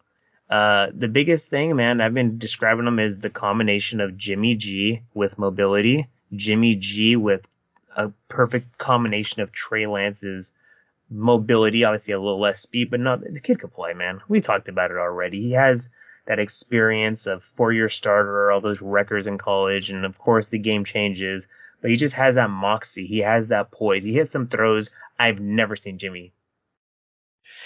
[0.51, 5.03] Uh, the biggest thing, man, I've been describing him is the combination of Jimmy G
[5.15, 7.49] with mobility, Jimmy G with
[7.97, 10.53] a perfect combination of Trey Lance's
[11.11, 14.21] mobility, obviously a little less speed, but not the kid could play, man.
[14.29, 15.43] We talked about it already.
[15.43, 15.91] He has
[16.27, 20.85] that experience of four-year starter, all those records in college, and of course the game
[20.85, 21.47] changes.
[21.81, 23.07] But he just has that moxie.
[23.07, 24.05] He has that poise.
[24.05, 26.33] He hits some throws I've never seen Jimmy.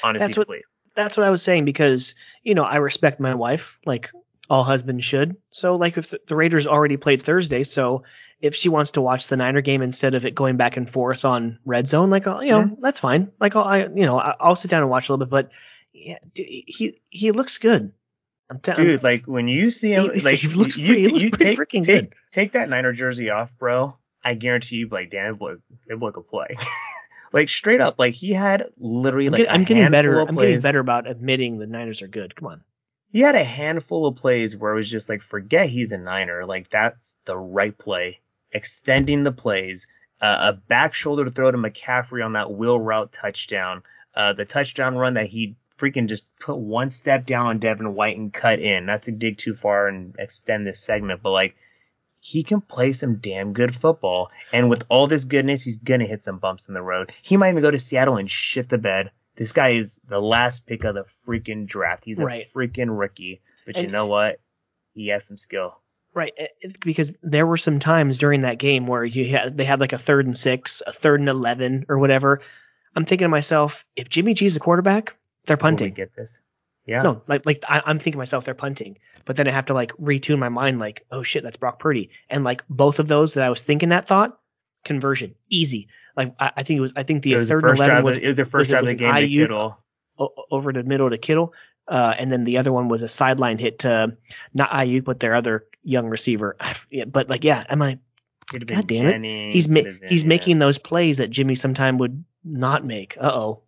[0.02, 0.64] Honestly, That's what- complete.
[0.94, 4.10] That's what I was saying because you know I respect my wife like
[4.50, 5.36] all husbands should.
[5.50, 8.02] So like if the Raiders already played Thursday, so
[8.40, 11.24] if she wants to watch the Niner game instead of it going back and forth
[11.24, 12.66] on Red Zone, like you know Yeah.
[12.80, 13.32] that's fine.
[13.40, 15.50] Like I'll, I you know I'll sit down and watch a little bit, but
[15.92, 17.92] yeah, dude, he he looks good.
[18.50, 19.02] I'm telling dude.
[19.02, 21.44] Like when you see him, He- like he looks you, pretty- you, looks you pretty
[21.44, 22.14] take freaking take, good.
[22.32, 23.96] take that Niner jersey off, bro.
[24.24, 25.54] I guarantee you, like Dan, boy,
[25.86, 26.54] that boy could play.
[27.32, 30.20] like straight up, like he had literally I'm, like get- I'm getting better.
[30.20, 32.34] I'm getting better about admitting the Niners are good.
[32.36, 32.62] Come on.
[33.10, 36.44] He had a handful of plays where it was just like, forget he's a Niner.
[36.46, 38.20] Like that's the right play.
[38.52, 39.86] Extending the plays,
[40.20, 43.82] uh, a back shoulder throw to McCaffrey on that wheel route touchdown,
[44.14, 48.16] uh, the touchdown run that he freaking just put one step down on Devin White
[48.16, 48.86] and cut in.
[48.86, 51.54] Not to dig too far and extend this segment, but like
[52.20, 54.30] he can play some damn good football.
[54.52, 57.12] And with all this goodness, he's gonna hit some bumps in the road.
[57.22, 59.12] He might even go to Seattle and shit the bed.
[59.36, 62.04] This guy is the last pick of the freaking draft.
[62.04, 62.46] He's a Right.
[62.52, 63.40] freaking rookie.
[63.66, 64.40] But you know what?
[64.94, 65.80] He has some skill.
[66.18, 69.64] Right, eh, it- because there were some times during that game where you had they
[69.64, 72.40] had like a third and six, a third and eleven, or whatever.
[72.96, 75.14] I'm thinking to myself, if Jimmy G's a quarterback,
[75.46, 75.94] they're punting.
[75.94, 76.40] get this?
[76.86, 77.02] Yeah.
[77.02, 79.74] No, like like I, I'm thinking to myself they're punting, but then I have to
[79.74, 83.34] like retune my mind, like oh shit, that's Brock Purdy, and like both of those
[83.34, 84.38] that I was thinking that thought,
[84.84, 85.88] conversion easy.
[86.16, 88.16] Like I, I think it was I think the was the third and eleven was
[88.16, 89.14] of- it was the first it- drive of the game.
[89.14, 89.32] to Aiyuk?
[89.42, 89.78] Kittle.
[90.18, 91.52] o- over the middle to Kittle,
[91.86, 94.16] uh, and then the other one was a sideline hit to
[94.54, 96.56] not Aiyuk but their other young receiver.
[97.06, 97.98] But like yeah, am I
[98.50, 99.52] Could have been God damn it.
[99.52, 100.28] He's ma- been- he's yeah.
[100.28, 103.16] making those plays that Jimmy sometime would not make.
[103.20, 103.62] Uh oh.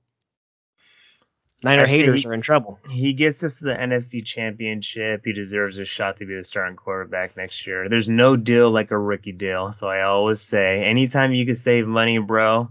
[1.62, 2.80] Niner I haters he- are in trouble.
[2.90, 5.22] He gets us to the NFC Championship.
[5.26, 7.86] He deserves a shot to be the starting quarterback next year.
[7.90, 9.70] There's no deal like a rookie deal.
[9.72, 12.70] So I always say, anytime you can save money, bro,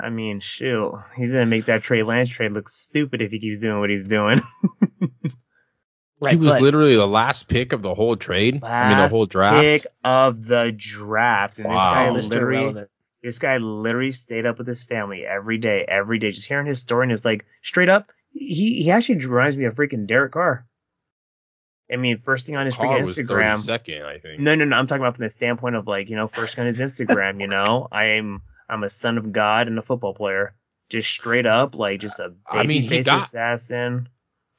[0.00, 3.60] I mean, shoot, he's gonna make that Trey Lance trade look stupid if he keeps
[3.60, 4.40] doing what he's doing.
[6.20, 8.62] Right, he was literally the last pick of the whole trade.
[8.62, 9.60] I mean, the whole Last draft.
[9.62, 12.84] pick of the draft, and this guy literally,
[13.22, 16.80] this guy literally stayed up with his family every day, every day, just hearing his
[16.80, 20.66] story, and it's like straight up, he he actually reminds me of freaking Derek Carr.
[21.92, 23.54] I mean, first thing on his Carr freaking was Instagram.
[23.54, 24.40] 32nd, I think.
[24.40, 24.76] No, no, no.
[24.76, 27.46] I'm talking about from the standpoint of like, you know, first on his Instagram, you
[27.48, 30.54] know, I'm I'm a son of God and a football player.
[30.88, 34.08] Just straight up, like just a mean, baby he face got- assassin.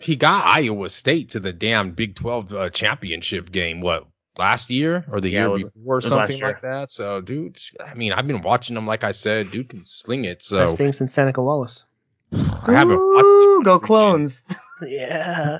[0.02, 3.82] He got Iowa State to the damn Big 12 uh, championship game.
[3.82, 4.07] What
[4.38, 6.48] last year or the Yeah, year was- before, or something year.
[6.48, 6.90] like that?
[6.90, 8.88] So, dude, I mean, I've been watching him.
[8.88, 10.44] Like I said, dude can sling it.
[10.44, 11.86] So Best thing since Seneca Wallace.
[12.34, 14.44] I haven't Ooh, go clones.
[14.84, 15.60] Yeah,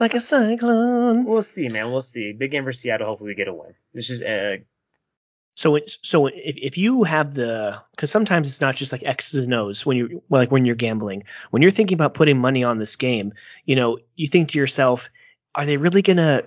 [0.00, 1.24] like a cyclone.
[1.24, 1.92] We'll see, man.
[1.92, 2.32] We'll see.
[2.32, 3.06] Big game for Seattle.
[3.06, 3.74] Hopefully we get a win.
[3.94, 4.56] This is uh,
[5.58, 9.44] So it's, so if, if you have the because sometimes it's not just like X's
[9.44, 12.78] and O's when you're like when you're gambling when you're thinking about putting money on
[12.78, 13.32] this game
[13.64, 15.10] you know you think to yourself
[15.56, 16.44] are they really gonna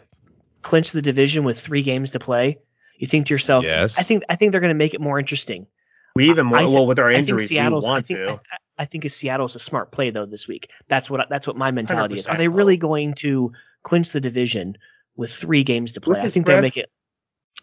[0.62, 2.60] clinch the division with three games to play
[2.96, 4.00] you think to yourself Yes.
[4.00, 5.68] I think I think they're gonna make it more interesting
[6.16, 7.52] we even more well with our I think injuries.
[7.52, 8.40] We want think to.
[8.50, 11.72] I, I think Seattle's a smart play though this week that's what that's what my
[11.72, 13.52] mentality is are they really going to
[13.84, 14.78] clinch the division
[15.18, 16.90] with three games to play I think they'll make it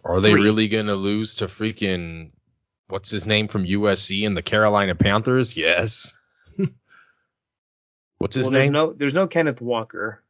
[0.08, 0.42] Are they Three.
[0.42, 2.30] really gonna lose to freaking
[2.88, 5.56] what's his name from USC and the Carolina Panthers?
[5.56, 6.16] Yes.
[8.18, 10.22] what's his well, there's no there's no Kenneth Walker,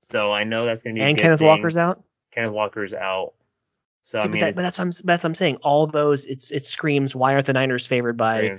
[0.00, 1.48] so I know that's gonna be and good Kenneth thing.
[1.48, 2.02] Walker's out
[2.32, 3.34] Kenneth Walker's out.
[4.02, 5.56] So See, I but, mean, that, but that's what I'm that's what I'm saying.
[5.56, 8.58] All those it's it screams why aren't the Niners favored by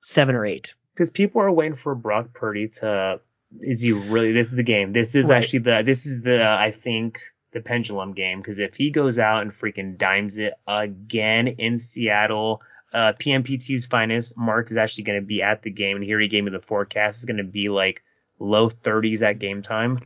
[0.00, 0.74] seven or eight?
[0.94, 3.20] because people are waiting for Brock Purdy to.
[3.60, 4.32] Is he really?
[4.32, 4.92] This is the game.
[4.92, 5.38] This is Right.
[5.42, 5.82] actually the.
[5.84, 6.42] This is the.
[6.44, 7.20] I think
[7.54, 12.60] the pendulum game because if he goes out and freaking dimes it again in Seattle,
[12.92, 16.28] uh, PMPT's finest Mark is actually going to be at the game, and here he
[16.28, 18.02] gave me the forecast is going to be like
[18.38, 19.98] low 30s at game time.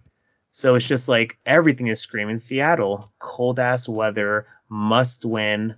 [0.51, 5.75] So it's just like everything is screaming Seattle, cold ass weather, must win.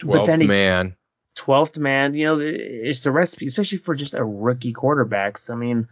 [0.00, 0.96] But Twelfth then he- man.
[1.36, 5.36] 12th man, you know, it's a recipe, especially for just a rookie quarterback.
[5.36, 5.88] So, I mean,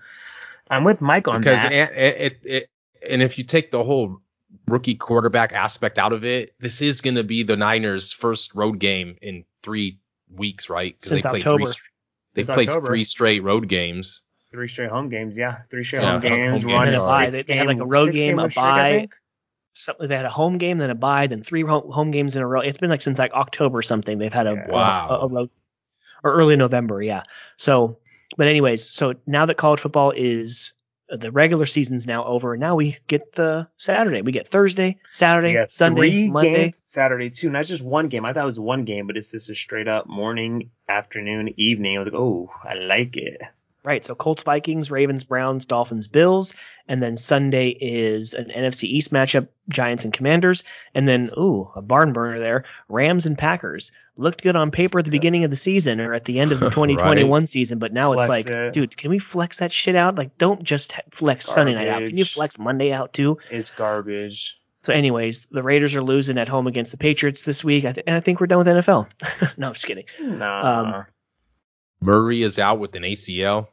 [0.70, 1.72] I'm with Mike on because that.
[1.72, 2.70] it,
[3.08, 4.20] and if you take the whole
[4.66, 8.78] rookie quarterback aspect out of it, this is going to be the Niners' first road
[8.78, 9.98] game in three
[10.30, 10.94] weeks, right?
[11.00, 11.66] 'Cause Since they played October.
[11.66, 11.74] Three,
[12.34, 12.86] they Since played October.
[12.86, 14.22] three straight road games.
[14.50, 15.58] Three straight home games, yeah.
[15.70, 16.64] Three straight Yeah, home home games.
[16.64, 17.26] games, We're on a a sorry.
[17.26, 17.30] bye.
[17.30, 19.08] six They, they had like a road six game, a win bye.
[19.74, 22.42] Something they had a home game, then a bye, then three home, home games in
[22.42, 22.60] a row.
[22.60, 24.18] It's been like since like October or something.
[24.18, 24.66] They've had a, Yeah.
[24.68, 25.08] Wow.
[25.08, 25.50] a, a road
[26.22, 27.22] or early November, yeah.
[27.56, 27.98] So,
[28.36, 30.74] but anyways, so now that college football is
[31.12, 34.22] the regular season's now over, and now we get the Saturday.
[34.22, 36.54] We get Thursday, Saturday, Sunday, Monday.
[36.54, 38.24] games Saturday too, That's just one game.
[38.24, 41.96] I thought it was one game, but it's just a straight up morning, afternoon, evening.
[41.96, 43.40] I was like, oh, I like it.
[43.84, 44.04] Right.
[44.04, 46.54] So Colts, Vikings, Ravens, Browns, Dolphins, Bills,
[46.86, 50.62] and then Sunday is an NFC East matchup, Giants and Commanders,
[50.94, 53.90] and then ooh, a barn burner there, Rams and Packers.
[54.16, 56.60] Looked good on paper at the beginning of the season or at the end of
[56.60, 58.72] the 2021 season, but now it's like, it.
[58.72, 60.14] dude, can we flex that shit out?
[60.16, 62.02] Like, don't just flex Sunday night out.
[62.06, 63.38] Can you flex Monday out too?
[63.50, 64.60] It's garbage.
[64.82, 68.04] So, anyways, the Raiders are losing at home against the Patriots this week, I th-
[68.06, 69.56] and I think we're done with NFL.
[69.56, 70.04] no, I'm just kidding.
[70.20, 70.80] Nah.
[70.80, 71.06] Um,
[72.02, 73.68] Murray is out with an ACL.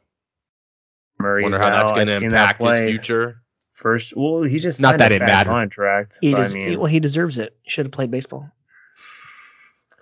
[1.18, 3.42] Murray's Wonder how that's going to I've seen that impact his future.
[3.72, 5.50] First, well, he just Not that a it fat mattered.
[5.50, 6.18] contract.
[6.20, 7.56] He but does, I mean, well, he deserves it.
[7.66, 8.50] Should have played baseball.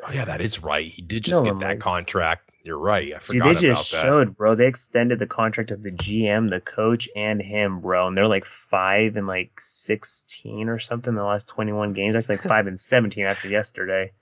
[0.06, 0.90] Oh yeah, that is right.
[0.90, 2.44] He did just No get that likes- contract.
[2.64, 3.06] You're right.
[3.14, 4.02] I Dude, forgot they about just that.
[4.02, 4.54] showed, bro.
[4.54, 8.08] They extended the contract of the GM, the coach, and him, bro.
[8.08, 12.12] And they're like five and like sixteen or something in the last twenty-one games.
[12.14, 14.12] That's like five and seventeen after yesterday.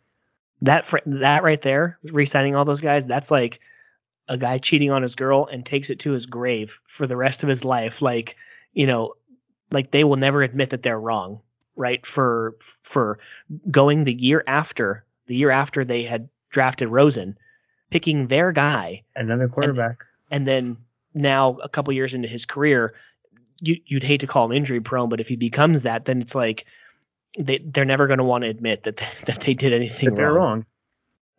[0.62, 3.59] that fr- that right there, re-signing all those guys, that's like
[4.28, 7.43] a guy cheating on his girl and takes it to his grave for the rest
[7.43, 8.03] of his life.
[8.03, 8.36] Like,
[8.73, 9.15] you know,
[9.70, 11.40] like they will never admit that they're wrong,
[11.77, 12.05] right?
[12.05, 13.19] For for
[13.70, 17.36] going the year after the year after they had drafted Rosen,
[17.90, 20.05] picking their guy, Another quarterback.
[20.31, 20.78] and then
[21.15, 22.94] now a couple years into his career,
[23.61, 26.35] you you'd hate to call him injury prone, but if he becomes that, then it's
[26.35, 26.66] like
[27.39, 28.97] they they're never going to want to admit that
[29.27, 30.66] that they did anything but they're wrong.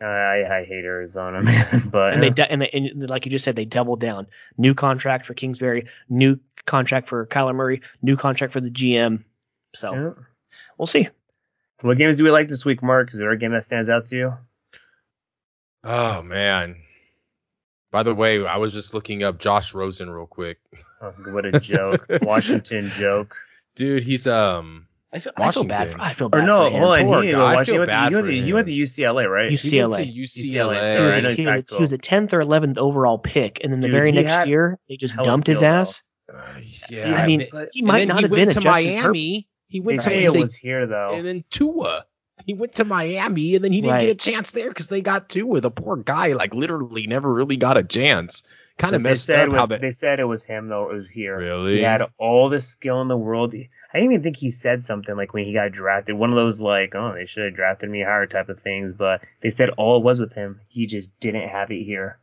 [0.01, 1.89] I I hate Arizona, man.
[1.91, 4.27] But and they du- and, they, and like you just said, they doubled down.
[4.57, 9.23] New contract for Kingsbury, new contract for Kyler Murray, new contract for the GM.
[9.75, 10.09] So Yeah.
[10.77, 11.07] we'll see.
[11.81, 13.13] What games do we like this week, Mark?
[13.13, 14.33] Is there a game that stands out to you?
[15.83, 16.77] Oh man.
[17.91, 20.59] By the way, I was just looking up Josh Rosen real quick.
[21.01, 22.05] Oh, what a joke.
[22.21, 23.37] Washington joke.
[23.75, 25.89] Dude, he's um I feel, I feel bad.
[25.91, 26.43] For, I feel bad.
[26.43, 26.81] Or no, for him.
[26.81, 27.05] hold on.
[27.05, 27.55] Poor He, guy.
[27.55, 28.53] I feel bad he, went, for he him.
[28.55, 29.51] went to UCLA, right?
[29.51, 30.05] UC He went to UCLA.
[30.05, 30.93] UCLA, He was, UCLA.
[30.93, 33.61] sorry, a, I know he, was a, he was a 10th or 11th overall pick,
[33.63, 36.03] and then the Dude, very next year they just dumped his ass.
[36.31, 36.38] Uh,
[36.89, 39.03] yeah, I mean, but- he might not he have went been to Justin Herbert.
[39.13, 39.47] Miami.
[39.69, 41.11] He They went to say it was here though.
[41.13, 42.05] and then Tua.
[42.45, 44.01] He went to Miami and then he didn't Right.
[44.07, 45.59] get a chance there because they got Tua.
[45.61, 48.43] The poor guy, like literally, never really got a chance.
[48.77, 49.81] Kind of They messed said up how with- that.
[49.81, 50.89] they said it was him though.
[50.91, 51.37] It was here.
[51.37, 51.77] Really?
[51.77, 53.53] He had all the skill in the world.
[53.55, 56.15] I didn't even think he said something like when he got drafted.
[56.15, 58.93] One of those like, oh, they should have drafted me higher type of things.
[58.93, 60.61] But they said all it was with him.
[60.67, 62.19] He just didn't have it here.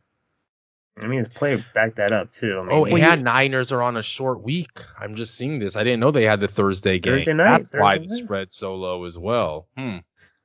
[0.97, 2.57] I mean, his play backed that up too.
[2.57, 4.79] I mean, Oh, he- yeah, Niners are on a short week.
[4.97, 5.75] I'm just seeing this.
[5.75, 7.15] I didn't know they had the Thursday game.
[7.17, 9.67] Thursday night, That's why Thursday the spread so low as well.
[9.77, 9.97] Hmm.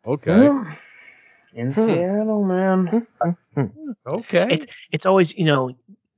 [0.05, 0.33] Okay.
[0.49, 0.67] Well,
[1.55, 1.73] in hmm.
[1.81, 3.07] Seattle, man.
[3.23, 3.31] Hmm.
[3.55, 3.91] Hmm.
[4.05, 4.49] Okay.
[4.51, 5.71] It's it's always you know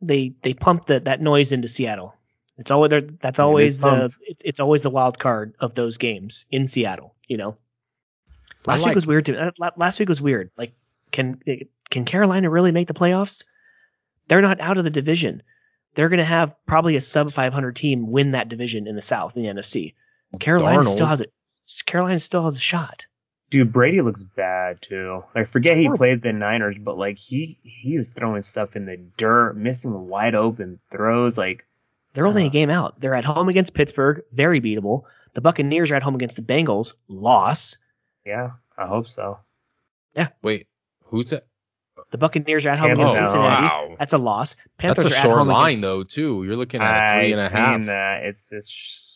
[0.02, 2.14] they they pump the, that noise into Seattle.
[2.58, 6.66] It's always that's always the it's, it's always the wild card of those games in
[6.66, 7.14] Seattle.
[7.26, 7.56] You know,
[8.66, 9.36] last like- week was weird too.
[9.36, 10.50] Uh, Last week was weird.
[10.56, 10.74] Like,
[11.10, 11.40] can
[11.90, 13.44] can Carolina really make the playoffs?
[14.28, 15.42] They're not out of the division.
[15.94, 19.36] They're going to have probably a sub 500 team win that division in the South
[19.36, 19.94] in the NFC.
[20.38, 21.26] Carolina still has a
[21.84, 23.06] Carolina still has a shot.
[23.52, 25.24] Dude, Brady looks bad too.
[25.34, 28.96] I forget he played the Niners, but like he he was throwing stuff in the
[29.18, 31.36] dirt, missing wide open throws.
[31.36, 31.66] Like
[32.14, 32.50] They're only a Uh.
[32.50, 32.98] game out.
[32.98, 35.02] They're at home against Pittsburgh, very beatable.
[35.34, 37.76] The Buccaneers are at home against the Bengals, loss.
[38.24, 39.38] yeah, I hope so.
[40.16, 40.28] Yeah.
[40.42, 40.66] Wait,
[41.04, 41.46] who's that?
[42.10, 43.66] The Buccaneers are at home against Cincinnati.
[43.66, 43.96] wow.
[43.98, 44.56] That's a loss.
[44.78, 46.44] Panthers That's Panthers a are at short home line against though too.
[46.44, 47.80] You're looking at a three and a I've half.
[47.80, 48.24] seen that.
[48.24, 48.70] It's it's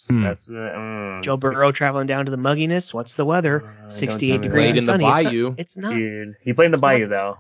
[0.09, 0.23] Hmm.
[0.23, 2.95] that's uh, mm, Joe Burrow traveling down to the mugginess.
[2.95, 3.65] What's the weather?
[3.85, 5.05] Uh, 68 degrees Played and in the sunny.
[5.05, 6.35] It's not- It's not, dude.
[6.43, 7.39] He played in the It's not- Bayou though.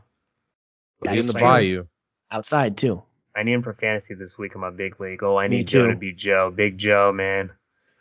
[1.04, 1.48] Played in the That's true.
[1.50, 1.86] Bayou.
[2.30, 3.02] outside too.
[3.36, 5.22] I need him for fantasy this week in my big league.
[5.22, 6.50] Oh, I Me need Joe to be Joe.
[6.54, 7.50] Big Joe, man.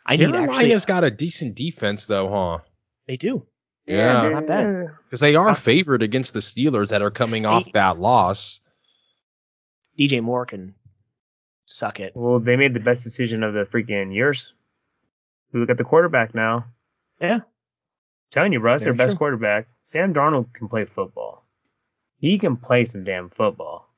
[0.06, 0.46] I need actually.
[0.46, 2.58] Carolina's got a decent defense though, huh?
[3.06, 3.46] They do.
[3.86, 4.22] Yeah.
[4.22, 4.32] dude.
[4.32, 4.86] Not bad.
[5.04, 8.60] Because they are favored against the Steelers that are coming off that loss.
[9.98, 10.74] DJ Moore can
[11.66, 12.12] suck it.
[12.14, 14.54] Well, they made the best decision of the freaking years.
[15.52, 16.66] We look at the quarterback now.
[17.20, 17.40] Yeah.
[18.30, 19.18] telling you, bro, that's their Very best true.
[19.18, 19.68] quarterback.
[19.84, 21.44] Sam Darnold can play football.
[22.18, 23.88] He can play some damn football.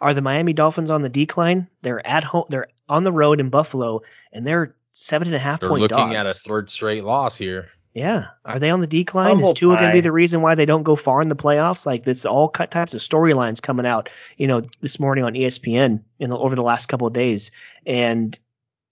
[0.00, 1.66] Are the Miami Dolphins on the decline?
[1.82, 2.44] They're at home.
[2.48, 4.02] They're on the road in Buffalo,
[4.32, 6.14] and they're seven and a half They're point looking dogs.
[6.14, 7.68] at a third straight loss here.
[7.94, 8.26] Yeah.
[8.44, 9.30] Are they on the decline?
[9.30, 11.36] Humble Is Tua going to be the reason why they don't go far in the
[11.36, 11.86] playoffs?
[11.86, 14.08] Like this, all cut types of storylines coming out.
[14.36, 17.50] You know, this morning on ESPN in the, over the last couple of days,
[17.86, 18.38] and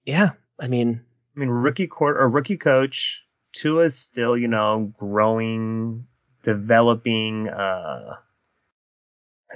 [0.05, 1.03] yeah, I mean,
[1.37, 3.23] I mean, rookie court or rookie coach.
[3.53, 6.07] Tua's still, you know, growing,
[6.43, 7.49] developing.
[7.49, 8.17] Uh,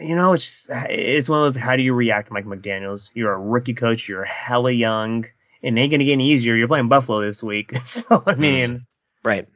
[0.01, 1.57] you know, it's just it's one of those.
[1.61, 3.11] How do you react to Mike McDaniel's?
[3.15, 4.09] You're a rookie coach.
[4.09, 5.25] You're hella young.
[5.63, 6.55] It ain't gonna get any easier.
[6.55, 8.87] You're playing Buffalo this week, so I mean,
[9.25, 9.49] right.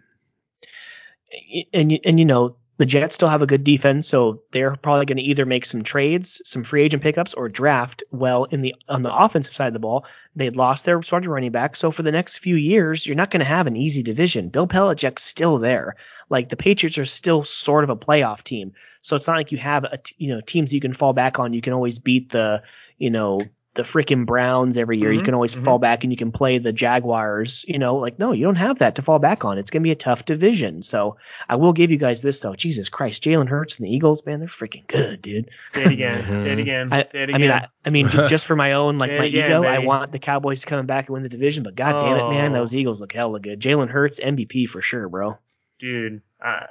[1.73, 5.19] And and you know the Jets still have a good defense, so they're probably going
[5.19, 9.03] to either make some trades, some free agent pickups, or draft well in the on
[9.03, 10.07] the offensive side of the ball.
[10.35, 13.41] They lost their starting running back, so for the next few years, you're not going
[13.41, 14.49] to have an easy division.
[14.49, 15.95] Bill Belichick's still there.
[16.31, 18.73] Like the Patriots are still sort of a playoff team,
[19.03, 21.53] so it's not like you have a you know teams you can fall back on.
[21.53, 22.63] You can always beat the
[22.99, 23.41] you know
[23.75, 25.13] the freaking Browns every year.
[25.13, 25.65] You Mhm, can always mhm.
[25.65, 27.65] fall back and you can play the Jaguars.
[27.67, 29.59] You know, like no, you don't have that to fall back on.
[29.59, 30.83] It's going to be a tough division.
[30.83, 31.17] So
[31.49, 32.55] I will give you guys this though.
[32.55, 35.51] Jesus Christ, Jalen Hurts and the Eagles, man, they're freaking good, dude.
[35.71, 36.23] say it again.
[36.25, 36.43] Mhm.
[36.43, 36.89] Say it again.
[36.93, 37.35] I, say it again.
[37.35, 39.79] I mean, I, I mean, ju- just for my own like my again, ego, I
[39.81, 41.63] want the Cowboys to come back and win the division.
[41.65, 42.61] But god damn it, man, Oh.
[42.61, 43.61] those Eagles look hella good.
[43.61, 45.39] Jalen Hurts MVP for sure, bro.
[45.81, 46.67] dude, uh,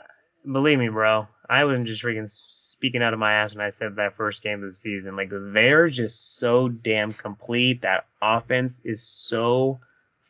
[0.49, 1.27] believe me, bro.
[1.49, 4.59] I wasn't just freaking speaking out of my ass when I said that first game
[4.59, 5.15] of the season.
[5.15, 7.81] Like they're just so damn complete.
[7.81, 9.79] That offense is so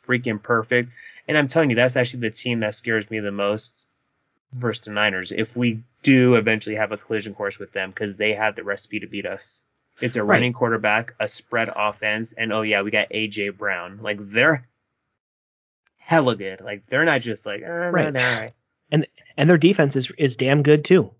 [0.05, 0.89] freaking perfect.
[1.27, 3.87] And I'm telling you, that's actually the team that scares me the most
[4.53, 5.31] versus the Niners.
[5.31, 8.99] If we do eventually have a collision course with them, because they have the recipe
[8.99, 9.63] to beat us.
[10.01, 10.37] It's a Right.
[10.37, 13.99] running quarterback, a spread offense, and oh yeah, we got AJ Brown.
[14.01, 14.67] Like they're
[15.97, 16.61] hella good.
[16.61, 18.13] Like they're not just like, uh, Right.
[18.13, 18.53] right.
[19.35, 21.11] And their defense is is damn good too.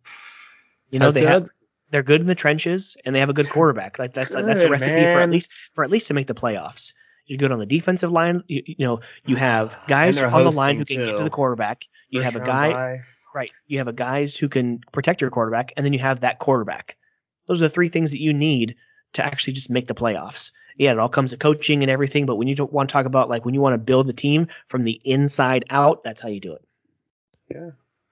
[0.92, 1.50] You know, they have
[1.90, 4.00] they're good in the trenches and they have a good quarterback.
[4.00, 6.36] Like that's that's a Good, recipe for at least for at least to make the
[6.36, 6.94] playoffs.
[7.26, 8.44] You're good on the defensive line.
[8.48, 11.86] You, you know, you have guys on the line who can get to the quarterback.
[12.10, 13.02] You have a guy.
[13.34, 13.52] Right.
[13.66, 16.98] You have a guys who can protect your quarterback, and then you have that quarterback.
[17.48, 18.76] Those are the three things that you need
[19.14, 20.52] to actually just make the playoffs.
[20.78, 23.06] Yeah, it all comes to coaching and everything, but when you don't want to talk
[23.06, 26.30] about like when you want to build the team from the inside out, that's how
[26.30, 26.64] you do it.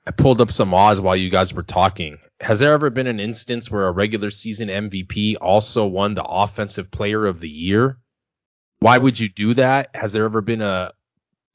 [0.07, 2.17] I pulled up some odds while you guys were talking.
[2.39, 6.89] Has there ever been an instance where a regular season MVP also won the offensive
[6.89, 7.97] player of the year?
[8.79, 9.91] Why would you do that?
[9.93, 10.93] Has there ever been a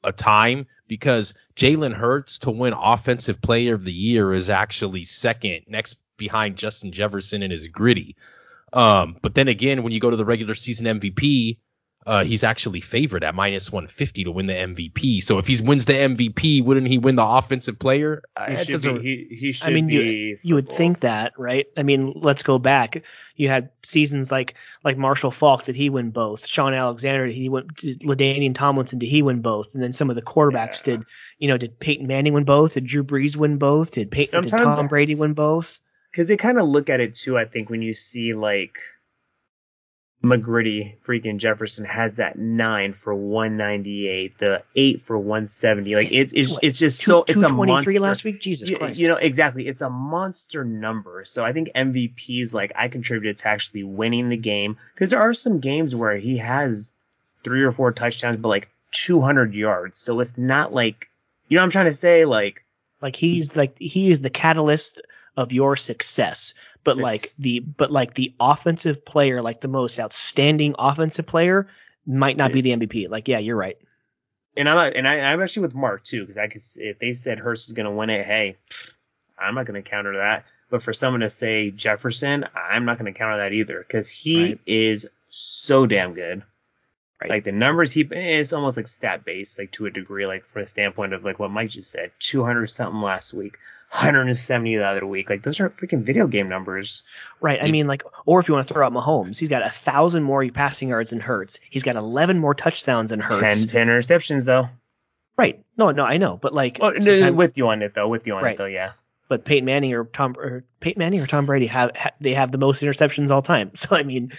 [0.03, 5.63] a time because Jalen Hurts to win Offensive Player of the Year is actually second,
[5.67, 8.15] next behind Justin Jefferson and his Griddy.
[8.73, 11.57] Um, but then again, when you go to the regular season MVP,
[12.07, 15.21] uh, he's actually favored at minus 150 to win the MVP.
[15.21, 18.23] So if he wins the MVP, wouldn't he win the offensive player?
[18.47, 19.27] He Uh, should be.
[19.29, 19.93] He, he should I mean, be.
[19.93, 21.65] you you would think that, right?
[21.75, 23.03] I mean, let's go back.
[23.35, 25.65] You had seasons like like Marshall Faulk.
[25.65, 26.47] Did he win both?
[26.47, 27.27] Shaun Alexander.
[27.27, 27.67] Did he win?
[27.75, 28.99] Did Ladainian Tomlinson.
[28.99, 29.73] Did he win both?
[29.75, 30.95] And then some of the quarterbacks Yeah.
[30.95, 31.03] did.
[31.39, 32.73] You know, did Peyton Manning win both?
[32.75, 33.91] Did Drew Brees win both?
[33.91, 34.41] Did Peyton?
[34.43, 35.79] Did Sometimes- Tom Brady win both?
[36.11, 37.37] because they kind of look at it too.
[37.37, 38.77] I think when you see like
[40.23, 45.95] McGritty, freaking Jefferson has that nine for 198, the eight for 170.
[45.95, 47.99] Like it, it's What, it's just Two- so it's a monster.
[47.99, 48.41] last week.
[48.41, 48.99] Jesus you, Christ.
[48.99, 49.67] you know exactly.
[49.67, 51.23] It's a monster number.
[51.25, 55.33] So I think MVP's like I contributed to actually winning the game because there are
[55.33, 56.93] some games where he has
[57.43, 59.99] three or four touchdowns, but like 200 yards.
[59.99, 61.09] So it's not like
[61.47, 62.25] you know what I'm trying to say.
[62.25, 62.63] Like
[63.01, 65.01] Like he's like he is the catalyst
[65.37, 66.55] of your success.
[66.87, 71.67] But It's- like the but like the offensive player, like the most outstanding offensive player,
[72.05, 73.09] might not be the MVP.
[73.09, 73.77] Like yeah, you're right.
[74.55, 77.13] and I'm not, and I, I'm actually with Mark too because I could if they
[77.13, 78.55] said Hurts is gonna win it, hey,
[79.37, 80.45] I'm not gonna counter that.
[80.69, 84.59] But for someone to say Jefferson, I'm not gonna counter that either because he Right.
[84.65, 86.43] is so damn good.
[87.21, 87.29] Right.
[87.31, 90.45] Like the numbers he eh, it's almost like stat based, like to a degree, like
[90.45, 93.57] from the standpoint of like what Mike just said, 200 something last week,
[93.89, 95.29] 170 the other week.
[95.29, 97.03] Like those are freaking video game numbers.
[97.39, 97.59] Right.
[97.61, 100.23] I mean, like, or if you want to throw out Mahomes, he's got a thousand
[100.23, 101.59] more passing yards than Hurts.
[101.69, 103.65] He's got 11 more touchdowns than 10, Hurts.
[103.65, 104.69] 10 interceptions though.
[105.37, 105.63] Right.
[105.77, 108.07] No, no, I know, but like, Oh, no, with you on it though.
[108.09, 108.55] With you on Right.
[108.55, 108.65] it though.
[108.65, 108.91] Yeah.
[109.29, 112.51] but Peyton Manning or Tom or Peyton Manning or Tom Brady have ha, they have
[112.51, 113.71] the most interceptions all time.
[113.75, 114.31] So I mean,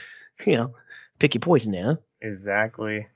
[0.44, 0.74] you know,
[1.18, 1.94] pick your poison yeah.
[2.20, 3.06] Exactly.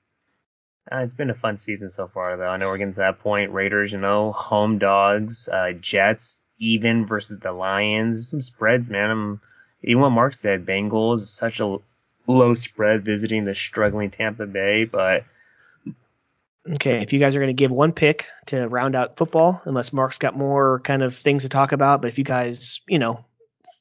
[0.90, 2.48] Uh, it's been a fun season so far, though.
[2.48, 3.52] I know we're getting to that point.
[3.52, 8.28] Raiders, you know, home dogs, uh, Jets, even versus the Lions.
[8.30, 9.10] Some spreads, man.
[9.10, 9.40] I'm,
[9.82, 11.78] even what Mark said, Bengals such a
[12.26, 15.24] low spread visiting the struggling Tampa Bay, but
[16.70, 19.92] Okay, if you guys are going to give one pick to round out football, unless
[19.92, 23.18] Mark's got more kind of things to talk about, but if you guys, you know,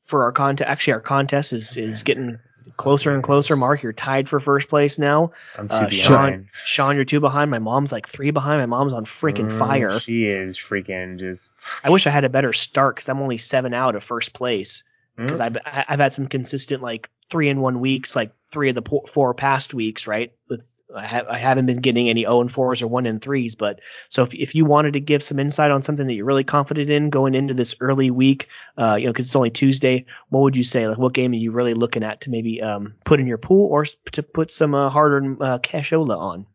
[0.06, 2.40] for our contest, actually our contest is is getting
[2.78, 3.56] closer and closer.
[3.56, 5.32] Mark, you're tied for first place now.
[5.58, 5.92] I'm too Uh, behind.
[5.94, 7.52] Sean, Sean, you're two behind.
[7.52, 8.60] My mom's like three behind.
[8.60, 10.00] My mom's on freaking Mm, fire.
[10.00, 11.52] She is freaking just.
[11.84, 14.84] I wish I had a better start because I'm only seven out of first place.
[15.22, 18.70] Because Mm, I've I- I've had some consistent like three in one weeks, like three
[18.70, 20.34] of the four past weeks, right?
[20.50, 23.56] With I, ha- I haven't been getting any 0 and fours or one and threes,
[23.56, 23.80] but
[24.10, 26.90] so if if you wanted to give some insight on something that you're really confident
[26.90, 30.58] in going into this early week, uh, you know, because it's only Tuesday, what would
[30.58, 30.88] you say?
[30.88, 33.68] Like, what game are you really looking at to maybe um put in your pool
[33.68, 36.46] or to put some uh, hard-earned uh, cashola on?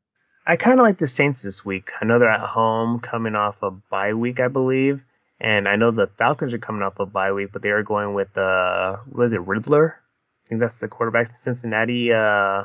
[0.46, 1.90] I kind of like the Saints this week.
[2.00, 5.02] I know they're at home, coming off a bye week, I believe,
[5.40, 8.14] and I know the Falcons are coming off a bye week, but they are going
[8.14, 9.96] with uh, what is it, Riddler?
[9.98, 12.12] I think that's the quarterback in Cincinnati.
[12.12, 12.64] Uh,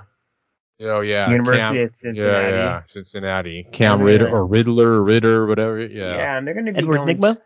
[0.83, 2.49] Oh yeah, University Cam- of Cincinnati.
[2.51, 3.67] Yeah, yeah, Cincinnati.
[3.71, 4.05] Cam Yeah.
[4.05, 5.79] Ritter or Riddler, Ritter, whatever.
[5.79, 6.37] yeah, Yeah.
[6.37, 7.39] and they're going to be Edward going- Nygma?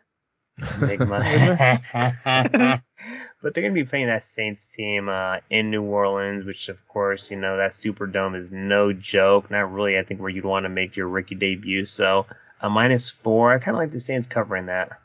[3.42, 6.78] But they're going to be playing that Saints team uh, in New Orleans, which of
[6.88, 9.52] course, you know, that Superdome is no joke.
[9.52, 11.86] Not really, I think, where you'd want to make your rookie debut.
[11.86, 12.26] So
[12.62, 13.54] a minus four.
[13.54, 15.00] I kind of like the Saints covering that.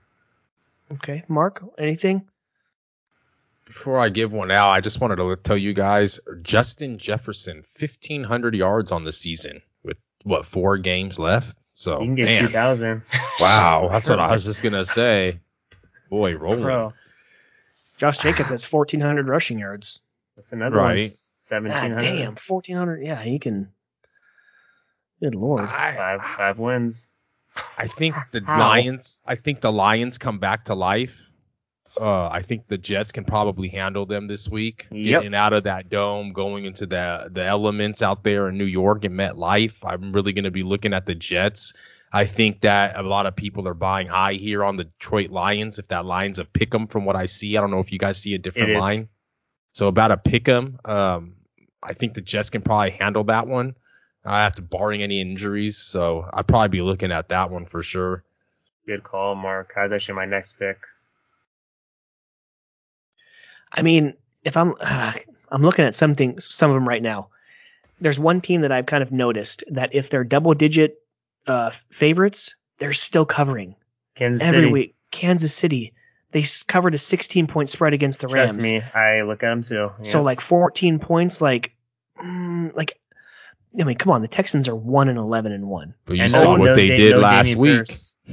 [0.93, 2.29] Okay, Mark, anything?
[3.67, 8.55] Before I give one out, I just wanted to tell you guys Justin Jefferson, 1,500
[8.57, 11.57] yards on the season with what four games left.
[11.75, 13.03] So You can get man, 2,000.
[13.41, 15.39] wow, that's what I was just gonna say.
[16.11, 16.63] Boy, rolling.
[16.63, 16.93] Bro,
[17.97, 20.01] Josh Jacobs has 1,400 rushing yards.
[20.35, 21.01] that's another Right.
[21.01, 21.09] one.
[21.69, 21.97] God 1,700.
[21.97, 23.03] Ah, damn, 1,400.
[23.05, 23.73] Yeah, he can.
[25.21, 25.61] Good lord.
[25.61, 27.11] I, Five, five wins.
[27.79, 28.59] I think the How?
[28.59, 29.23] Lions.
[29.27, 31.27] I think the Lions come back to life.
[32.01, 34.87] Uh, I think the Jets can probably handle them this week.
[34.93, 35.23] Yep.
[35.23, 39.05] Getting out of that dome, going into the the elements out there in New York
[39.05, 39.79] and MetLife.
[39.85, 41.75] I'm really going to be looking at the Jets.
[42.13, 45.79] I think that a lot of people are buying high here on the Detroit Lions.
[45.79, 47.99] If that line's a pick 'em from what I see, I don't know if you
[47.99, 48.81] guys see a different It is.
[48.81, 49.09] line.
[49.75, 50.79] So about a pick 'em.
[50.85, 51.35] Um,
[51.83, 53.75] I think the Jets can probably handle that one.
[54.25, 57.83] I have to barring any injuries, so I'd probably be looking at that one for
[57.83, 58.23] sure.
[58.87, 59.73] Good call, Mark.
[59.75, 60.79] That's actually my next pick.
[63.73, 64.15] I mean,
[64.45, 65.13] if I'm uh,
[65.51, 67.29] I'm looking at something some of them right now.
[68.03, 70.99] There's one team that I've kind of noticed that if they're double digit
[71.47, 73.75] uh, favorites, they're still covering
[74.15, 74.73] Kansas every City.
[74.73, 74.95] week.
[75.11, 75.93] Kansas City,
[76.31, 78.55] they s- covered a 16 point spread against the Rams.
[78.55, 79.91] Trust me, I look at them too.
[80.03, 81.73] So like 14 points, like,
[82.19, 82.99] mm, like
[83.79, 85.95] I mean, come on, the Texans are one and eleven and one.
[86.07, 87.93] But you And saw no- what no they Da- did no last week.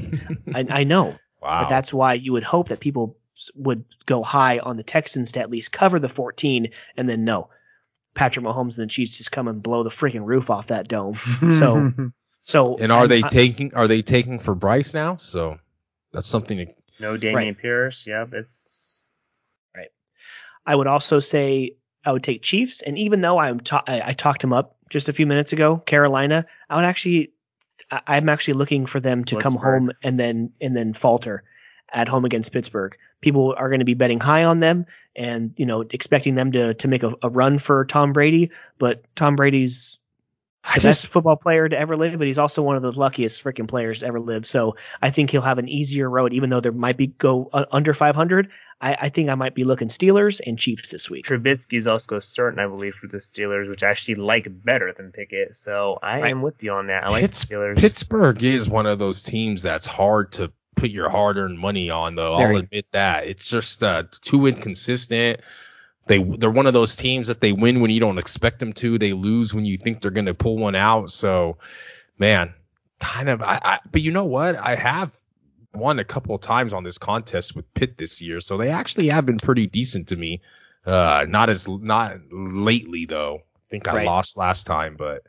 [0.56, 1.64] I, I know, Wow.
[1.64, 3.18] but that's why you would hope that people
[3.56, 7.50] would go high on the Texans to at least cover the 14, and then no,
[8.16, 11.16] Patrick Mahomes and the Chiefs just come and blow the freaking roof off that dome.
[11.54, 11.92] So,
[12.42, 15.18] so and are I'm- they I- taking are they taking for Bryce now?
[15.18, 15.60] So
[16.12, 16.68] that's something to
[17.00, 17.58] no Dameon Right.
[17.58, 18.08] Pierce.
[18.08, 19.08] Yep, it's
[19.76, 19.90] right.
[20.66, 24.14] I would also say I would take Chiefs, and even though I'm ta- I, I
[24.14, 27.32] talked him up just a few minutes ago, Carolina, I would actually,
[27.92, 31.44] I, I'm actually looking for them to come home and then and then falter
[31.92, 32.98] at home against Pittsburgh.
[33.22, 34.86] People are going to be betting high on them,
[35.16, 39.04] and you know expecting them to to make a, a run for Tom Brady, but
[39.16, 40.00] Tom Brady's
[40.76, 43.44] the just best football player to ever live, but he's also one of the luckiest
[43.44, 44.46] freaking players to ever live.
[44.46, 47.66] So I think he'll have an easier road, even though there might be go uh,
[47.72, 48.50] under 500.
[48.80, 51.26] I, I think I might be looking Steelers and Chiefs this week.
[51.26, 55.56] Trubisky's also certain, I believe, for the Steelers, which I actually like better than Pickett.
[55.56, 56.32] So I Right.
[56.32, 57.04] am with you on that.
[57.06, 57.78] I like Pitts- the Steelers.
[57.78, 62.36] Pittsburgh is one of those teams that's hard to put your hard-earned money on, though.
[62.36, 63.26] I'll admit that.
[63.26, 65.42] It's just uh, too inconsistent.
[66.08, 68.98] They they're one of those teams that they win when you don't expect them to.
[68.98, 71.10] They lose when you think they're going to pull one out.
[71.10, 71.58] So,
[72.18, 72.54] man,
[73.00, 73.42] kind of.
[73.42, 74.56] I, I but you know what?
[74.56, 75.14] I have
[75.74, 79.10] won a couple of times on this contest with Pitt this year, so they actually
[79.10, 80.42] have been pretty decent to me.
[80.86, 83.38] Uh, not as not lately though.
[83.38, 84.06] I think I Right.
[84.06, 85.24] lost last time, but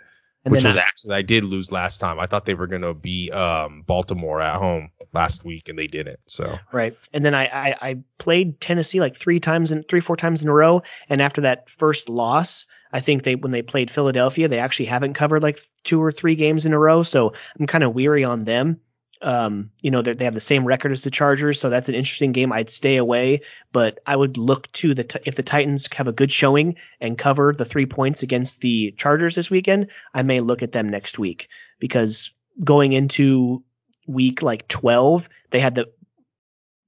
[0.45, 2.19] And which was I, actually I did lose last time.
[2.19, 6.21] I thought they were gonna be um Baltimore at home last week and they didn't.
[6.27, 6.97] So right.
[7.13, 10.49] And then I, I, I played Tennessee like three times in three, four times in
[10.49, 10.83] a row.
[11.09, 15.15] And after that first loss, I think they when they played Philadelphia, they actually haven't
[15.15, 17.03] covered like two or three games in a row.
[17.03, 18.81] So I'm kind of weary on them.
[19.21, 22.33] Um, you know, they have the same record as the Chargers, so that's an interesting
[22.33, 22.53] game.
[22.53, 23.43] I'd stay away,
[23.73, 27.19] but I would look to the t- if the Titans have a good showing and
[27.19, 31.19] cover the three points against the Chargers this weekend, I may look at them next
[31.19, 32.33] week because
[32.63, 33.65] going into
[34.07, 35.87] week like 12, they had the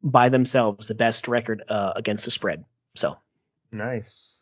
[0.03, 2.65] by themselves the best record uh, against the spread.
[2.95, 3.19] So,
[3.71, 4.41] nice.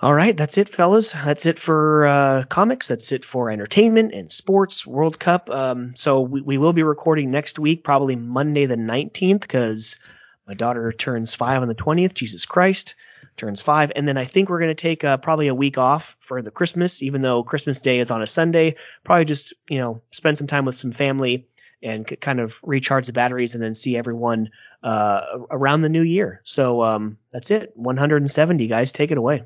[0.00, 1.12] All right, that's it, fellas.
[1.12, 2.88] That's it for uh, comics.
[2.88, 5.48] That's it for entertainment and sports, World Cup.
[5.48, 9.98] Um, so we, we will be recording next week, probably Monday the 19th, because
[10.46, 12.12] my daughter turns five on the 20th.
[12.12, 12.94] Jesus Christ,
[13.38, 16.42] turns five, and then I think we're gonna take uh, probably a week off for
[16.42, 18.76] the Christmas, even though Christmas Day is on a Sunday.
[19.02, 21.48] Probably just you know spend some time with some family
[21.82, 24.50] and c- kind of recharge the batteries, and then see everyone
[24.82, 26.42] uh, around the new year.
[26.44, 27.72] So um, that's it.
[27.76, 29.44] 170 guys, take it away.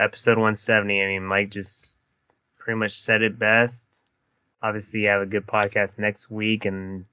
[0.00, 1.02] Episode 170.
[1.02, 1.98] I mean, Mike just
[2.58, 4.04] pretty much said it best.
[4.62, 7.04] Obviously, you have a good podcast next week, and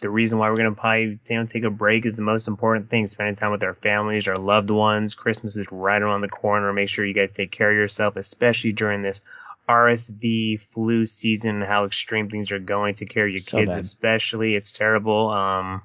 [0.00, 2.90] the reason why we're gonna probably you know, take a break is the most important
[2.90, 5.14] thing: spending time with our families, our loved ones.
[5.14, 6.72] Christmas is right around the corner.
[6.72, 9.20] Make sure you guys take care of yourself, especially during this
[9.68, 11.60] RSV flu season.
[11.62, 12.94] How extreme things are going.
[12.94, 13.80] Take care of your So kids, bad.
[13.80, 14.54] especially.
[14.56, 15.30] It's terrible.
[15.30, 15.82] Um,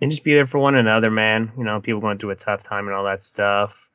[0.00, 1.52] and just be there for one another, man.
[1.56, 3.88] You know, people going through a tough time and all that stuff.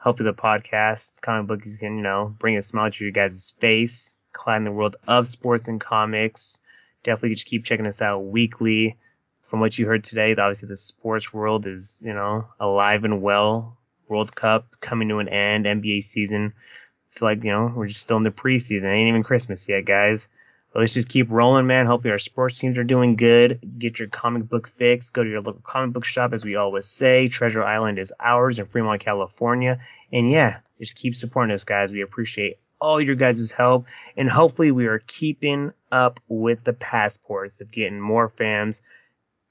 [0.00, 4.16] Hopefully, the podcast, comic bookies, can you know bring a smile to your guys' face,
[4.32, 6.58] climb the world of sports and comics.
[7.04, 8.96] Definitely just keep checking us out weekly.
[9.42, 13.76] From what you heard today, obviously the sports world is you know alive and well.
[14.08, 16.54] World Cup coming to an end, NBA season.
[16.56, 18.86] I feel like you know we're just still in the preseason.
[18.86, 20.28] Ain't even Christmas yet, guys.
[20.72, 21.86] But let's just keep rolling, man.
[21.86, 23.60] Hopefully our sports teams are doing good.
[23.78, 25.10] Get your comic book fix.
[25.10, 27.28] Go to your local comic book shop, as we always say.
[27.28, 29.80] Treasure Island is ours in Fremont, California.
[30.12, 31.90] And yeah, just keep supporting us, guys.
[31.90, 33.86] We appreciate all your guys' help.
[34.16, 38.82] And hopefully we are keeping up with the passports of getting more fans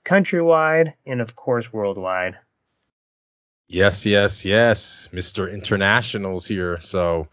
[0.06, 2.38] countrywide and of course worldwide.
[3.68, 5.10] Yes, yes, yes.
[5.14, 5.52] Mr.
[5.54, 6.80] Internationals here.
[6.80, 7.28] So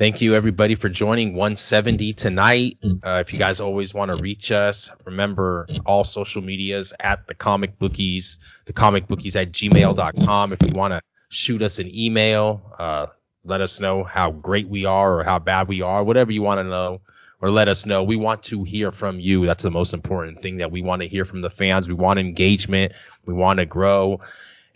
[0.00, 2.78] thank you everybody for joining 170 tonight.
[3.04, 7.34] Uh, if you guys always want to reach us, remember all social medias at the
[7.34, 10.54] comic bookies, the comic bookies at gmail.com.
[10.54, 13.08] If you want to shoot us an email, uh,
[13.44, 16.60] let us know how great we are or how bad we are, whatever you want
[16.60, 17.02] to know.
[17.42, 18.02] Or let us know.
[18.02, 19.46] We want to hear from you.
[19.46, 21.88] That's the most important thing that we want to hear from the fans.
[21.88, 22.92] We want engagement.
[23.24, 24.20] We want to grow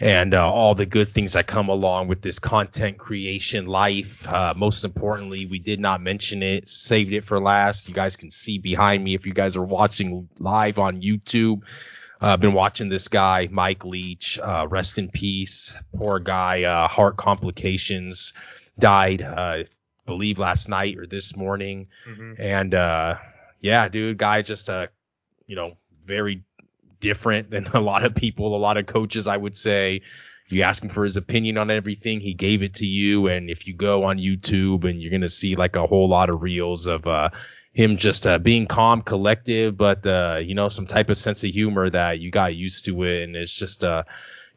[0.04, 4.30] and uh, all the good things that come along with this content creation life.
[4.30, 7.88] Uh, most importantly, we did not mention it, saved it for last.
[7.88, 11.62] You guys can see behind me if you guys are watching live on YouTube.
[12.20, 14.38] Uh, I've been watching this guy, Mike Leach.
[14.38, 15.74] Uh, rest in peace.
[15.96, 18.34] Poor guy, uh, heart complications,
[18.78, 19.64] died, uh,
[20.04, 21.88] believe last night or this morning.
[22.38, 23.14] And uh,
[23.62, 24.88] yeah, dude, guy just uh,
[25.46, 26.44] you know, very
[27.04, 30.00] different than a lot of people, a lot of coaches, I would say.
[30.48, 33.28] you ask him for his opinion on everything, he gave it to you.
[33.28, 36.42] And if you go on YouTube and you're gonna see like a whole lot of
[36.42, 37.28] reels of uh,
[37.72, 41.50] him just uh, being calm, collective, but uh, you know some type of sense of
[41.50, 44.04] humor that you got used to it, and it's just uh,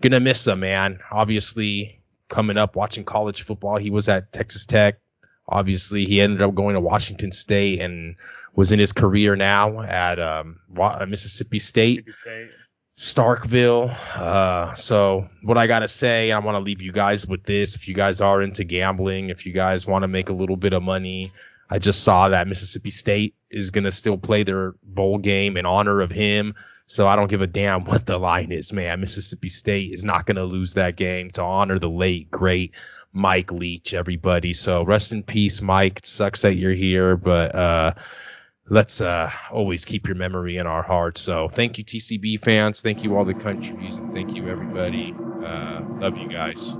[0.02, 0.99] gonna miss him, man.
[1.11, 4.99] Obviously, coming up watching college football, he was at Texas Tech.
[5.49, 8.15] Obviously, he ended up going to Washington State and
[8.56, 10.60] was in his career now at um,
[11.07, 12.06] Mississippi State.
[12.06, 12.60] Mississippi State.
[12.98, 13.95] Starkville.
[14.15, 17.76] Uh, so what I gotta say, I want to leave you guys with this.
[17.76, 20.74] If you guys are into gambling, if you guys want to make a little bit
[20.74, 21.32] of money,
[21.69, 26.02] I just saw that Mississippi State is gonna still play their bowl game in honor
[26.02, 26.56] of him.
[26.88, 28.99] So I don't give a damn what the line is, man.
[28.99, 32.72] Mississippi State is not gonna lose that game to honor the late great
[33.13, 34.53] Mike Leach, everybody.
[34.53, 35.99] So rest in peace, Mike.
[35.99, 37.93] It sucks that you're here, but uh
[38.69, 41.21] let's uh, always keep your memory in our hearts.
[41.21, 42.81] So thank you, TCB fans.
[42.81, 43.97] Thank you, all the countries.
[43.97, 45.13] And thank you, everybody.
[45.17, 46.77] Uh, love you guys.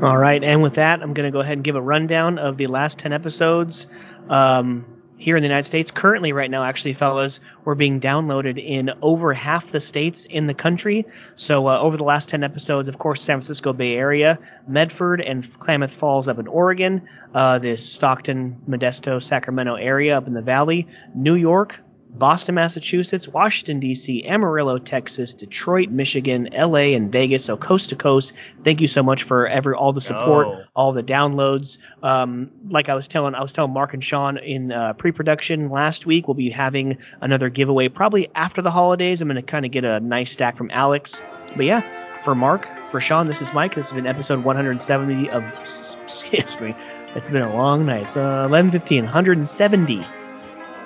[0.00, 0.42] All right.
[0.42, 2.98] And with that, I'm going to go ahead and give a rundown of the last
[2.98, 3.88] 10 episodes.
[4.28, 5.90] Um, here in the United States.
[5.90, 10.54] Currently, right now, actually, fellas, we're being downloaded in over half the states in the
[10.54, 11.06] country.
[11.34, 15.58] So, uh, over the last 10 episodes, of course, San Francisco Bay Area, Medford, and
[15.58, 20.86] Klamath Falls up in Oregon, uh, this Stockton, Modesto, Sacramento area up in the valley,
[21.14, 27.44] New York, Boston, Massachusetts, Washington, D.C., Amarillo, Texas, Detroit, Michigan, L.A., and Vegas.
[27.44, 28.34] So coast to coast.
[28.64, 30.64] Thank you so much for every all the support, oh.
[30.74, 31.78] all the downloads.
[32.02, 36.06] Um, like I was telling, I was telling Mark and Sean in uh, pre-production last
[36.06, 39.20] week, we'll be having another giveaway probably after the holidays.
[39.20, 41.22] I'm going to kind of get a nice stack from Alex.
[41.56, 41.82] But yeah,
[42.22, 43.74] for Mark, for Sean, this is Mike.
[43.74, 45.44] This has been episode 170 of.
[45.60, 46.74] Excuse me.
[47.14, 48.04] It's been a long night.
[48.04, 50.06] It's uh, 11:15, 170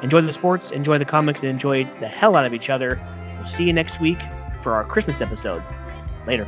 [0.03, 3.01] Enjoy the sports, enjoy the comics, and enjoy the hell out of each other.
[3.37, 4.19] We'll see you next week
[4.63, 5.63] for our Christmas episode.
[6.27, 6.47] Later.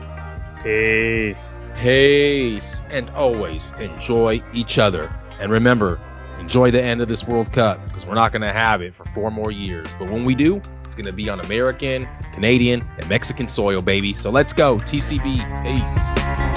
[0.63, 1.65] Peace.
[1.81, 2.83] Peace.
[2.91, 5.11] And always enjoy each other.
[5.41, 6.01] And remember,
[6.39, 9.05] enjoy the end of this World Cup because we're not going to have it for
[9.07, 9.89] four more years.
[9.99, 14.15] But when we do, it's going to be on American, Canadian, and Mexican soil, baby.
[14.15, 14.79] So let's go.
[14.79, 15.65] TCB.
[15.65, 16.54] Peace.